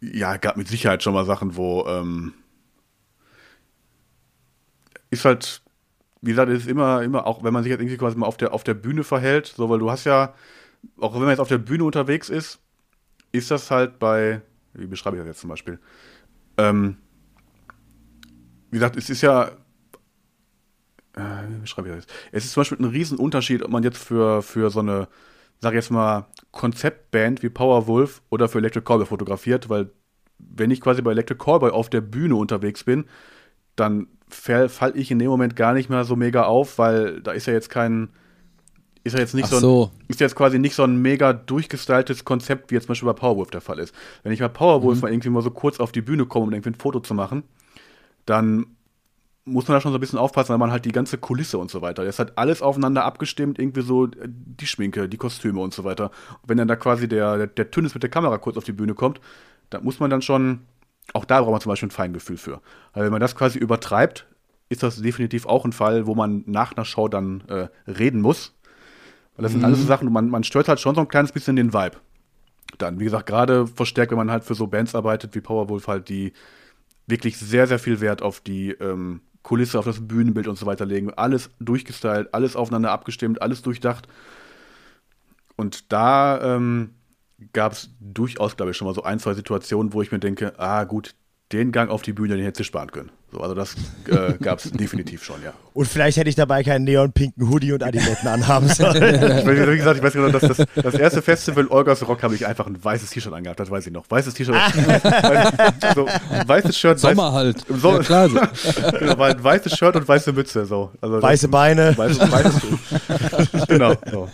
[0.00, 2.34] ja, gab mit Sicherheit schon mal Sachen, wo ähm,
[5.10, 5.62] ist halt,
[6.20, 8.52] wie gesagt, ist immer, immer, auch wenn man sich jetzt irgendwie quasi mal auf der,
[8.52, 10.34] auf der Bühne verhält, so, weil du hast ja,
[10.98, 12.60] auch wenn man jetzt auf der Bühne unterwegs ist,
[13.32, 14.42] ist das halt bei,
[14.74, 15.78] wie beschreibe ich das jetzt zum Beispiel?
[16.58, 16.98] Ähm,
[18.70, 19.52] wie gesagt, es ist ja,
[21.16, 22.06] äh, wie beschreibe ich das?
[22.32, 25.08] Es ist zum Beispiel ein Riesenunterschied, ob man jetzt für, für so eine,
[25.60, 29.90] sag ich jetzt mal, Konzeptband wie Powerwolf oder für Electric Callboy fotografiert, weil
[30.38, 33.04] wenn ich quasi bei Electric Callboy auf der Bühne unterwegs bin,
[33.76, 37.32] dann falle fall ich in dem Moment gar nicht mehr so mega auf, weil da
[37.32, 38.08] ist ja jetzt kein,
[39.04, 39.90] ist ja jetzt nicht so, ein, so.
[40.08, 43.50] ist jetzt quasi nicht so ein mega durchgestyltes Konzept, wie jetzt zum Beispiel bei Powerwolf
[43.50, 43.94] der Fall ist.
[44.22, 46.70] Wenn ich bei Powerwolf mal irgendwie mal so kurz auf die Bühne komme, um irgendwie
[46.70, 47.44] ein Foto zu machen,
[48.26, 48.66] dann
[49.44, 51.70] muss man da schon so ein bisschen aufpassen, weil man halt die ganze Kulisse und
[51.70, 52.04] so weiter.
[52.04, 56.10] Das halt alles aufeinander abgestimmt, irgendwie so äh, die Schminke, die Kostüme und so weiter.
[56.42, 58.72] Und wenn dann da quasi der, der, der Tünnes mit der Kamera kurz auf die
[58.72, 59.20] Bühne kommt,
[59.70, 60.60] da muss man dann schon,
[61.12, 62.60] auch da braucht man zum Beispiel ein Feingefühl für.
[62.92, 64.26] Weil wenn man das quasi übertreibt,
[64.70, 68.54] ist das definitiv auch ein Fall, wo man nach einer Show dann äh, reden muss.
[69.36, 71.56] Weil das sind alles so Sachen, man, man stört halt schon so ein kleines bisschen
[71.56, 71.96] den Vibe.
[72.78, 76.08] Dann, wie gesagt, gerade verstärkt, wenn man halt für so Bands arbeitet wie Powerwolf halt,
[76.08, 76.32] die
[77.06, 80.86] wirklich sehr, sehr viel Wert auf die ähm, Kulisse, auf das Bühnenbild und so weiter
[80.86, 81.12] legen.
[81.14, 84.08] Alles durchgestylt, alles aufeinander abgestimmt, alles durchdacht.
[85.54, 86.94] Und da ähm,
[87.52, 90.58] gab es durchaus, glaube ich, schon mal so ein, zwei Situationen, wo ich mir denke,
[90.58, 91.14] ah gut,
[91.52, 93.12] den Gang auf die Bühne, den hätte ich sparen können.
[93.34, 93.74] So, also das
[94.08, 95.52] äh, gab es definitiv schon, ja.
[95.72, 98.94] Und vielleicht hätte ich dabei keinen neonpinken Hoodie und Adiletten anhaben sollen.
[99.44, 102.34] Ich weiß, wie gesagt, ich weiß genau, dass das, das erste Festival Olgas Rock habe
[102.34, 104.04] ich einfach ein weißes T-Shirt angehabt, das weiß ich noch.
[104.08, 104.54] Weißes T-Shirt.
[105.94, 107.00] so, ein weißes Shirt.
[107.00, 107.64] Sommer halt.
[107.68, 107.98] Im Sommer.
[107.98, 108.28] Ja, klar.
[108.28, 108.36] So.
[108.36, 110.64] Weiß, genau, ein weißes Shirt und weiße Mütze.
[110.66, 110.92] So.
[111.00, 111.96] Also, Weiße Beine.
[111.96, 113.94] Weißes, weißes, genau.
[114.10, 114.28] So.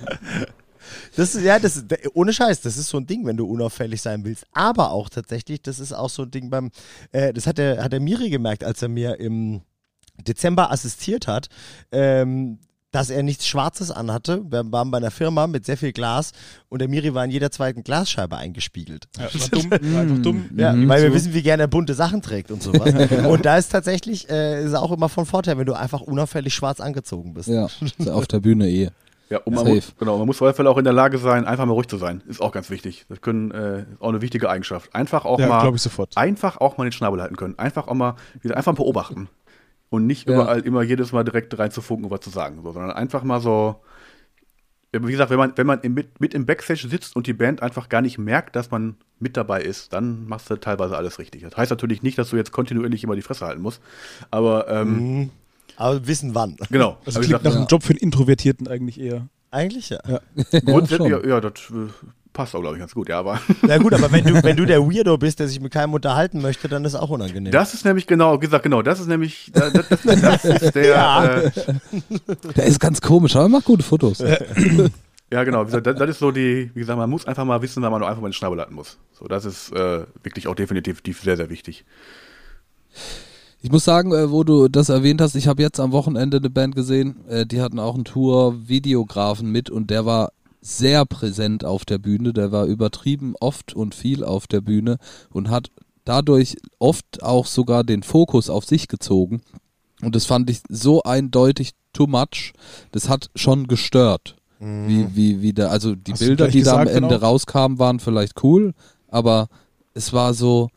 [1.17, 4.01] Das ist, ja, das ist, ohne Scheiß, das ist so ein Ding, wenn du unauffällig
[4.03, 4.45] sein willst.
[4.53, 6.71] Aber auch tatsächlich, das ist auch so ein Ding beim,
[7.13, 9.63] äh, das hat der, hat der Miri gemerkt, als er mir im
[10.27, 11.49] Dezember assistiert hat,
[11.93, 12.59] ähm,
[12.93, 14.43] dass er nichts Schwarzes anhatte.
[14.51, 16.33] Wir waren bei einer Firma mit sehr viel Glas
[16.69, 19.07] und der Miri war in jeder zweiten Glasscheibe eingespiegelt.
[19.17, 20.51] Ja, war dumm, war einfach dumm.
[20.57, 21.15] Ja, Mhm, weil wir so.
[21.15, 22.93] wissen, wie gerne er bunte Sachen trägt und sowas.
[23.29, 26.81] und da ist tatsächlich, äh, ist auch immer von Vorteil, wenn du einfach unauffällig schwarz
[26.81, 27.49] angezogen bist.
[27.49, 28.91] Ja, ist auf der Bühne eh.
[29.31, 31.45] Ja, und man muss, genau, man muss auf jeden Fall auch in der Lage sein,
[31.45, 32.23] einfach mal ruhig zu sein.
[32.27, 33.07] Ist auch ganz wichtig.
[33.09, 34.93] Das können, äh, ist auch eine wichtige Eigenschaft.
[34.95, 35.73] Einfach auch Ja, mal,
[36.17, 37.57] einfach auch mal den Schnabel halten können.
[37.59, 39.29] Einfach auch mal, wieder einfach beobachten.
[39.89, 40.35] Und nicht Ja.
[40.35, 43.77] überall immer jedes Mal direkt reinzufunken und was zu sagen, so, sondern einfach mal so,
[44.93, 47.63] wie gesagt, wenn man, wenn man im, mit, mit im Backstage sitzt und die Band
[47.63, 51.43] einfach gar nicht merkt, dass man mit dabei ist, dann machst du teilweise alles richtig.
[51.43, 53.81] Das heißt natürlich nicht, dass du jetzt kontinuierlich immer die Fresse halten musst,
[54.33, 55.31] aber ähm, Mhm.
[55.81, 56.57] Aber wissen wann.
[56.71, 56.99] genau.
[57.07, 59.27] Also Aber wie klingt nach einem Job für einen Introvertierten eigentlich eher.
[59.51, 59.99] Eigentlich ja.
[60.65, 61.25] grundsätzlich, schon.
[61.25, 61.89] ja, ja, das äh,
[62.33, 64.65] passt auch, glaube ich, ganz gut, ja, aber Na gut, aber wenn du, wenn du
[64.67, 67.51] der Weirdo bist, der sich mit keinem unterhalten möchte, dann ist auch unangenehm.
[67.51, 70.87] Das ist nämlich genau, wie gesagt, genau, das ist nämlich, das, das, das ist der,
[70.87, 71.35] Ja.
[71.41, 71.51] äh,
[72.57, 74.19] Der ist ganz komisch, aber er macht gute Fotos.
[75.33, 77.61] ja genau, wie gesagt, das, das ist so die, wie gesagt, man muss einfach mal
[77.63, 78.99] wissen, wann man auch einfach mal den Schnabel halten muss.
[79.19, 81.85] So, das ist äh, wirklich auch definitiv sehr, sehr wichtig.
[83.63, 86.51] Ich muss sagen, äh, wo du das erwähnt hast, ich habe jetzt am Wochenende eine
[86.51, 90.33] Band gesehen, äh, die hatten auch einen Tour-Videografen mit und der war
[90.63, 94.99] sehr präsent auf der Bühne, der war übertrieben oft und viel auf der Bühne
[95.31, 95.71] und hat
[96.05, 99.43] dadurch oft auch sogar den Fokus auf sich gezogen.
[100.03, 102.53] Und das fand ich so eindeutig too much.
[102.93, 104.37] Das hat schon gestört.
[104.59, 107.23] Wie, wie, wie der, also die Hast Bilder, die da am Ende auch?
[107.23, 108.75] rauskamen, waren vielleicht cool,
[109.09, 109.49] aber
[109.95, 110.69] es war so,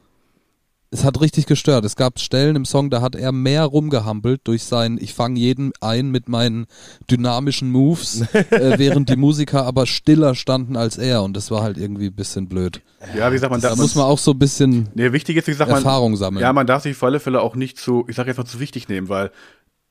[0.93, 1.83] es hat richtig gestört.
[1.85, 5.71] Es gab Stellen im Song, da hat er mehr rumgehampelt durch sein, ich fange jeden
[5.81, 6.67] ein mit meinen
[7.09, 11.77] dynamischen Moves, äh, während die Musiker aber stiller standen als er und das war halt
[11.77, 12.81] irgendwie ein bisschen blöd.
[13.17, 15.47] Ja, wie gesagt, man Da darf, muss man auch so ein bisschen nee, wichtig ist,
[15.47, 16.41] wie gesagt, man, Erfahrung sammeln.
[16.41, 18.59] ja, man darf sich auf alle Fälle auch nicht zu, ich sage jetzt mal zu
[18.59, 19.31] wichtig nehmen, weil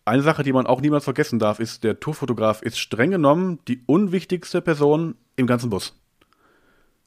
[0.05, 3.83] eine Sache, die man auch niemals vergessen darf, ist, der Tourfotograf ist streng genommen die
[3.87, 5.95] unwichtigste Person im ganzen Bus.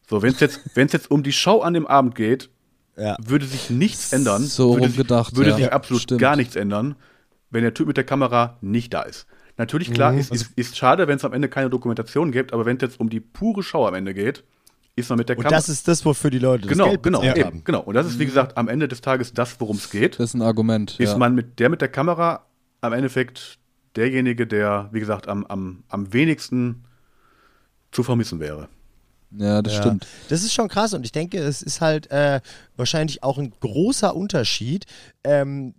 [0.10, 2.50] So, wenn es jetzt, wenn's jetzt um die Show an dem Abend geht,
[2.98, 3.18] Ja.
[3.24, 4.44] würde sich nichts ändern.
[4.44, 5.56] So würde sich, rumgedacht, Würde ja.
[5.58, 6.22] sich absolut stimmt.
[6.22, 6.96] gar nichts ändern,
[7.50, 9.26] wenn der Typ mit der Kamera nicht da ist.
[9.58, 10.20] Natürlich, klar, Mhm.
[10.20, 13.00] ist, ist, ist schade, wenn es am Ende keine Dokumentation gibt, aber wenn es jetzt
[13.00, 14.44] um die pure Show am Ende geht,
[14.98, 15.58] ist man mit der Und Kamera.
[15.58, 17.62] das ist das, wofür die Leute das genau, Geld genau, eben, haben.
[17.66, 17.82] genau.
[17.82, 20.20] Und das ist, wie gesagt, am Ende des Tages das, worum es geht.
[20.20, 20.98] das ist ein Argument.
[21.00, 21.18] Ist ja.
[21.18, 22.46] man mit der mit der Kamera
[22.82, 23.58] am Endeffekt
[23.98, 26.86] derjenige, der, wie gesagt, am, am, am wenigsten
[27.92, 28.68] zu vermissen wäre.
[29.38, 29.82] Ja, das Ja.
[29.82, 30.08] stimmt.
[30.30, 32.42] Das ist schon krass und ich denke, es ist halt äh,
[32.76, 34.86] wahrscheinlich auch ein großer Unterschied.
[35.24, 35.76] Ähm,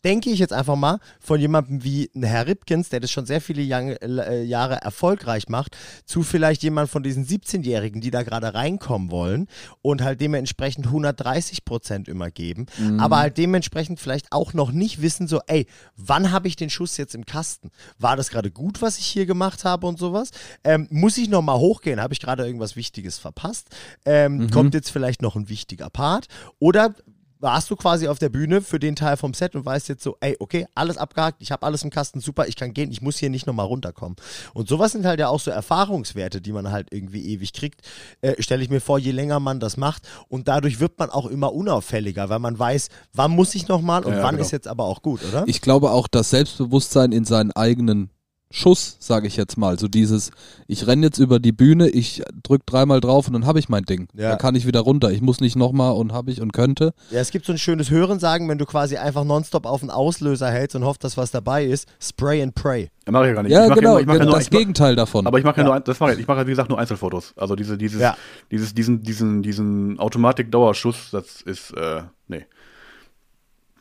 [0.00, 3.62] denke ich jetzt einfach mal, von jemandem wie Herr Ripkins, der das schon sehr viele
[3.62, 9.48] äh, Jahre erfolgreich macht, zu vielleicht jemand von diesen 17-Jährigen, die da gerade reinkommen wollen
[9.82, 12.66] und halt dementsprechend 130 Prozent immer geben,
[12.98, 16.96] aber halt dementsprechend vielleicht auch noch nicht wissen, so, ey, wann habe ich den Schuss
[16.96, 17.70] jetzt im Kasten?
[17.98, 20.30] War das gerade gut, was ich hier gemacht habe und sowas?
[20.64, 22.00] Ähm, muss ich nochmal hochgehen?
[22.00, 23.68] Habe ich gerade irgendwas Wichtiges verpasst?
[24.04, 26.26] Ähm, Kommt jetzt vielleicht noch ein wichtiger Part?
[26.58, 26.94] Oder
[27.40, 30.16] warst du quasi auf der Bühne für den Teil vom Set und weißt jetzt so,
[30.20, 33.18] ey, okay, alles abgehakt, ich habe alles im Kasten, super, ich kann gehen, ich muss
[33.18, 34.16] hier nicht nochmal runterkommen.
[34.54, 37.80] Und sowas sind halt ja auch so Erfahrungswerte, die man halt irgendwie ewig kriegt,
[38.20, 41.26] äh, stelle ich mir vor, je länger man das macht und dadurch wird man auch
[41.26, 44.44] immer unauffälliger, weil man weiß, wann muss ich nochmal und Ja, wann genau.
[44.44, 45.44] ist jetzt aber auch gut, oder?
[45.46, 48.10] Ich glaube auch, das Selbstbewusstsein in seinen eigenen
[48.52, 50.32] Schuss, sage ich jetzt mal, so dieses,
[50.66, 53.84] ich renne jetzt über die Bühne, ich drück dreimal drauf und dann habe ich mein
[53.84, 54.08] Ding.
[54.14, 54.30] Ja.
[54.30, 55.12] Da kann ich wieder runter.
[55.12, 56.92] Ich muss nicht nochmal und habe ich und könnte.
[57.12, 60.50] Ja, es gibt so ein schönes Hörensagen, wenn du quasi einfach nonstop auf den Auslöser
[60.50, 62.90] hältst und hoffst, dass was dabei ist, Spray and Pray.
[63.06, 63.52] Ja, mache ich gar nicht.
[63.52, 65.26] Ja, ich mach genau, ja, ich mach ja genau nur, das ich mach, Gegenteil davon.
[65.28, 65.72] Aber ich mache ja, Ja.
[65.74, 67.32] nur, das mache ich, ich mache wie gesagt nur Einzelfotos.
[67.36, 68.16] Also diese, dieses, Ja.
[68.50, 72.46] dieses, diesen, diesen, diesen Automatik-Dauerschuss, das ist, äh, nee.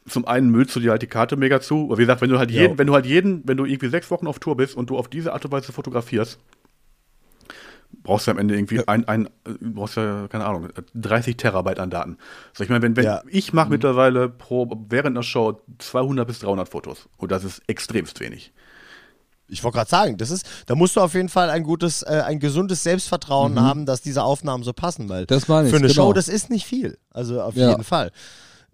[0.10, 1.86] Zum einen müllst du dir halt die Karte mega zu.
[1.86, 4.10] Aber wie gesagt, wenn du halt jeden, wenn du halt jeden, wenn du irgendwie sechs
[4.12, 6.39] Wochen auf Tour bist und du auf diese Art und Weise fotografierst,
[8.03, 11.89] brauchst du am Ende irgendwie ein, ein, äh, brauchst ja, keine Ahnung, 30 Terabyte an
[11.89, 12.18] Daten.
[12.53, 13.22] So, ich meine, wenn, wenn Ja.
[13.28, 17.07] ich mache mittlerweile pro, während der Show 200 bis 300 Fotos.
[17.18, 18.53] Und das ist extremst wenig.
[19.51, 22.22] Ich wollte gerade sagen, das ist, da musst du auf jeden Fall ein gutes, äh,
[22.26, 25.28] ein gesundes Selbstvertrauen haben, dass diese Aufnahmen so passen, weil Mhm.
[25.28, 26.07] Das meine ich, für eine genau.
[26.10, 26.99] Show, das ist nicht viel.
[27.12, 27.72] Also auf Ja.
[27.72, 28.12] jeden Fall.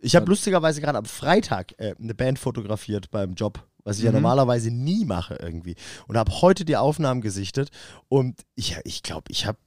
[0.06, 4.08] Ich habe lustigerweise gerade am Freitag äh, eine Band fotografiert beim Job, was ich Mhm.
[4.08, 5.76] ja normalerweise nie mache irgendwie.
[6.08, 7.70] Und habe heute die Aufnahmen gesichtet
[8.08, 9.58] und ich, ich glaube, ich habe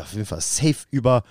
[0.00, 1.22] auf jeden Fall safe über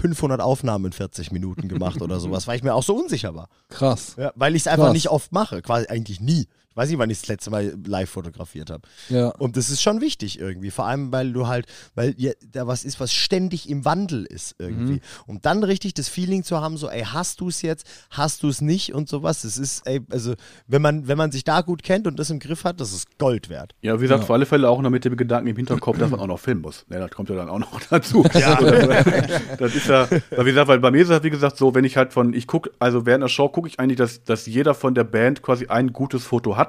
[0.00, 3.48] 500 Aufnahmen in 40 Minuten gemacht oder sowas, weil ich mir auch so unsicher war.
[3.68, 4.16] Krass.
[4.18, 4.92] Ja, weil ich es einfach Krass.
[4.94, 6.48] nicht oft mache, quasi eigentlich nie.
[6.72, 8.82] Ich weiß nicht, wann ich das letzte Mal live fotografiert habe.
[9.10, 9.28] Ja.
[9.28, 10.70] Und das ist schon wichtig irgendwie.
[10.70, 14.54] Vor allem, weil du halt, weil ja, da was ist, was ständig im Wandel ist
[14.58, 14.94] irgendwie.
[14.94, 15.00] Mhm.
[15.26, 18.48] Und dann richtig das Feeling zu haben, so, ey, hast du es jetzt, hast du
[18.48, 19.42] es nicht und sowas.
[19.42, 20.34] Das ist, ey, also,
[20.66, 23.18] wenn man, wenn man sich da gut kennt und das im Griff hat, das ist
[23.18, 23.74] Gold wert.
[23.82, 24.26] Ja, wie gesagt, Ja.
[24.26, 26.62] für alle Fälle auch noch mit dem Gedanken im Hinterkopf, dass man auch noch filmen
[26.62, 26.86] muss.
[26.90, 28.24] Ja, das kommt ja dann auch noch dazu.
[28.34, 28.54] Ja.
[29.58, 31.74] das ist ja, weil wie gesagt, weil bei mir ist es halt, wie gesagt, so,
[31.74, 34.46] wenn ich halt von, ich gucke, also während der Show gucke ich eigentlich, dass, dass
[34.46, 36.61] jeder von der Band quasi ein gutes Foto hat.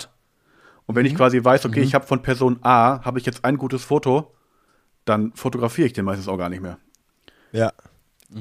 [0.85, 3.57] Und wenn ich quasi weiß, okay, ich habe von Person A, habe ich jetzt ein
[3.57, 4.33] gutes Foto,
[5.05, 6.77] dann fotografiere ich den meistens auch gar nicht mehr.
[7.51, 7.71] Ja.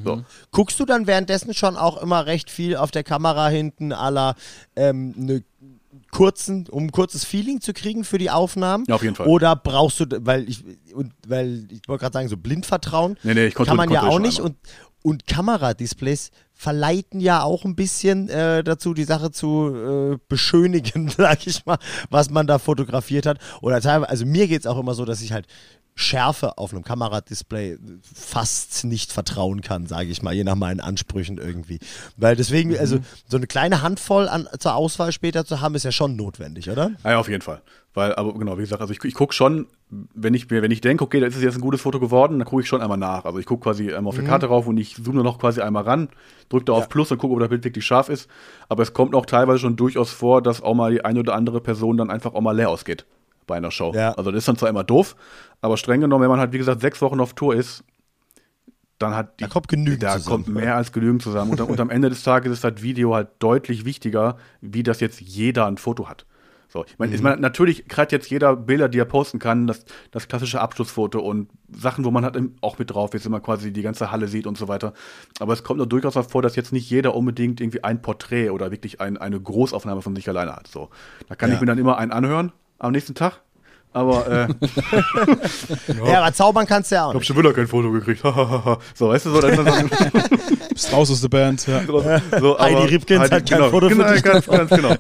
[0.04, 0.24] So.
[0.52, 4.34] Guckst du dann währenddessen schon auch immer recht viel auf der Kamera hinten aller
[4.74, 5.44] ähm, ne
[6.10, 8.84] kurzen, um ein kurzes Feeling zu kriegen für die Aufnahmen?
[8.88, 9.26] Ja, auf jeden Fall.
[9.26, 10.64] Oder brauchst du, weil ich,
[10.94, 14.10] und, weil ich wollte gerade sagen, so Blindvertrauen Nee, nee, ich kann kontrolliere- man ja
[14.10, 14.56] auch nicht und,
[15.02, 16.30] und Kameradisplays
[16.62, 21.78] verleiten ja auch ein bisschen äh, dazu, die Sache zu äh, beschönigen, sag ich mal,
[22.08, 23.38] was man da fotografiert hat.
[23.62, 25.46] Oder teilweise, also mir geht es auch immer so, dass ich halt
[25.94, 31.36] Schärfe auf einem Kameradisplay fast nicht vertrauen kann, sage ich mal, je nach meinen Ansprüchen
[31.36, 31.80] irgendwie.
[32.16, 32.98] Weil deswegen, also
[33.28, 36.92] so eine kleine Handvoll an, zur Auswahl später zu haben, ist ja schon notwendig, oder?
[37.04, 37.60] Ja, auf jeden Fall.
[37.94, 40.80] Weil, aber genau, wie gesagt, also ich, ich gucke schon, wenn ich mir, wenn ich
[40.80, 42.96] denke, okay, da ist es jetzt ein gutes Foto geworden, dann gucke ich schon einmal
[42.96, 43.26] nach.
[43.26, 45.82] Also ich gucke quasi einmal auf die Karte rauf und ich zoome noch quasi einmal
[45.82, 46.08] ran,
[46.52, 46.86] drücke da auf Ja.
[46.88, 48.28] Plus und gucke, ob das Bild wirklich scharf ist.
[48.68, 51.60] Aber es kommt auch teilweise schon durchaus vor, dass auch mal die eine oder andere
[51.60, 53.04] Person dann einfach auch mal leer ausgeht
[53.46, 53.92] bei einer Show.
[53.94, 54.12] Ja.
[54.12, 55.16] Also das ist dann zwar immer doof,
[55.60, 57.82] aber streng genommen, wenn man halt, wie gesagt, sechs Wochen auf Tour ist,
[58.98, 60.44] dann hat die, Da kommt genügend da zusammen.
[60.44, 61.50] kommt mehr als genügend zusammen.
[61.52, 65.20] Und, und am Ende des Tages ist das Video halt deutlich wichtiger, wie das jetzt
[65.20, 66.24] jeder ein Foto hat.
[66.72, 70.26] So, ich meine, meine, natürlich kriegt jetzt jeder Bilder, die er posten kann, das, das
[70.26, 73.82] klassische Abschlussfoto und Sachen, wo man halt auch mit drauf ist, wenn man quasi die
[73.82, 74.94] ganze Halle sieht und so weiter.
[75.38, 78.48] Aber es kommt nur durchaus auch vor, dass jetzt nicht jeder unbedingt irgendwie ein Porträt
[78.48, 80.66] oder wirklich ein, eine Großaufnahme von sich alleine hat.
[80.66, 80.88] So,
[81.28, 81.56] da kann Ja.
[81.56, 83.42] ich mir dann immer einen anhören am nächsten Tag.
[83.94, 84.48] Aber äh,
[86.06, 88.22] Ja, aber zaubern kannst du ja auch ich hab schon wieder kein Foto gekriegt.
[88.94, 89.90] so, weißt du, so, dann, dann,
[90.70, 91.66] Bist raus aus der Band.
[91.66, 91.84] Ja.
[91.84, 92.00] so,
[92.40, 94.94] so, Heidi aber- Ripkins hat kein genau, Foto für genau, dich Ganz, ganz genau.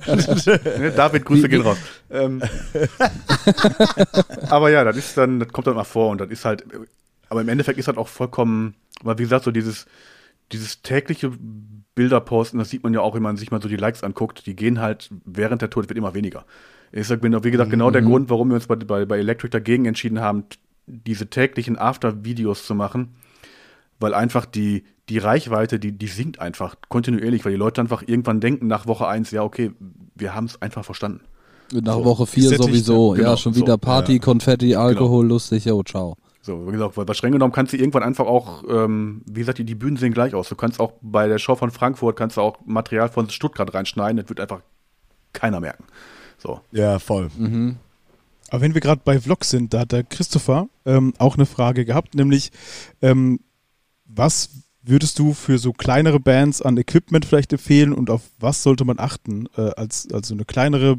[0.78, 1.78] Ne, David, Grüße gehen raus.
[2.10, 2.42] Ähm,
[4.50, 6.64] aber ja, das ist dann, das kommt dann mal vor und das ist halt,
[7.30, 9.86] aber im Endeffekt ist das auch vollkommen, weil wie gesagt, so dieses,
[10.52, 11.32] dieses tägliche
[11.94, 14.44] Bilder posten, das sieht man ja auch, wenn man sich mal so die Likes anguckt,
[14.46, 16.44] die gehen halt während der Tour, das wird immer weniger.
[16.92, 19.50] Ich sag, bin, wie gesagt, genau der Grund, warum wir uns bei, bei, bei Electric
[19.50, 20.44] dagegen entschieden haben,
[20.86, 23.14] diese täglichen After-Videos zu machen,
[23.98, 28.40] weil einfach die, die Reichweite, die, die sinkt einfach kontinuierlich, weil die Leute einfach irgendwann
[28.40, 29.72] denken nach Woche 1, ja, okay,
[30.14, 31.22] wir haben es einfach verstanden.
[31.72, 33.14] Nach So, Woche 4 gesättigt, sowieso.
[33.14, 33.22] ja.
[33.22, 36.16] ja, Genau, schon so, wieder Party, Konfetti, Alkohol, lustig, yo, ciao.
[36.42, 39.58] So, wie gesagt, weil bei streng genommen kannst du irgendwann einfach auch, ähm, wie gesagt,
[39.58, 40.48] die, die Bühnen sehen gleich aus.
[40.48, 44.16] Du kannst auch bei der Show von Frankfurt kannst du auch Material von Stuttgart reinschneiden,
[44.18, 44.60] das wird einfach
[45.32, 45.84] keiner merken.
[46.42, 46.60] So.
[46.72, 47.30] Ja, voll.
[48.50, 51.84] Aber wenn wir gerade bei Vlogs sind, da hat der Christopher ähm, auch eine Frage
[51.84, 52.50] gehabt, nämlich
[53.00, 53.40] ähm,
[54.04, 54.50] was
[54.82, 58.98] würdest du für so kleinere Bands an Equipment vielleicht empfehlen und auf was sollte man
[58.98, 60.98] achten äh, als also eine kleinere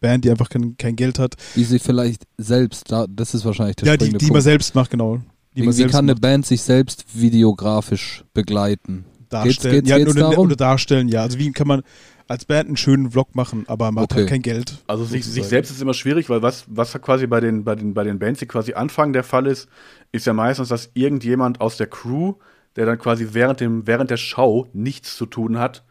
[0.00, 3.76] Band, die einfach kein, kein Geld hat, Die sie vielleicht selbst, da, das ist wahrscheinlich
[3.76, 5.20] der ja, die, die man selbst macht, genau.
[5.54, 9.06] Die Wie, kann eine macht, Band sich selbst videografisch begleiten?
[9.28, 9.74] darstellen.
[9.76, 11.22] geht's- ja, geht's oder, oder darstellen, ja.
[11.22, 11.82] Also wie kann man
[12.28, 14.20] als Band einen schönen Vlog machen, aber man hat Okay.
[14.20, 14.78] halt kein Geld.
[14.86, 17.94] Also sich, sich selbst ist immer schwierig, weil was, was quasi bei den, bei, den,
[17.94, 19.68] bei den Bands, die quasi anfangen, der Fall ist,
[20.12, 22.34] ist ja meistens, dass irgendjemand aus der Crew,
[22.74, 25.84] der dann quasi während, dem, während der Show nichts zu tun hat,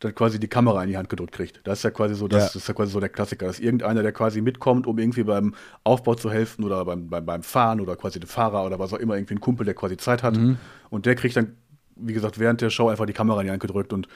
[0.00, 1.60] dann quasi die Kamera in die Hand gedrückt kriegt.
[1.64, 2.46] Das ist ja quasi so, das, Ja.
[2.48, 5.54] das ist ja quasi so der Klassiker, dass irgendeiner, der quasi mitkommt, um irgendwie beim
[5.84, 8.98] Aufbau zu helfen oder beim, beim, beim Fahren oder quasi der Fahrer oder was auch
[8.98, 10.38] immer, irgendwie ein Kumpel, der quasi Zeit hat.
[10.90, 11.56] Und der kriegt dann,
[11.96, 14.06] wie gesagt, während der Show einfach die Kamera in die Hand gedrückt und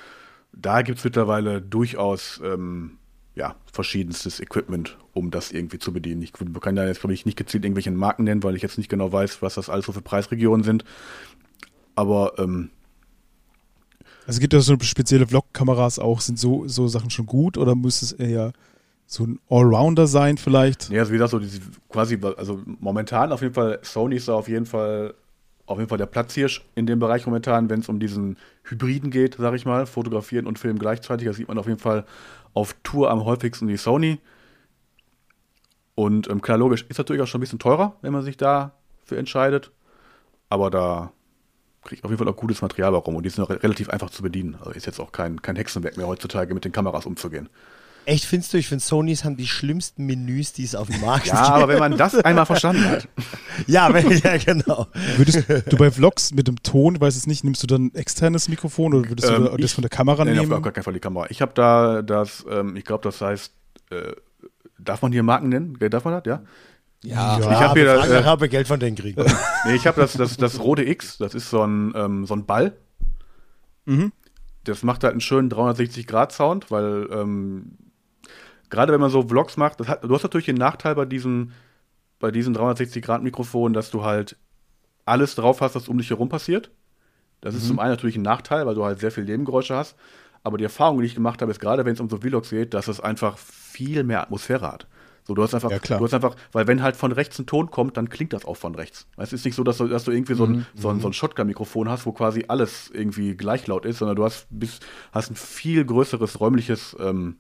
[0.52, 2.98] da gibt es mittlerweile durchaus ähm,
[3.34, 6.22] ja, verschiedenstes Equipment, um das irgendwie zu bedienen.
[6.22, 8.90] Ich kann da jetzt, glaube ich, nicht gezielt irgendwelche Marken nennen, weil ich jetzt nicht
[8.90, 10.84] genau weiß, was das alles so für Preisregionen sind.
[11.94, 12.70] Aber ähm,
[14.26, 17.74] Also es gibt ja so spezielle Vlog-Kameras auch, sind so, so Sachen schon gut oder
[17.74, 18.52] muss es eher
[19.06, 20.88] so ein Allrounder sein vielleicht?
[20.90, 24.34] nee, also wie gesagt, so diese quasi, also momentan auf jeden Fall, Sony ist da
[24.34, 25.14] auf jeden Fall
[25.70, 29.36] auf jeden Fall der Platzhirsch in dem Bereich momentan, wenn es um diesen Hybriden geht,
[29.36, 31.26] sage ich mal, fotografieren und filmen gleichzeitig.
[31.26, 32.04] Da sieht man auf jeden Fall
[32.54, 34.18] auf Tour am häufigsten die Sony.
[35.94, 39.18] Und ähm, klar, logisch, ist natürlich auch schon ein bisschen teurer, wenn man sich dafür
[39.18, 39.70] entscheidet.
[40.48, 41.12] Aber da
[41.84, 44.10] kriegt auf jeden Fall auch gutes Material warum und die sind auch re- relativ einfach
[44.10, 44.56] zu bedienen.
[44.56, 47.48] Also ist jetzt auch kein, kein Hexenwerk mehr heutzutage mit den Kameras umzugehen.
[48.06, 48.58] Echt, findest du?
[48.58, 51.78] Ich finde, Sonys haben die schlimmsten Menüs, die es auf dem Markt Ja, aber wenn
[51.78, 53.08] man das einmal verstanden hat.
[53.66, 54.86] Ja, wenn, ja, genau.
[55.16, 58.48] Würdest du bei Vlogs mit dem Ton, weiß es nicht, nimmst du dann ein externes
[58.48, 60.62] Mikrofon oder würdest Ähm, du das ich- von der Kamera Nee, auf nehmen?
[60.62, 61.26] gar keinen Fall die Kamera.
[61.28, 63.52] Ich habe da das, ähm, ich glaube, das heißt,
[63.90, 64.12] äh,
[64.78, 65.76] darf man hier Marken nennen?
[65.78, 66.42] Darf man das, ja?
[67.04, 67.52] Ja, Ja.
[67.52, 69.22] ich habe hier, das, äh, wir Geld von denen kriegen.
[69.66, 72.46] nee, ich habe das, das, das rote X, das ist so ein, ähm, so ein
[72.46, 72.72] Ball.
[73.84, 74.12] Mhm.
[74.64, 77.72] Das macht halt einen schönen 360-Grad-Sound, weil ähm,
[78.70, 81.52] gerade wenn man so Vlogs macht, das hat, du hast natürlich den Nachteil bei diesen,
[82.18, 84.36] bei diesen 360-Grad-Mikrofonen, dass du halt
[85.04, 86.70] alles drauf hast, was um dich herum passiert.
[87.40, 89.96] Das ist zum einen natürlich ein Nachteil, weil du halt sehr viel Nebengeräusche hast.
[90.42, 92.74] Aber die Erfahrung, die ich gemacht habe, ist gerade, wenn es um so Vlogs geht,
[92.74, 94.86] dass es einfach viel mehr Atmosphäre hat.
[95.24, 95.98] So, du hast einfach, Ja, klar.
[95.98, 98.56] du hast einfach, weil wenn halt von rechts ein Ton kommt, dann klingt das auch
[98.56, 99.06] von rechts.
[99.16, 101.12] Es ist nicht so, dass du, dass du irgendwie so ein, so ein, so ein
[101.12, 105.36] Shotgun-Mikrofon hast, wo quasi alles irgendwie gleich laut ist, sondern du hast, bist, hast ein
[105.36, 107.36] viel größeres räumliches ähm,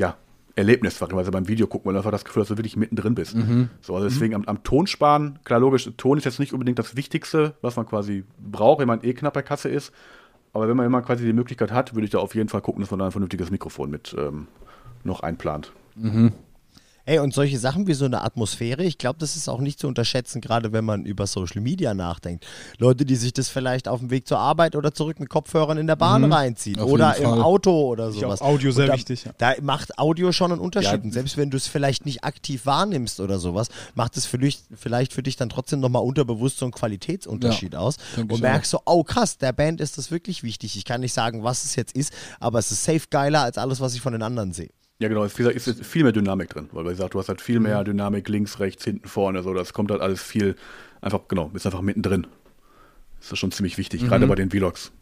[0.00, 0.16] ja,
[0.56, 3.36] Erlebnis, weil beim Video gucken, du einfach das Gefühl, dass du wirklich mittendrin bist.
[3.80, 6.96] So, also deswegen am, am Ton sparen, klar, logisch, Ton ist jetzt nicht unbedingt das
[6.96, 9.92] Wichtigste, was man quasi braucht, wenn man eh knapp bei Kasse ist.
[10.52, 12.80] Aber wenn man immer quasi die Möglichkeit hat, würde ich da auf jeden Fall gucken,
[12.80, 14.48] dass man da ein vernünftiges Mikrofon mit ähm,
[15.04, 15.72] noch einplant.
[17.10, 19.88] Ey, und solche Sachen wie so eine Atmosphäre, ich glaube, das ist auch nicht zu
[19.88, 22.46] unterschätzen, gerade wenn man über Social Media nachdenkt.
[22.78, 25.88] Leute, die sich das vielleicht auf dem Weg zur Arbeit oder zurück mit Kopfhörern in
[25.88, 27.42] der Bahn reinziehen Auf oder im Fall.
[27.42, 28.40] Auto oder Ich sowas.
[28.40, 29.32] auch Audio sehr da, wichtig, ja.
[29.38, 31.00] Da macht Audio schon einen Unterschied.
[31.00, 31.02] Ja.
[31.02, 34.60] Und selbst wenn du es vielleicht nicht aktiv wahrnimmst oder sowas, macht es für dich,
[34.72, 37.96] vielleicht für dich dann trotzdem nochmal unterbewusst so einen Qualitätsunterschied aus.
[38.16, 40.76] denke Und ich merkst so, oh krass, der Band ist das wirklich wichtig.
[40.76, 43.80] Ich kann nicht sagen, was es jetzt ist, aber es ist safe geiler als alles,
[43.80, 44.70] was ich von den anderen sehe.
[45.00, 47.28] Ja, genau, es ist, wie ist viel mehr Dynamik drin, weil wie gesagt, du hast
[47.28, 47.64] halt viel Mhm.
[47.64, 50.54] mehr Dynamik links, rechts, hinten, vorne, so, das kommt halt alles viel,
[51.00, 52.26] einfach, genau, bist einfach mittendrin.
[53.20, 54.06] Das ist schon ziemlich wichtig, Mhm.
[54.08, 54.92] gerade bei den Vlogs.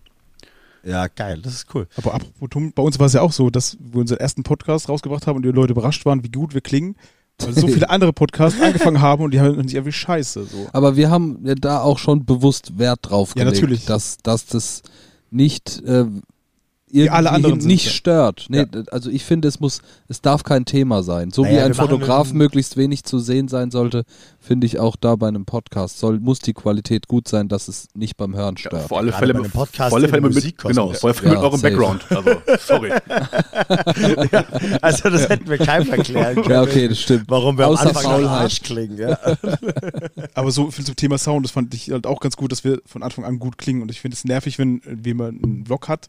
[0.85, 1.89] Ja, geil, das ist cool.
[1.97, 5.27] Aber apropos bei uns war es ja auch so, dass wir unseren ersten Podcast rausgebracht
[5.27, 6.95] haben und die Leute überrascht waren, wie gut wir klingen.
[7.41, 10.45] Weil so viele andere Podcasts angefangen haben und die haben sich irgendwie scheiße.
[10.45, 10.69] So.
[10.73, 13.85] Aber wir haben ja da auch schon bewusst Wert drauf Ja, gelegt, natürlich.
[13.87, 14.83] dass, dass das
[15.31, 16.07] nicht äh,
[16.91, 17.91] irgendwie alle anderen nicht ja.
[17.93, 18.47] stört.
[18.49, 21.31] Nee, Also ich finde, es muss, es darf kein Thema sein.
[21.31, 24.05] So Naja, wie ein Fotograf möglichst wenig zu sehen sein sollte,
[24.41, 27.89] finde ich auch da bei einem Podcast soll, muss die Qualität gut sein, dass es
[27.95, 28.89] nicht beim Hören Ja, stört.
[28.89, 30.75] vor alle Fälle, bei einem Podcast vor alle Fälle mit, Musikkosmos.
[30.77, 31.77] genau, vor allem mit Ja, eurem safe.
[31.77, 32.07] Background.
[32.11, 32.89] Also, sorry.
[34.33, 34.45] ja,
[34.81, 36.51] also das hätten wir keinem erklären können.
[36.51, 37.25] Ja, okay, das stimmt.
[37.29, 38.41] Warum wir am Außer Anfang nach Faulheit.
[38.43, 38.99] Arsch klingen.
[38.99, 39.19] Ja.
[40.35, 42.81] Aber so viel zum Thema Sound, das fand ich halt auch ganz gut, dass wir
[42.87, 43.83] von Anfang an gut klingen.
[43.83, 46.09] Und ich finde es nervig, wenn jemand einen Vlog hat,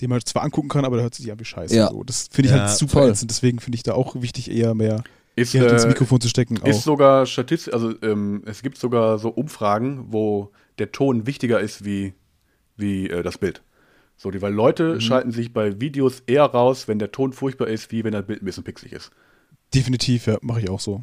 [0.00, 1.74] den man zwar angucken kann, aber der hört sich an wie scheiße.
[1.74, 1.88] Ja.
[1.90, 2.02] So.
[2.04, 3.30] Das finde ich Ja, halt super ätzend.
[3.30, 5.02] Deswegen finde ich da auch wichtig, eher mehr
[5.36, 6.56] Ist, ins äh, Mikrofon zu stecken.
[6.56, 6.82] Ist Auch.
[6.82, 12.14] sogar statistisch, also ähm, es gibt sogar so Umfragen, wo der Ton wichtiger ist wie,
[12.76, 13.62] wie äh, das Bild.
[14.16, 15.00] So, die, weil Leute Mhm.
[15.00, 18.42] schalten sich bei Videos eher raus, wenn der Ton furchtbar ist, wie wenn das Bild
[18.42, 19.10] ein bisschen pixelig ist.
[19.74, 21.02] Definitiv, ja, mache ich auch so.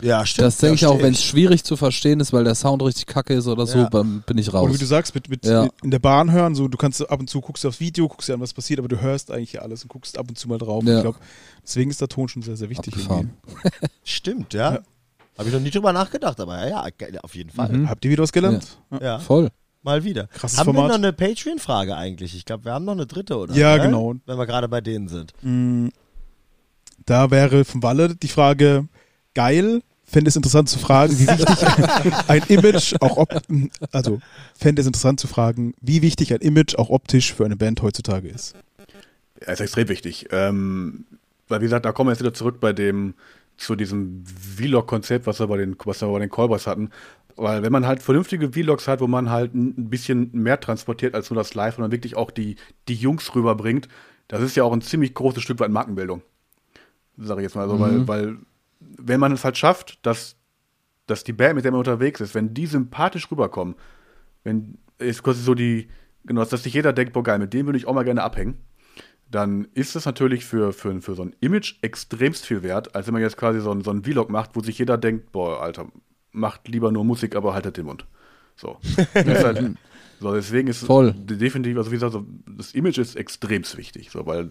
[0.00, 0.46] Ja, stimmt.
[0.46, 3.34] Das denke ich auch, wenn es schwierig zu verstehen ist, weil der Sound richtig kacke
[3.34, 3.88] ist oder so, Ja.
[3.90, 4.72] dann bin ich Und raus.
[4.72, 5.68] wie du sagst, mit, mit Ja.
[5.82, 8.28] in der Bahn hören, so du kannst ab und zu guckst du aufs Video, guckst
[8.28, 10.48] dir an, was passiert, aber du hörst eigentlich ja alles und guckst ab und zu
[10.48, 10.84] mal drauf.
[10.84, 10.96] Ja.
[10.96, 11.18] Ich glaube,
[11.64, 12.94] deswegen ist der Ton schon sehr, sehr wichtig.
[14.04, 14.74] Stimmt, ja.
[14.74, 14.80] Ja.
[15.36, 17.68] Habe ich noch nie drüber nachgedacht, aber ja, ja, auf jeden Fall.
[17.70, 17.88] Mhm.
[17.88, 18.78] Habt ihr wieder was gelernt?
[18.90, 19.50] Ja, Ja, Voll.
[19.82, 20.26] mal wieder.
[20.28, 20.90] Krasses haben wir Format.
[20.90, 22.34] noch eine Patreon-Frage eigentlich?
[22.34, 23.54] Ich glaube, wir haben noch eine dritte, oder?
[23.54, 23.84] Ja, Ne?
[23.84, 24.14] genau.
[24.26, 25.32] Wenn wir gerade bei denen sind.
[25.42, 25.88] Mm,
[27.06, 28.88] Da wäre von Walle die Frage,
[29.34, 33.42] geil, fände es interessant zu fragen, wie wichtig ein Image auch op
[33.92, 34.20] also
[34.56, 38.28] fände es interessant zu fragen, wie wichtig ein Image auch optisch für eine Band heutzutage
[38.28, 38.54] ist.
[39.40, 40.26] Ja, ist extrem wichtig.
[40.30, 41.04] Ähm,
[41.48, 43.14] weil, wie gesagt, da kommen wir jetzt wieder zurück bei dem,
[43.56, 46.90] zu diesem Vlog-Konzept, was wir bei den, was wir bei den Callboys hatten.
[47.36, 51.30] Weil, wenn man halt vernünftige Vlogs hat, wo man halt ein bisschen mehr transportiert als
[51.30, 52.56] nur das Live und dann wirklich auch die,
[52.88, 53.88] die Jungs rüberbringt,
[54.28, 56.22] das ist ja auch ein ziemlich großes Stück weit Markenbildung.
[57.16, 58.36] Sag ich jetzt mal so, weil, weil,
[58.80, 60.36] wenn man es halt schafft, dass,
[61.06, 63.74] dass die Band, mit der man unterwegs ist, wenn die sympathisch rüberkommen,
[64.44, 65.88] wenn ist quasi so die,
[66.24, 68.58] genau, dass sich jeder denkt, boah geil, mit dem würde ich auch mal gerne abhängen,
[69.30, 73.12] dann ist das natürlich für, für, für so ein Image extremst viel wert, als wenn
[73.12, 75.86] man jetzt quasi so ein, so ein Vlog macht, wo sich jeder denkt, boah, Alter,
[76.32, 78.06] macht lieber nur Musik, aber haltet den Mund.
[78.56, 78.78] So.
[79.14, 79.76] Das ist halt,
[80.20, 81.12] so deswegen ist Voll.
[81.12, 84.50] definitiv, also wie gesagt, so, das Image ist extremst wichtig, so, weil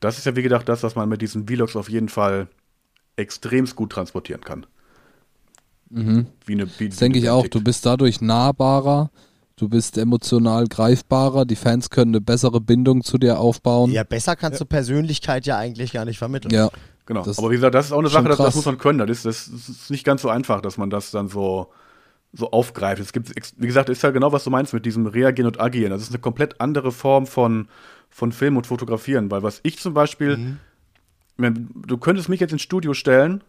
[0.00, 2.48] das ist ja wie gedacht das, was man mit diesen Vlogs auf jeden Fall
[3.18, 4.66] extremst gut transportieren kann.
[5.90, 6.26] Mhm.
[6.44, 7.46] Wie eine, wie, Das denke ich auch.
[7.46, 9.10] Du bist dadurch nahbarer,
[9.56, 13.90] du bist emotional greifbarer, die Fans können eine bessere Bindung zu dir aufbauen.
[13.90, 16.52] Ja, besser kannst du Persönlichkeit ja eigentlich gar nicht vermitteln.
[16.52, 16.70] Ja.
[17.06, 18.98] Genau, Das aber wie gesagt, das ist auch eine Sache, das, das muss man können.
[18.98, 21.72] Das ist, das ist nicht ganz so einfach, dass man das dann so,
[22.34, 23.00] so aufgreift.
[23.00, 25.90] Es gibt, wie gesagt, ist ja genau, was du meinst mit diesem Reagieren und Agieren.
[25.90, 27.68] Das ist eine komplett andere Form von,
[28.10, 29.30] von Film und Fotografieren.
[29.30, 30.60] Weil was ich zum Beispiel, mein,
[31.38, 33.42] du könntest mich jetzt ins Studio stellen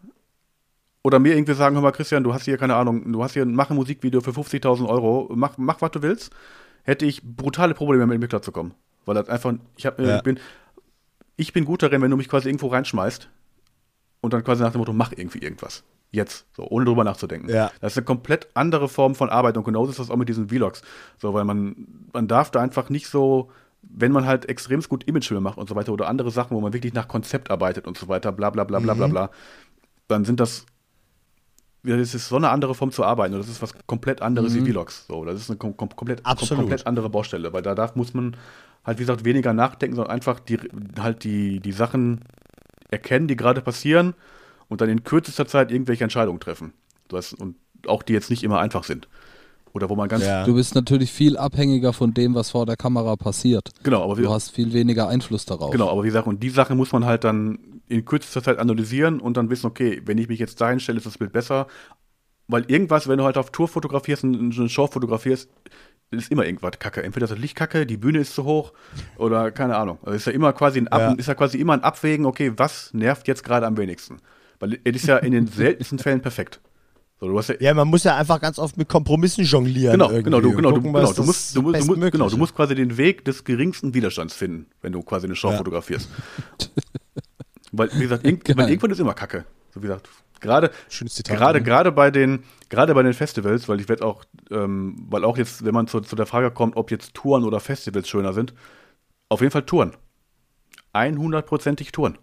[1.02, 3.44] oder mir irgendwie sagen, hör mal Christian, du hast hier, keine Ahnung, du hast hier,
[3.46, 6.30] mach ein Musikvideo für 50.000 Euro, mach, mach, was du willst,
[6.84, 8.74] hätte ich brutale Probleme mit dem Entwickler zu kommen.
[9.06, 10.16] Weil das einfach, ich, hab, Ja.
[10.18, 10.38] ich, bin,
[11.36, 13.28] ich bin gut darin, wenn du mich quasi irgendwo reinschmeißt
[14.20, 15.82] und dann quasi nach dem Motto, mach irgendwie irgendwas.
[16.12, 17.48] Jetzt, so, ohne drüber nachzudenken.
[17.48, 17.70] Ja.
[17.80, 20.48] Das ist eine komplett andere Form von Arbeit und genauso ist das auch mit diesen
[20.48, 20.82] Vlogs.
[21.18, 23.50] So, weil man, man darf da einfach nicht so,
[23.82, 26.72] wenn man halt extremst gut Imagefilme macht und so weiter oder andere Sachen, wo man
[26.72, 29.30] wirklich nach Konzept arbeitet und so weiter, bla bla bla bla bla bla,
[30.08, 30.66] dann sind das,
[31.84, 34.54] ja, das ist so eine andere Form zu arbeiten und das ist was komplett anderes
[34.54, 35.06] wie Vlogs.
[35.06, 38.12] So, das ist eine kom kom komplett, kom komplett andere Baustelle, weil da darf, muss
[38.12, 38.36] man
[38.84, 40.58] halt, wie gesagt, weniger nachdenken, sondern einfach die,
[40.98, 42.20] halt die, die Sachen
[42.90, 44.14] erkennen, die gerade passieren
[44.68, 46.72] und dann in kürzester Zeit irgendwelche Entscheidungen treffen.
[47.08, 47.56] Du hast, und
[47.86, 49.08] auch die jetzt nicht immer einfach sind.
[49.72, 50.44] Oder wo man ganz, Ja.
[50.44, 53.68] Du bist natürlich viel abhängiger von dem, was vor der Kamera passiert.
[53.82, 55.70] genau, aber wie, Du hast viel weniger Einfluss darauf.
[55.70, 57.58] genau, aber wie gesagt, und die Sachen muss man halt dann
[57.88, 61.06] in kürzester Zeit analysieren und dann wissen, okay, wenn ich mich jetzt dahin stelle, ist
[61.06, 61.66] das Bild besser.
[62.48, 65.48] Weil irgendwas, wenn du halt auf Tour fotografierst und eine Show fotografierst,
[66.12, 67.02] ist immer irgendwas kacke.
[67.04, 68.72] Entweder ist das Licht kacke, die Bühne ist zu hoch
[69.16, 69.98] oder keine Ahnung.
[70.02, 71.12] Also ist ja immer quasi ein Ab Ja.
[71.12, 74.16] ist ja quasi immer ein Abwägen, okay, was nervt jetzt gerade am wenigsten?
[74.58, 76.60] Weil es ist ja in den seltensten Fällen perfekt.
[77.20, 79.92] So, du ja, Ja, man muss ja einfach ganz oft mit Kompromissen jonglieren.
[79.92, 82.12] genau, irgendwie genau, du, genau, du, gucken, genau, was du das musst, du, du, musst,
[82.12, 85.50] genau, du musst quasi den Weg des geringsten Widerstands finden, wenn du quasi eine Show
[85.50, 85.58] Ja.
[85.58, 86.08] fotografierst.
[87.72, 89.44] weil, wie gesagt, irgend, weil irgendwann ist immer Kacke.
[89.74, 90.08] So wie gesagt,
[90.40, 91.36] gerade, Schönes Zitat.
[91.36, 91.64] gerade, ne?
[91.64, 95.62] gerade bei den, gerade bei den Festivals, weil ich werde auch, ähm, weil auch jetzt,
[95.62, 98.54] wenn man zu, zu der Frage kommt, ob jetzt Touren oder Festivals schöner sind,
[99.28, 99.92] auf jeden Fall Touren.
[100.94, 102.16] 100%ig Touren.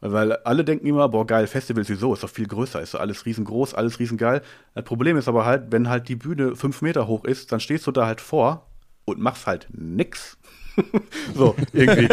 [0.00, 2.14] Weil alle denken immer, boah, geil, Festivals, wieso?
[2.14, 4.42] Ist doch viel größer, ist doch alles riesengroß, alles riesengeil.
[4.74, 7.86] Das Problem ist aber halt, wenn halt die Bühne fünf Meter hoch ist, dann stehst
[7.86, 8.66] du da halt vor
[9.04, 10.38] und machst halt nix.
[11.34, 12.08] so, irgendwie.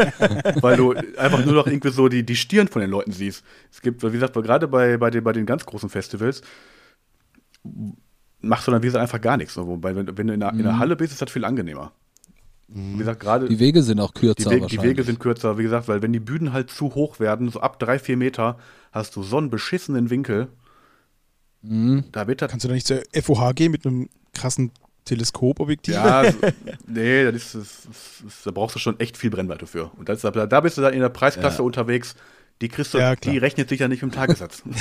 [0.62, 3.44] Weil du einfach nur noch irgendwie so die, die Stirn von den Leuten siehst.
[3.72, 6.42] Es gibt, wie gesagt, gerade bei, bei, den, bei den ganz großen Festivals
[8.42, 9.56] machst du dann wie gesagt einfach gar nichts.
[9.58, 11.92] Wobei, wenn, wenn du in der, in der Halle bist, ist das viel angenehmer.
[12.68, 14.82] Wie gesagt, gerade Die Wege sind auch die, kürzer die wahrscheinlich.
[14.82, 17.80] Wege sind kürzer, wie gesagt, weil wenn die Bühnen halt zu hoch werden, so ab
[17.80, 18.58] drei, vier Meter,
[18.92, 20.48] hast du so einen beschissenen Winkel.
[21.62, 22.06] Mhm.
[22.12, 22.50] Da wird das.
[22.50, 24.72] Kannst du da nicht zur FOH gehen mit einem krassen
[25.06, 25.94] Teleskopobjektiv?
[25.94, 26.38] Ja, so,
[26.88, 29.92] nee, das ist, das, ist, das, da brauchst du schon echt viel Brennweite für.
[29.98, 32.16] Und das, da, da bist du dann in der Preisklasse unterwegs.
[32.62, 34.64] Die kriegst du, Ja, die rechnet sich ja nicht im Tagessatz.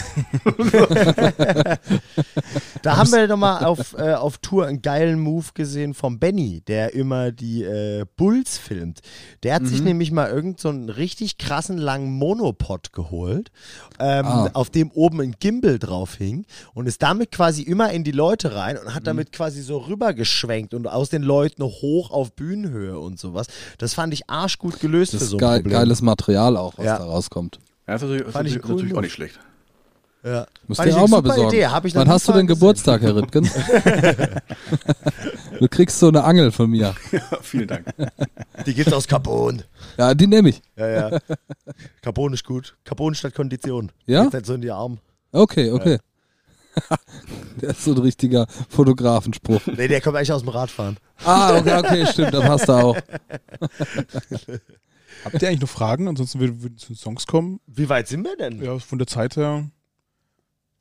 [2.82, 6.92] Da haben wir nochmal auf, äh, auf Tour einen geilen Move gesehen vom Benny, der
[6.94, 9.00] immer die äh, Bulls filmt.
[9.42, 9.84] Der hat sich Mhm.
[9.86, 13.50] nämlich mal irgend so einen richtig krassen langen Monopod geholt,
[13.98, 14.50] ähm, Ah.
[14.52, 16.44] auf dem oben ein Gimbal drauf hing
[16.74, 19.06] und ist damit quasi immer in die Leute rein und hat Mhm.
[19.06, 23.46] damit quasi so rübergeschwenkt und aus den Leuten hoch auf Bühnenhöhe und sowas.
[23.78, 25.72] Das fand ich arschgut gelöst Das für so ein geil, Problem.
[25.78, 26.98] geiles Material auch, was Ja.
[26.98, 27.58] da rauskommt.
[27.86, 29.40] Ja, das ist natürlich, das ist ich coolen natürlich auch nicht schlecht.
[30.24, 30.46] Ja.
[30.66, 31.48] Du ich ja eine auch mal besorgen.
[31.48, 31.66] Idee.
[31.66, 33.44] Hab ich noch Wann hast du denn Geburtstag, Herr Rittgen?
[35.60, 36.94] du kriegst so eine Angel von mir.
[37.42, 37.84] Vielen Dank.
[38.64, 39.62] Die gibt's aus Carbon.
[39.98, 40.62] Ja, die nehme ich.
[40.76, 41.18] Ja, ja.
[42.00, 42.74] Carbon ist gut.
[42.84, 43.92] Carbon statt Kondition.
[44.06, 44.22] Ja?
[44.22, 44.96] Geht's nicht so in die Arme.
[45.32, 45.98] Okay, okay.
[47.60, 49.60] Der ist so ein richtiger Fotografenspruch.
[49.66, 50.96] Nee, der kommt eigentlich aus dem Radfahren.
[51.24, 52.96] Ah, okay, okay, stimmt, da passt er auch.
[55.24, 56.08] Habt ihr eigentlich noch Fragen?
[56.08, 57.60] Ansonsten würden würden zu Songs kommen.
[57.66, 58.62] Wie weit sind wir denn?
[58.62, 59.68] Ja, von der Zeit her.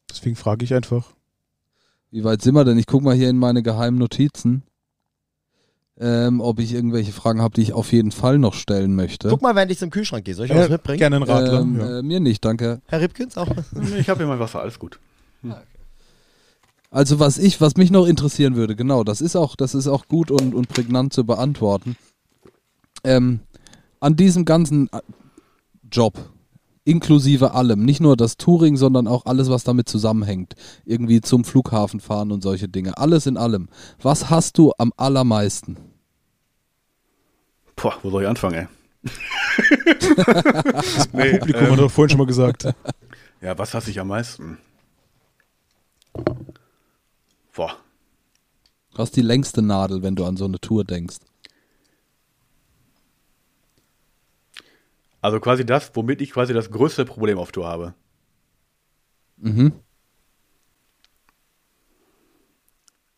[0.09, 1.13] Deswegen frage ich einfach.
[2.11, 2.77] Wie weit sind wir denn?
[2.77, 4.63] Ich gucke mal hier in meine geheimen Notizen,
[5.99, 9.29] ähm, ob ich irgendwelche Fragen habe, die ich auf jeden Fall noch stellen möchte.
[9.29, 10.35] Guck mal, während ich zum Kühlschrank gehe.
[10.35, 10.99] Soll ich noch was mitbringen?
[10.99, 11.61] Gerne einen Radler.
[11.61, 11.99] ähm, ja.
[11.99, 12.81] äh, mir nicht, danke.
[12.87, 13.49] Herr Ripkins auch?
[13.97, 14.99] Ich habe hier mein Wasser, alles gut.
[16.91, 20.07] Also was ich, was mich noch interessieren würde, genau, das ist auch, das ist auch
[20.07, 21.95] gut und, und prägnant zu beantworten.
[23.03, 23.39] Ähm,
[24.03, 24.99] an diesem ganzen äh,
[25.89, 26.29] Job,
[26.83, 32.01] inklusive allem, nicht nur das Touring, sondern auch alles, was damit zusammenhängt, irgendwie zum Flughafen
[32.01, 33.69] fahren und solche Dinge, alles in allem.
[34.01, 35.77] Was hast du am allermeisten?
[37.77, 38.67] Boah, wo soll ich anfangen, ey?
[41.13, 42.67] Nee, Publikum hat doch vorhin schon mal gesagt.
[43.41, 44.57] Ja, was hasse ich am meisten?
[47.55, 47.77] Boah,
[48.95, 51.17] Was ist die längste Nadel, wenn du an so eine Tour denkst?
[55.23, 57.95] Also quasi das, womit ich quasi das größte Problem auf Tour habe.
[59.37, 59.71] Mhm.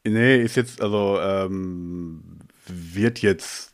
[0.03, 2.37] Nee, ist jetzt, also, ähm,
[2.67, 3.73] wird jetzt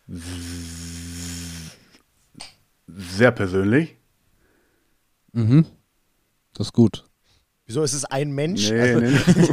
[2.88, 3.98] sehr persönlich.
[5.34, 5.66] Mhm.
[6.54, 7.11] Das ist gut.
[7.72, 8.70] Wieso ist es ein Mensch?
[8.70, 9.48] Nee, nee, nee.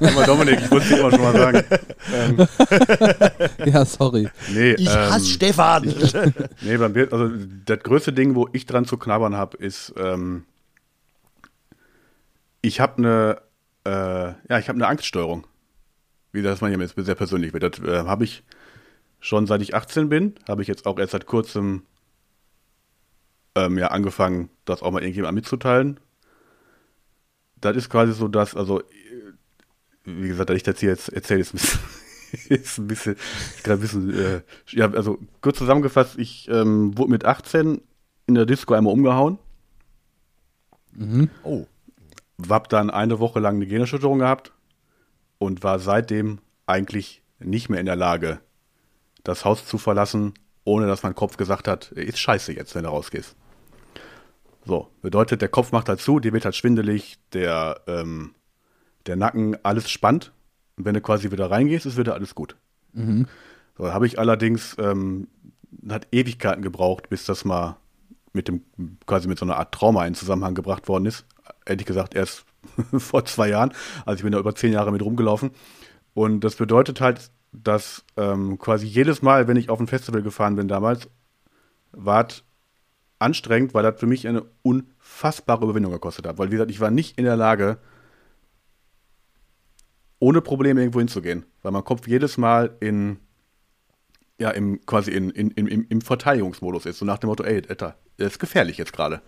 [0.08, 1.64] Aber Dominik, ich wollte es dir immer schon mal sagen.
[2.12, 2.48] Ähm,
[3.72, 4.28] Ja, sorry.
[4.52, 5.94] nee, Ich ähm, hasse Stefan.
[6.62, 7.30] Nee, beim Bild, also
[7.64, 10.46] das größte Ding, wo ich dran zu knabbern habe, ist, ähm,
[12.60, 13.38] ich habe eine,
[13.84, 15.46] äh, ja, ich habe eine Angststörung.
[16.32, 17.62] Wie das man jetzt sehr persönlich wird.
[17.62, 18.42] Das äh, habe ich
[19.20, 21.84] schon seit ich 18 bin, habe ich jetzt auch erst seit kurzem
[23.54, 26.00] ähm, ja, angefangen, das auch mal irgendjemandem mitzuteilen.
[27.60, 28.82] Das ist quasi so, dass, also,
[30.04, 31.80] wie gesagt, dass ich das hier jetzt erzähle, ist ein bisschen,
[32.48, 37.10] ist ein bisschen, ist gerade ein bisschen, äh, ja, also kurz zusammengefasst, ich ähm, wurde
[37.10, 37.80] mit 18
[38.26, 39.38] in der Disco einmal umgehauen,
[41.42, 41.66] Oh.
[42.48, 44.52] hab dann eine Woche lang eine Gehirnerschütterung gehabt
[45.38, 48.40] und war seitdem eigentlich nicht mehr in der Lage,
[49.24, 50.34] das Haus zu verlassen,
[50.64, 53.34] ohne dass mein Kopf gesagt hat, ist scheiße jetzt, wenn du rausgehst.
[54.66, 58.34] So, bedeutet, der Kopf macht halt zu, dir wird halt schwindelig, der, ähm,
[59.06, 60.32] der Nacken, alles spannt.
[60.76, 62.56] Und wenn du quasi wieder reingehst, ist wieder alles gut.
[63.76, 65.28] So, habe ich allerdings, ähm,
[65.88, 67.76] hat Ewigkeiten gebraucht, bis das mal
[68.32, 68.62] mit dem,
[69.06, 71.26] quasi mit so einer Art Trauma in Zusammenhang gebracht worden ist.
[71.66, 72.44] Ehrlich gesagt, erst
[72.98, 73.72] vor zwei Jahren.
[74.06, 75.50] Also ich bin da über zehn Jahre mit rumgelaufen.
[76.14, 80.56] Und das bedeutet halt, dass ähm, quasi jedes Mal, wenn ich auf ein Festival gefahren
[80.56, 81.08] bin damals,
[81.92, 82.42] war es
[83.24, 86.38] anstrengend, weil das für mich eine unfassbare Überwindung gekostet hat.
[86.38, 87.78] Weil, wie gesagt, ich war nicht in der Lage,
[90.18, 91.44] ohne Probleme irgendwo hinzugehen.
[91.62, 93.18] Weil mein Kopf jedes Mal in,
[94.38, 96.98] ja, im, quasi in, in, in, im, im Verteidigungsmodus ist.
[96.98, 99.22] So nach dem Motto, ey, Alter, das ist gefährlich jetzt gerade.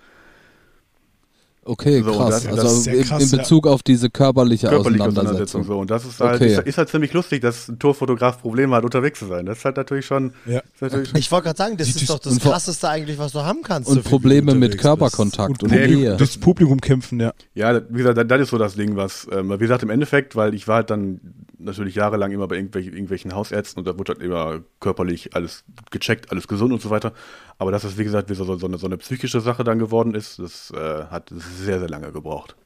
[1.67, 2.45] Okay, So, krass.
[2.45, 5.63] das- also das krass, in Bezug auf diese körperliche, Körperliche Auseinandersetzung.
[5.63, 5.65] Auseinandersetzung.
[5.65, 5.79] So.
[5.81, 6.53] Und das ist halt, Okay.
[6.55, 9.47] ist, ist halt ziemlich lustig, dass ein Torfotograf Probleme hat, unterwegs zu sein.
[9.47, 10.33] Das ist halt natürlich schon.
[10.47, 10.63] Ja.
[10.81, 13.89] Natürlich Ich wollte gerade sagen, das ist doch das Krasseste eigentlich, was du haben kannst.
[13.89, 17.33] Und so Probleme mit Körperkontakt und, Und Nee, das Publikum kämpfen, ja.
[17.55, 20.55] Ja, wie gesagt, das ist so das Ding, was, ähm, wie gesagt, im Endeffekt, weil
[20.55, 21.21] ich war halt dann
[21.59, 26.31] natürlich jahrelang immer bei irgendwelchen, irgendwelchen Hausärzten und da wurde halt immer körperlich alles gecheckt,
[26.31, 27.13] alles gesund und so weiter.
[27.59, 30.15] Aber dass das, wie gesagt, wie so, so, eine, so eine psychische Sache dann geworden
[30.15, 31.33] ist, das äh, hat
[31.65, 32.57] sehr, sehr lange gebraucht.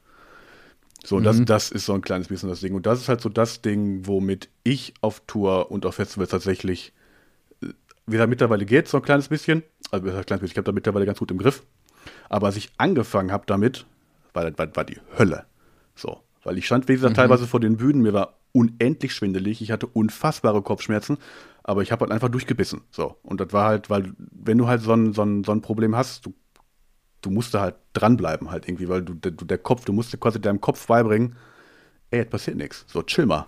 [1.03, 2.75] So, und das, das ist so ein kleines bisschen das Ding.
[2.75, 6.93] Und das ist halt so das Ding, womit ich auf Tour und auf Festivals tatsächlich,
[7.63, 7.67] äh,
[8.05, 9.63] wie gesagt, mittlerweile geht so ein kleines bisschen.
[9.89, 11.63] Also, ein kleines bisschen, ich habe da mittlerweile ganz gut im Griff.
[12.29, 13.85] Aber als ich angefangen habe damit,
[14.33, 15.45] war, das- war, war die Hölle.
[15.95, 16.21] So.
[16.43, 19.87] Weil ich stand, wie gesagt, teilweise vor den Bühnen, mir war unendlich schwindelig, ich hatte
[19.87, 21.17] unfassbare Kopfschmerzen,
[21.63, 22.81] aber ich habe halt einfach durchgebissen.
[22.91, 23.15] So.
[23.23, 25.95] Und das war halt, weil, wenn du halt so ein, so ein, so ein Problem
[25.95, 26.33] hast, du,
[27.21, 30.11] du musst da halt dranbleiben, halt irgendwie, weil du, der, du- der Kopf, du musst
[30.13, 31.35] dir quasi deinem Kopf beibringen,
[32.09, 32.83] ey, es passiert nichts.
[32.87, 33.45] So, chill mal.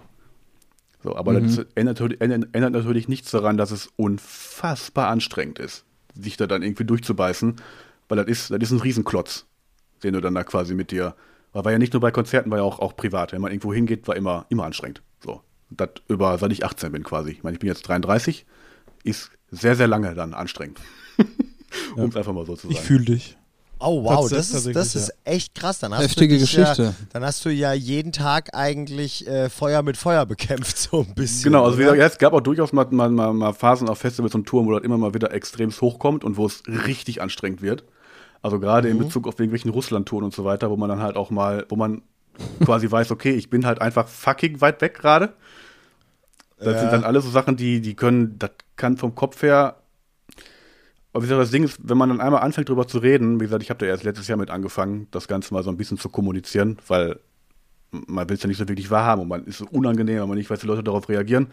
[1.04, 5.84] So, aber das ändert, natürlich- ändert, ändert natürlich nichts daran, dass es unfassbar anstrengend ist,
[6.18, 7.56] sich da dann irgendwie durchzubeißen,
[8.08, 9.46] weil das ist, das ist ein Riesenklotz,
[10.04, 11.16] den du dann da quasi mit dir,
[11.52, 13.32] weil war ja nicht nur bei Konzerten, war ja auch, auch privat.
[13.34, 15.02] Wenn man irgendwo hingeht, war immer, immer anstrengend.
[15.24, 15.42] So.
[15.70, 17.32] Das über, seit ich 18 bin quasi.
[17.32, 18.46] Ich meine, ich bin jetzt 33,
[19.04, 20.80] ist sehr, sehr lange dann anstrengend.
[21.96, 22.74] um es einfach mal so zu sagen.
[22.74, 23.38] Ich fühle dich.
[23.86, 25.80] Oh wow, das ist, das ist echt krass.
[25.80, 26.84] Dann hast Heftige du Geschichte.
[26.84, 31.14] Ja, dann hast du ja jeden Tag eigentlich äh, Feuer mit Feuer bekämpft, so ein
[31.14, 31.52] bisschen.
[31.52, 33.98] Genau, also wie gesagt, ja, es gab auch durchaus mal, mal, mal, mal Phasen auf
[34.00, 37.62] Festivals und Touren, wo das immer mal wieder extremst hochkommt und wo es richtig anstrengend
[37.62, 37.84] wird.
[38.42, 41.30] Also gerade in Bezug auf irgendwelchen Russland-Touren und so weiter, wo man dann halt auch
[41.30, 42.02] mal, wo man
[42.66, 45.34] quasi weiß, okay, ich bin halt einfach fucking weit weg gerade.
[46.58, 46.80] Das Ja.
[46.80, 49.78] sind dann alles so Sachen, die, die können, das kann vom Kopf her.
[51.14, 53.46] Aber wie gesagt, das Ding ist, wenn man dann einmal anfängt drüber zu reden, wie
[53.46, 55.98] gesagt, ich habe da erst letztes Jahr mit angefangen, das Ganze mal so ein bisschen
[55.98, 57.20] zu kommunizieren, weil
[57.92, 60.38] man will es ja nicht so wirklich wahrhaben und man ist so unangenehm, weil man
[60.38, 61.48] nicht weiß, wie Leute darauf reagieren.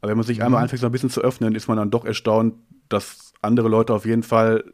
[0.00, 2.04] Aber wenn man sich einmal anfängt, so ein bisschen zu öffnen, ist man dann doch
[2.04, 2.54] erstaunt,
[2.88, 4.64] dass andere Leute auf jeden Fall,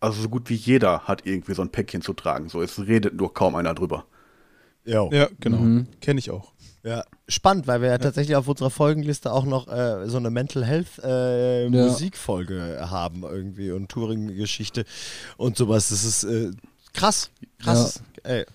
[0.00, 2.50] also so gut wie jeder hat irgendwie so ein Päckchen zu tragen.
[2.50, 4.04] So, es redet nur kaum einer drüber.
[4.84, 5.08] Jo.
[5.12, 5.58] Ja, genau.
[5.58, 5.86] Mhm.
[6.00, 6.51] Kenne ich auch.
[6.84, 10.64] Ja, spannend, weil wir ja, tatsächlich auf unserer Folgenliste auch noch äh, so eine Mental
[10.64, 11.70] Health äh, Ja.
[11.70, 14.84] Musikfolge haben irgendwie und Touring-Geschichte
[15.36, 15.90] und sowas.
[15.90, 16.50] Das ist äh,
[16.92, 17.30] krass,
[17.60, 18.02] krass.
[18.24, 18.46] Ey,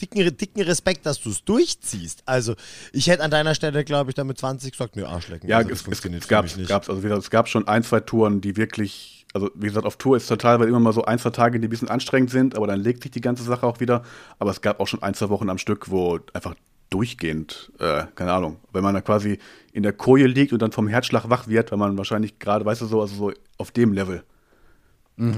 [0.00, 2.22] dicken, dicken Respekt, dass du es durchziehst.
[2.26, 2.54] Also
[2.92, 5.48] ich hätte an deiner Stelle, glaube ich, dann mit 20 gesagt, nö, Arschlecken.
[5.48, 6.68] Ja, also, das es, es, funktioniert es, gab, nicht.
[6.68, 9.86] gab's, also wie gesagt, es gab schon ein, zwei Touren, die wirklich, also wie gesagt,
[9.86, 12.30] auf Tour ist total, weil immer mal so ein, zwei Tage, die ein bisschen anstrengend
[12.30, 14.02] sind, aber dann legt sich die ganze Sache auch wieder.
[14.40, 16.54] Aber es gab auch schon ein, zwei Wochen am Stück, wo einfach
[16.90, 19.38] durchgehend, äh, keine Ahnung, wenn man da quasi
[19.72, 22.82] in der Koje liegt und dann vom Herzschlag wach wird, weil man wahrscheinlich gerade, weißt
[22.82, 24.22] du so, also so auf dem Level.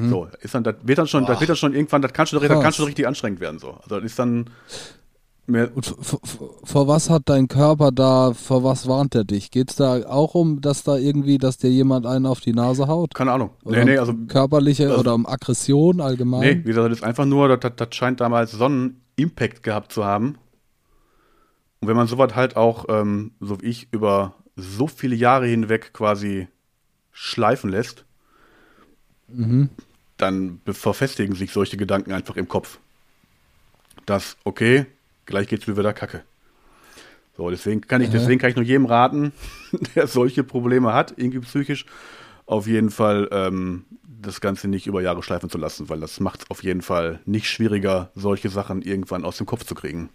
[0.08, 2.40] So, ist dann, das wird dann schon, das wird dann schon irgendwann, das kann schon,
[2.40, 3.72] das kann schon richtig anstrengend werden, so.
[3.82, 4.48] Also das ist dann
[5.46, 9.50] mehr, Und v- v- vor was hat dein Körper da, vor was warnt er dich?
[9.50, 13.12] Geht's da auch um, dass da irgendwie, dass dir jemand einen auf die Nase haut?
[13.12, 13.50] keine Ahnung.
[13.64, 16.40] Oder Nee, nee, also körperliche also- oder um Aggression allgemein?
[16.42, 19.90] Nee, wie gesagt, das ist einfach nur, das, das, scheint damals so einen Impact gehabt
[19.90, 20.36] zu haben.
[21.82, 25.92] Und wenn man sowas halt auch, ähm, so wie ich, über so viele Jahre hinweg
[25.92, 26.46] quasi
[27.12, 28.04] schleifen lässt,
[30.16, 32.78] dann be- verfestigen sich solche Gedanken einfach im Kopf.
[34.06, 34.86] Dass, okay,
[35.26, 36.22] gleich geht's mir wieder kacke.
[37.36, 39.32] So, deswegen kann ich, deswegen kann ich nur jedem raten,
[39.94, 41.86] der solche Probleme hat, irgendwie psychisch,
[42.46, 46.42] auf jeden Fall ähm, das Ganze nicht über Jahre schleifen zu lassen, weil das macht
[46.42, 50.10] es auf jeden Fall nicht schwieriger, solche Sachen irgendwann aus dem Kopf zu kriegen.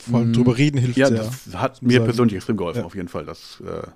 [0.00, 1.18] Vor allem drüber reden hilft Ja, sehr.
[1.18, 2.04] das hat mir sagen.
[2.04, 2.84] persönlich extrem geholfen, Ja.
[2.84, 3.24] auf jeden Fall.
[3.24, 3.86] Das, äh,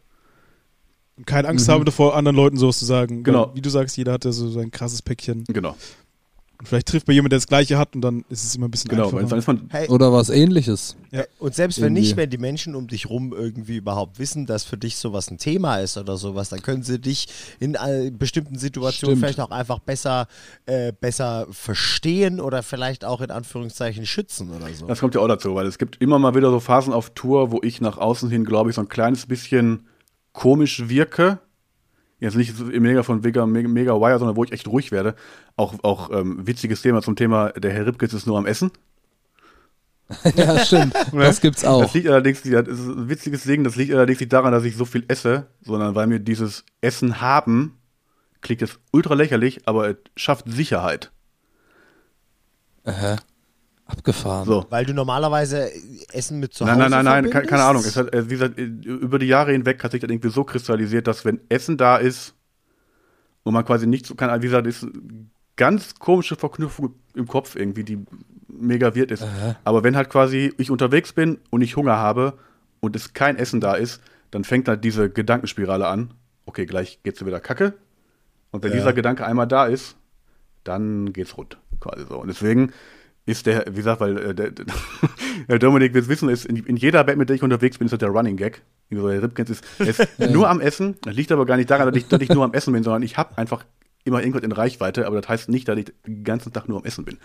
[1.26, 3.22] keine Angst haben davor, anderen Leuten sowas zu sagen.
[3.22, 3.48] Genau.
[3.48, 5.44] Weil, wie du sagst, jeder hat ja so sein krasses Päckchen.
[5.44, 5.76] genau,
[6.64, 8.90] vielleicht trifft man jemanden, der das Gleiche hat und dann ist es immer ein bisschen
[8.90, 9.04] genau.
[9.04, 9.22] einfacher.
[9.22, 10.96] Weil dann ist man, Hey, Oder was ähnliches?
[11.38, 12.00] Und selbst wenn Irgendwie.
[12.00, 15.38] nicht, wenn die Menschen um dich rum irgendwie überhaupt wissen, dass für dich sowas ein
[15.38, 17.28] Thema ist oder sowas, dann können sie dich
[17.60, 17.76] in
[18.18, 19.34] bestimmten Situationen Stimmt.
[19.34, 20.26] vielleicht auch einfach besser,
[20.66, 24.86] äh, besser verstehen oder vielleicht auch in Anführungszeichen schützen oder so.
[24.86, 27.50] Das kommt ja auch dazu, weil es gibt immer mal wieder so Phasen auf Tour,
[27.50, 29.86] wo ich nach außen hin, glaube ich, so ein kleines bisschen
[30.32, 31.40] komisch wirke.
[32.20, 35.16] Jetzt nicht im Mega von Mega, Mega, Mega Wire, sondern wo ich echt ruhig werde.
[35.56, 38.70] Auch, auch ähm, witziges Thema zum Thema, der Herr Ripkes ist nur am Essen.
[40.36, 40.94] ja, stimmt.
[41.12, 41.82] Das gibt's auch.
[41.82, 44.76] Das liegt allerdings, das ist ein witziges Ding, das liegt allerdings nicht daran, dass ich
[44.76, 47.78] so viel esse, sondern weil mir dieses Essen haben,
[48.40, 51.12] klingt jetzt ultra lächerlich, aber es schafft Sicherheit.
[52.84, 53.16] Äh,
[53.86, 54.46] abgefahren.
[54.46, 54.66] So.
[54.70, 55.70] Weil du normalerweise
[56.12, 57.82] Essen mit zu Nein, Hause nein, nein, nein, keine, keine Ahnung.
[57.84, 61.24] Es hat, wie gesagt, über die Jahre hinweg hat sich das irgendwie so kristallisiert, dass
[61.24, 62.34] wenn Essen da ist
[63.44, 64.86] und man quasi nicht so kann, wie gesagt, ist
[65.62, 67.98] ganz komische Verknüpfung im Kopf irgendwie, die
[68.48, 69.24] mega wird ist.
[69.62, 72.34] Aber wenn halt quasi ich unterwegs bin und ich Hunger habe
[72.80, 74.00] und es kein Essen da ist,
[74.32, 76.14] dann fängt halt diese Gedankenspirale an.
[76.46, 77.74] Okay, gleich geht's wieder Kacke.
[78.50, 78.78] Und wenn Ja.
[78.78, 79.94] dieser Gedanke einmal da ist,
[80.64, 82.18] dann geht's rund, quasi so.
[82.20, 82.72] Und deswegen
[83.24, 84.50] ist der, wie gesagt, weil äh, der,
[85.48, 87.92] der Dominik will wissen, ist in, in jeder Band, mit der ich unterwegs bin, ist
[87.92, 88.62] das der Running Gag.
[88.90, 90.96] So, der Ripkins ist, ist nur am Essen.
[91.02, 93.02] Das liegt aber gar nicht daran, dass ich, dass ich nur am Essen bin, sondern
[93.02, 93.64] ich habe einfach
[94.04, 96.84] immer irgendwas in Reichweite, aber das heißt nicht, dass ich den ganzen Tag nur am
[96.84, 97.18] Essen bin.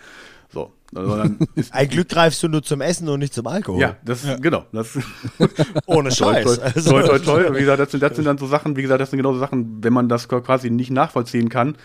[0.52, 3.80] So, sondern ist, Ein Glück greifst du nur zum Essen und nicht zum Alkohol.
[3.80, 4.64] ja, das genau.
[4.72, 4.96] Das,
[5.86, 6.44] Ohne Scheiß.
[6.44, 7.54] toll, Also- toll, toll, toll.
[7.56, 9.38] Wie gesagt, das sind, das sind dann so Sachen, wie gesagt, das sind genau so
[9.40, 11.76] Sachen, wenn man das quasi nicht nachvollziehen kann,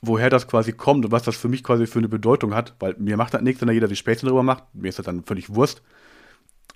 [0.00, 2.94] woher das quasi kommt und was das für mich quasi für eine Bedeutung hat, weil
[2.98, 5.24] mir macht das nichts, wenn da jeder die Späßchen drüber macht, mir ist das dann
[5.24, 5.82] völlig Wurst.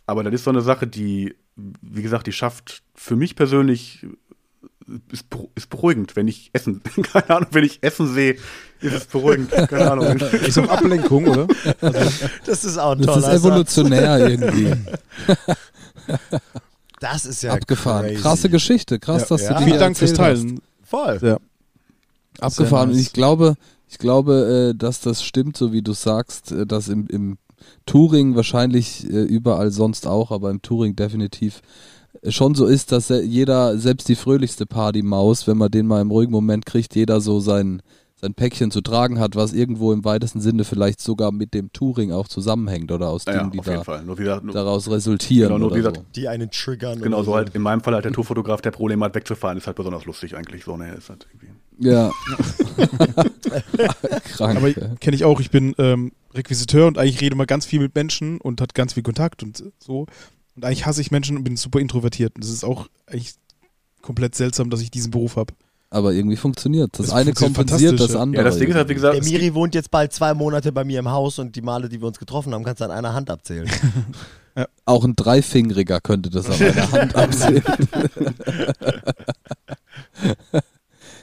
[0.07, 4.05] Aber das ist so eine Sache, die, wie gesagt, die schafft für mich persönlich
[5.11, 6.83] ist, ist beruhigend, wenn ich Essen,
[7.13, 8.37] keine Ahnung, wenn ich Essen sehe,
[8.81, 10.07] ist es beruhigend, keine Ahnung.
[10.47, 11.47] Ist auch Ablenkung, oder?
[12.45, 13.35] Das ist auch ein Das ist Satz.
[13.37, 14.73] evolutionär irgendwie.
[17.01, 18.07] Das ist ja Abgefahren.
[18.07, 18.23] crazy.
[18.23, 18.99] Krasse Geschichte.
[19.01, 19.53] Krass, Ja, dass ja.
[19.55, 20.41] du die Vielen Dank fürs erzählt hast.
[20.43, 20.61] Teilen.
[20.85, 21.19] Voll.
[21.23, 21.39] Ja.
[22.39, 22.89] Abgefahren.
[22.91, 22.97] nice.
[22.97, 23.55] Und ich glaube,
[23.89, 27.39] ich glaube, äh, dass das stimmt, so wie du sagst, äh, dass im, im
[27.87, 31.61] Touring wahrscheinlich äh, überall sonst auch, aber im Touring definitiv
[32.29, 36.33] schon so ist, dass jeder, selbst die fröhlichste Partymaus, wenn man den mal im ruhigen
[36.33, 37.83] Moment kriegt, jeder so sein,
[38.15, 42.13] sein Päckchen zu tragen hat, was irgendwo im weitesten Sinne vielleicht sogar mit dem Touring
[42.13, 44.05] auch zusammenhängt oder aus Ja, Dingen, die auf jeden da Fall.
[44.05, 44.17] Nur
[44.53, 45.91] daraus resultieren Genau, nur oder wie so.
[45.91, 47.01] gesagt, Die einen triggern.
[47.01, 47.55] genau oder so halt.
[47.57, 50.63] In meinem Fall halt der Tourfotograf, der Probleme hat, wegzufahren, ist halt besonders lustig eigentlich.
[50.65, 51.89] So, ne, ist halt irgendwie.
[51.89, 52.13] Ja.
[54.37, 54.57] Krank.
[54.57, 54.71] Aber
[55.01, 58.41] kenne ich auch, ich bin ähm, Requisiteur und eigentlich rede mal ganz viel mit Menschen
[58.41, 60.07] und hat ganz viel Kontakt und so.
[60.57, 62.35] Und eigentlich hasse ich Menschen und bin super introvertiert.
[62.37, 63.35] Und das ist auch eigentlich
[64.03, 65.55] komplett seltsam, dass ich diesen Beruf habe.
[65.89, 66.91] Aber irgendwie funktioniert.
[66.99, 68.23] Das, Das eine funktioniert kompensiert fantastisch, das ja.
[68.23, 68.43] andere.
[68.45, 70.85] Ja, das Ding ist halt, wie gesagt, Der Miri wohnt jetzt bald zwei Monate bei
[70.85, 73.13] mir im Haus und die Male, die wir uns getroffen haben, kannst du an einer
[73.13, 73.71] Hand abzählen.
[74.85, 77.63] Auch ein Dreifingeriger könnte das an einer Hand absehen.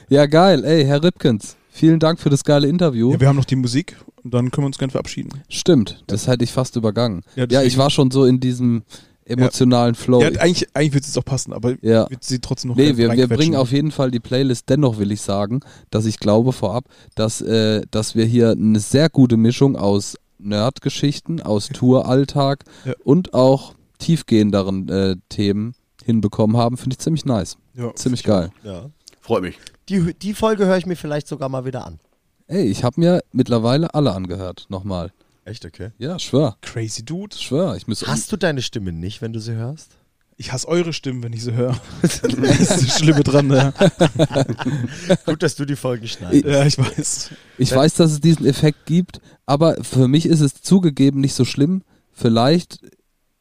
[0.08, 0.64] ja, geil.
[0.64, 3.12] Ey, Herr Ripkens, vielen Dank für das geile Interview.
[3.12, 5.42] Ja, wir haben noch die Musik und dann können wir uns gerne verabschieden.
[5.48, 7.22] Stimmt, das hätte ich fast übergangen.
[7.36, 8.82] Ja, Ja, ich war schon so in diesem
[9.30, 10.20] emotionalen Flow.
[10.22, 12.08] Ja, eigentlich eigentlich wird es auch passen, aber Ja.
[12.10, 13.36] wird sie trotzdem noch Nee, wir, wir reinquetschen.
[13.36, 14.68] bringen auf jeden Fall die Playlist.
[14.68, 16.84] Dennoch will ich sagen, dass ich glaube vorab,
[17.14, 22.94] dass, äh, dass wir hier eine sehr gute Mischung aus Nerdgeschichten, aus Touralltag Ja.
[23.04, 25.74] und auch tiefgehenderen äh, Themen
[26.04, 26.76] hinbekommen haben.
[26.76, 27.56] Finde ich ziemlich nice.
[27.74, 28.50] Ja, Ziemlich geil.
[28.64, 28.90] ja.
[29.20, 29.58] freut mich.
[29.88, 31.98] Die, die Folge höre ich mir vielleicht sogar mal wieder an.
[32.46, 34.66] Ey, ich habe mir mittlerweile alle angehört.
[34.70, 35.12] Nochmal.
[35.50, 35.90] Echt, okay.
[35.98, 36.56] Ja, schwör.
[36.62, 37.36] Crazy Dude.
[37.36, 37.74] Schwör.
[37.74, 39.96] Ich muss Hast du deine Stimme nicht, wenn du sie hörst?
[40.36, 41.76] Ich hasse eure Stimmen, wenn ich sie höre.
[42.02, 43.50] das ist das Schlimme dran.
[43.50, 43.72] Ja,
[45.26, 46.44] Gut, dass du die Folgen schneidest.
[46.44, 47.30] ja ich weiß.
[47.58, 51.44] Ich weiß, dass es diesen Effekt gibt, aber für mich ist es zugegeben nicht so
[51.44, 51.82] schlimm.
[52.12, 52.78] Vielleicht,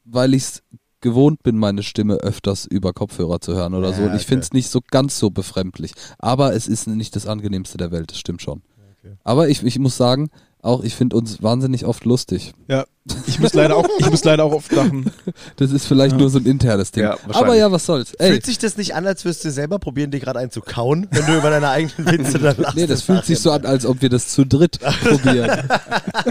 [0.04, 0.64] weil ich es
[1.02, 4.02] gewohnt bin, meine Stimme öfters über Kopfhörer zu hören oder so.
[4.02, 4.30] Ja, Und ich okay.
[4.30, 5.94] finde es nicht so ganz so befremdlich.
[6.18, 8.64] Aber es ist nicht das angenehmste der Welt, das stimmt schon.
[8.98, 9.14] Okay.
[9.24, 10.30] Aber ich, ich muss sagen,
[10.62, 12.54] auch ich finde uns wahnsinnig oft lustig.
[12.68, 12.86] Ja,
[13.28, 15.12] ich muss leider auch, ich muss leider auch oft lachen.
[15.56, 17.04] Das ist vielleicht nur so ein internes Ding.
[17.04, 18.14] Ja, aber ja, was soll's.
[18.16, 20.62] Ey, Fühlt sich das nicht an, als würdest du selber probieren, dir gerade einen zu
[20.62, 22.78] kauen, wenn du über deine eigenen Witze dann lachst?
[22.78, 25.70] nee, das fühlt sich so an, als ob wir das zu dritt probieren.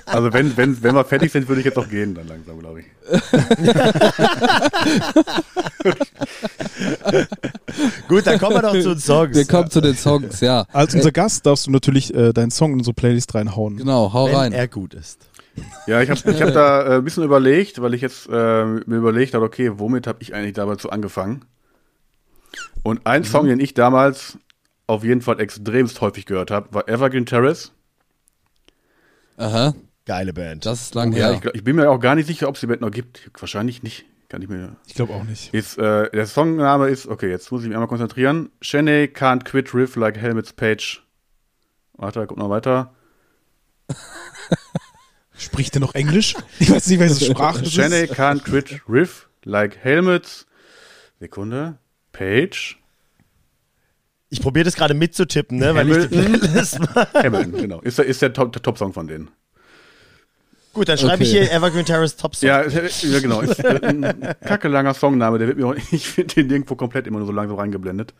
[0.06, 2.80] Also wenn, wenn, wenn wir fertig sind, würde ich jetzt auch gehen, dann langsam, glaube
[2.80, 2.86] ich.
[8.08, 9.36] Gut, dann kommen wir doch zu den Songs.
[9.36, 10.66] Wir kommen zu den Songs, ja.
[10.72, 13.76] Als unser Gast darfst du natürlich äh, deinen Song in unsere Playlist reinhauen.
[13.76, 14.52] Genau, hau wenn rein.
[14.52, 15.28] er gut ist.
[15.86, 18.96] Ja, ich habe ich hab da äh, ein bisschen überlegt, weil ich jetzt äh, mir
[18.96, 21.44] überlegt habe, okay, womit habe ich eigentlich damals so angefangen?
[22.82, 24.38] Und ein Song, den ich damals
[24.86, 27.72] auf jeden Fall extremst häufig gehört habe, war Evergreen Terrace.
[29.36, 29.74] Aha,
[30.06, 30.64] Geile Band.
[30.64, 31.32] das ist lang Ja, her.
[31.34, 33.30] ich, glaub- ich bin mir auch gar nicht sicher, ob es die Band noch gibt.
[33.38, 34.04] Wahrscheinlich nicht.
[34.28, 34.76] Kann ich mir.
[34.86, 35.52] Ich glaube auch nicht.
[35.54, 38.50] Ist, äh, der Songname ist, okay, jetzt muss ich mich einmal konzentrieren.
[38.60, 41.02] Shanae can't quit riff like Helmet's Page.
[41.94, 42.94] Warte, guck noch weiter.
[45.38, 46.34] Spricht er noch Englisch?
[46.58, 47.78] Ich weiß nicht, welche Sprache das ist.
[48.12, 50.46] can't quit riff like Helmet's.
[51.20, 51.78] Sekunde.
[52.12, 52.76] Page.
[54.30, 56.88] Ich probiere das gerade mitzutippen, ne, weil ich Hamilton.
[57.14, 57.80] Hamilton, genau.
[57.80, 59.30] Ist der, ist der Top- der Top-Song von denen.
[60.74, 61.44] Gut, dann schreibe ich Okay.
[61.46, 62.48] hier Evergreen Terrace Top Song.
[62.48, 63.40] Ja, ja genau.
[63.40, 65.38] Ist äh, ein kacke langer Songname.
[65.38, 68.12] Der wird mir auch, ich finde den nirgendwo komplett immer nur so langsam reingeblendet.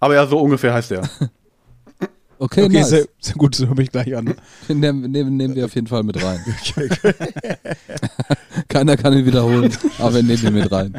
[0.00, 1.08] Aber ja, so ungefähr heißt der.
[2.44, 2.90] Okay, Okay, nice.
[2.90, 4.34] sehr, sehr gut, das höre ich gleich an.
[4.68, 6.40] Nehmen, nehmen, nehmen wir auf jeden Fall mit rein.
[8.68, 10.98] Keiner kann ihn wiederholen, aber wir nehmen ihn mit rein.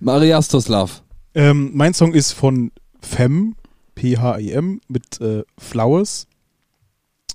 [0.00, 1.02] Mariastoslav.
[1.34, 3.56] Ähm, mein Song ist von Fem,
[3.94, 6.28] P-H-I-M, mit äh, Flowers.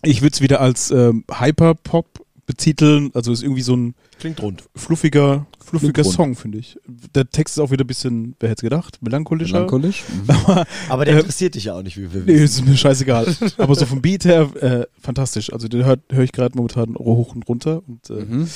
[0.02, 2.21] Ich würde es wieder als ähm, Hyperpop
[2.52, 3.12] betiteln.
[3.14, 4.64] Also ist irgendwie so ein Klingt rund.
[4.76, 6.14] fluffiger, fluffiger rund.
[6.16, 6.78] Song, finde ich.
[7.16, 9.54] Der Text ist auch wieder ein bisschen, wer hätte gedacht, melancholischer.
[9.56, 10.04] Melancholisch.
[10.12, 10.66] Mhm.
[10.90, 12.64] Aber der Äh, interessiert dich ja auch nicht, wie wir Nee, wissen.
[12.64, 13.26] ist mir scheißegal.
[13.58, 15.52] Aber so vom Beat her, äh, fantastisch.
[15.54, 18.48] Also den höre hör ich gerade momentan hoch und runter und äh, Mhm.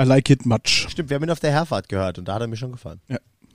[0.00, 0.86] I like it much.
[0.88, 3.00] Stimmt, wir haben ihn auf der Herfahrt gehört und da hat er mir schon gefallen.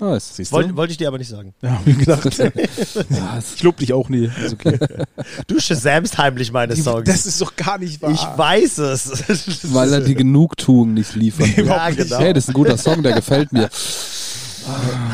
[0.04, 0.52] Nice.
[0.52, 1.54] Wollte wollte ich dir aber nicht sagen.
[1.62, 2.24] Ja, hab ich gedacht.
[3.10, 4.30] Ja, ich lob dich auch nie.
[4.44, 4.78] Ist okay.
[5.48, 7.06] Du shazamst heimlich meine Songs.
[7.06, 8.12] Das ist doch gar nicht wahr.
[8.12, 9.24] ich weiß es.
[9.74, 11.48] weil er die Genugtuung nicht liefert.
[11.58, 11.98] Nee, ja, nicht.
[12.00, 12.20] genau.
[12.20, 13.70] Hey, das ist ein guter Song, der gefällt mir.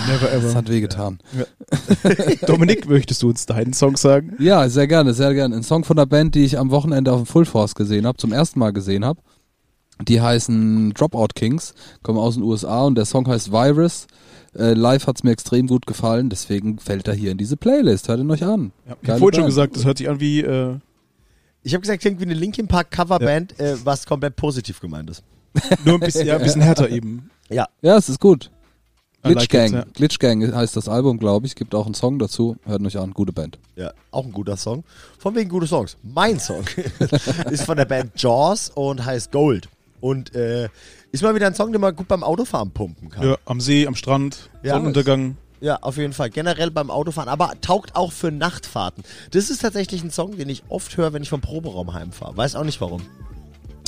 [0.07, 0.53] Never Das ever.
[0.55, 1.19] hat wehgetan.
[2.45, 4.35] Dominik, möchtest du uns deinen Song sagen?
[4.39, 5.55] Ja, sehr gerne, sehr gerne.
[5.55, 8.17] Ein Song von der Band, die ich am Wochenende auf dem Full Force gesehen habe,
[8.17, 9.19] zum ersten Mal gesehen habe.
[10.01, 11.73] Die heißen Dropout Kings,
[12.03, 14.07] kommen aus den USA und der Song heißt Virus.
[14.55, 18.07] Äh, live hat's mir extrem gut gefallen, deswegen fällt er hier in diese Playlist.
[18.07, 18.71] Hört ihn euch an.
[18.87, 20.39] Ja, ich habe vorhin schon gesagt, das hört sich an wie.
[20.41, 20.77] Äh,
[21.63, 25.23] Ich habe gesagt, klingt wie eine Linkin Park Coverband, äh, was komplett positiv gemeint ist.
[25.85, 27.29] nur ein bisschen, ja, ein bisschen härter eben.
[27.49, 28.49] Ja, Ja, es ist gut.
[29.21, 29.67] Glitch like Gang.
[29.67, 29.85] it, ja.
[29.93, 31.55] Glitch Gang heißt das Album, glaube ich.
[31.55, 32.55] Gibt auch einen Song dazu.
[32.65, 33.11] Hört ihn euch an.
[33.11, 33.59] Gute Band.
[33.75, 34.85] ja, auch ein guter Song.
[35.17, 35.97] Von wegen gute Songs.
[36.03, 36.63] Mein Song
[37.51, 39.67] ist von der Band Jaws und heißt Gold.
[40.01, 40.69] Und äh,
[41.11, 43.27] ist mal wieder ein Song, den man gut beim Autofahren pumpen kann.
[43.27, 44.73] Ja, am See, am Strand, Ja.
[44.73, 45.37] Sonnenuntergang.
[45.61, 46.29] Ja, auf jeden Fall.
[46.29, 49.03] Generell beim Autofahren, aber taugt auch für Nachtfahrten.
[49.31, 52.37] Das ist tatsächlich ein Song, den ich oft höre, wenn ich vom Proberaum heimfahre.
[52.37, 53.01] Weiß auch nicht warum.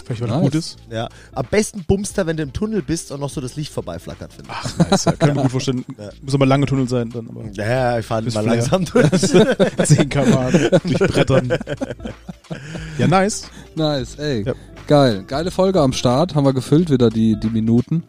[0.03, 0.43] Vielleicht, weil er Nice.
[0.43, 0.77] gut ist.
[0.89, 3.71] Ja, am besten bummst du, wenn du im Tunnel bist und noch so das Licht
[3.71, 4.57] vorbeiflackert, finde ich.
[4.61, 5.05] Ach, nice.
[5.05, 5.85] Ja, kann ich mir gut vorstellen.
[6.21, 7.29] Muss aber lange Tunnel sein dann.
[7.29, 8.43] Aber Ja, ich fahre mal Flair.
[8.43, 9.09] langsam durch.
[9.21, 11.53] 10 km durch Brettern.
[12.97, 13.49] Ja, nice.
[13.75, 14.43] Nice, ey.
[14.43, 14.53] Ja.
[14.91, 15.23] Geil.
[15.25, 16.35] Geile Folge am Start.
[16.35, 18.03] Haben wir gefüllt wieder die, die Minuten.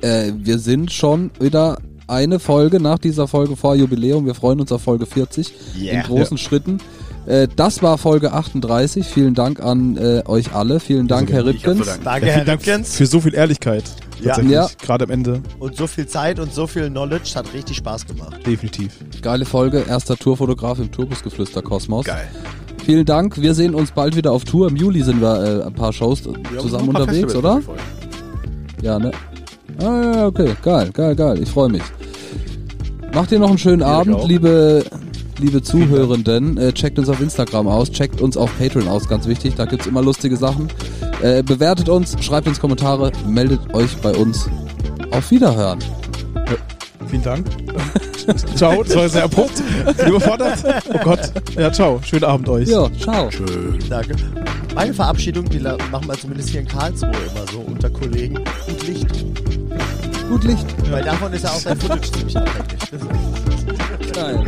[0.00, 1.76] Äh, wir sind schon wieder
[2.08, 4.24] eine Folge nach dieser Folge vor Jubiläum.
[4.24, 5.96] Wir freuen uns auf Folge 40 Yeah.
[5.96, 6.78] in großen Schritten.
[7.26, 9.06] Äh, das war Folge 38.
[9.06, 10.80] Vielen Dank an äh, euch alle.
[10.80, 11.86] Vielen Dank, Herr hab zu Ripkens.
[12.02, 12.96] Danke, Ja, Herr vielen Dank Ripkens.
[12.96, 13.84] für so viel Ehrlichkeit.
[14.22, 14.40] Ja.
[14.40, 14.70] Ja.
[14.80, 15.42] Gerade am Ende.
[15.58, 18.46] Und so viel Zeit und so viel Knowledge hat richtig Spaß gemacht.
[18.46, 18.94] Definitiv.
[19.20, 19.84] Geile Folge.
[19.86, 22.06] Erster Tourfotograf im Turbusgeflüster-Kosmos.
[22.06, 22.28] Geil.
[22.84, 23.40] Vielen Dank.
[23.40, 24.68] Wir sehen uns bald wieder auf Tour.
[24.68, 27.76] Im Juli sind wir äh, ein paar Shows Wir zusammen paar unterwegs, Festivals oder?
[28.82, 29.12] Ja, ne?
[29.78, 30.54] Ah, ja, okay.
[30.62, 31.40] Geil, geil, geil.
[31.40, 31.82] Ich freue mich.
[33.14, 34.26] Macht ihr noch einen schönen Abend, auch.
[34.26, 34.84] liebe,
[35.38, 36.56] liebe Zuhörenden.
[36.56, 39.54] Äh, checkt uns auf Instagram aus, checkt uns auf Patreon aus, ganz wichtig.
[39.54, 40.68] Da gibt's immer lustige Sachen.
[41.22, 44.48] Äh, bewertet uns, schreibt uns Kommentare, meldet euch bei uns.
[45.10, 45.78] Auf Wiederhören.
[47.12, 47.46] Vielen Dank.
[48.56, 48.82] ciao.
[48.82, 49.62] Das war sehr abrupt.
[49.98, 50.64] Bin überfordert.
[50.88, 51.30] Oh Gott.
[51.58, 52.00] Ja, ciao.
[52.02, 52.66] Schönen Abend euch.
[52.66, 53.30] Ja, ciao.
[53.30, 53.78] Schön.
[53.90, 54.16] Danke.
[54.74, 58.36] Meine Verabschiedung, die machen wir zumindest hier in Karlsruhe immer so unter Kollegen.
[58.66, 59.24] Gut Licht.
[60.26, 60.66] Gut Licht.
[60.90, 62.78] Weil davon ist ja auch dein Footage ziemlich abhängig.
[64.14, 64.42] Geil.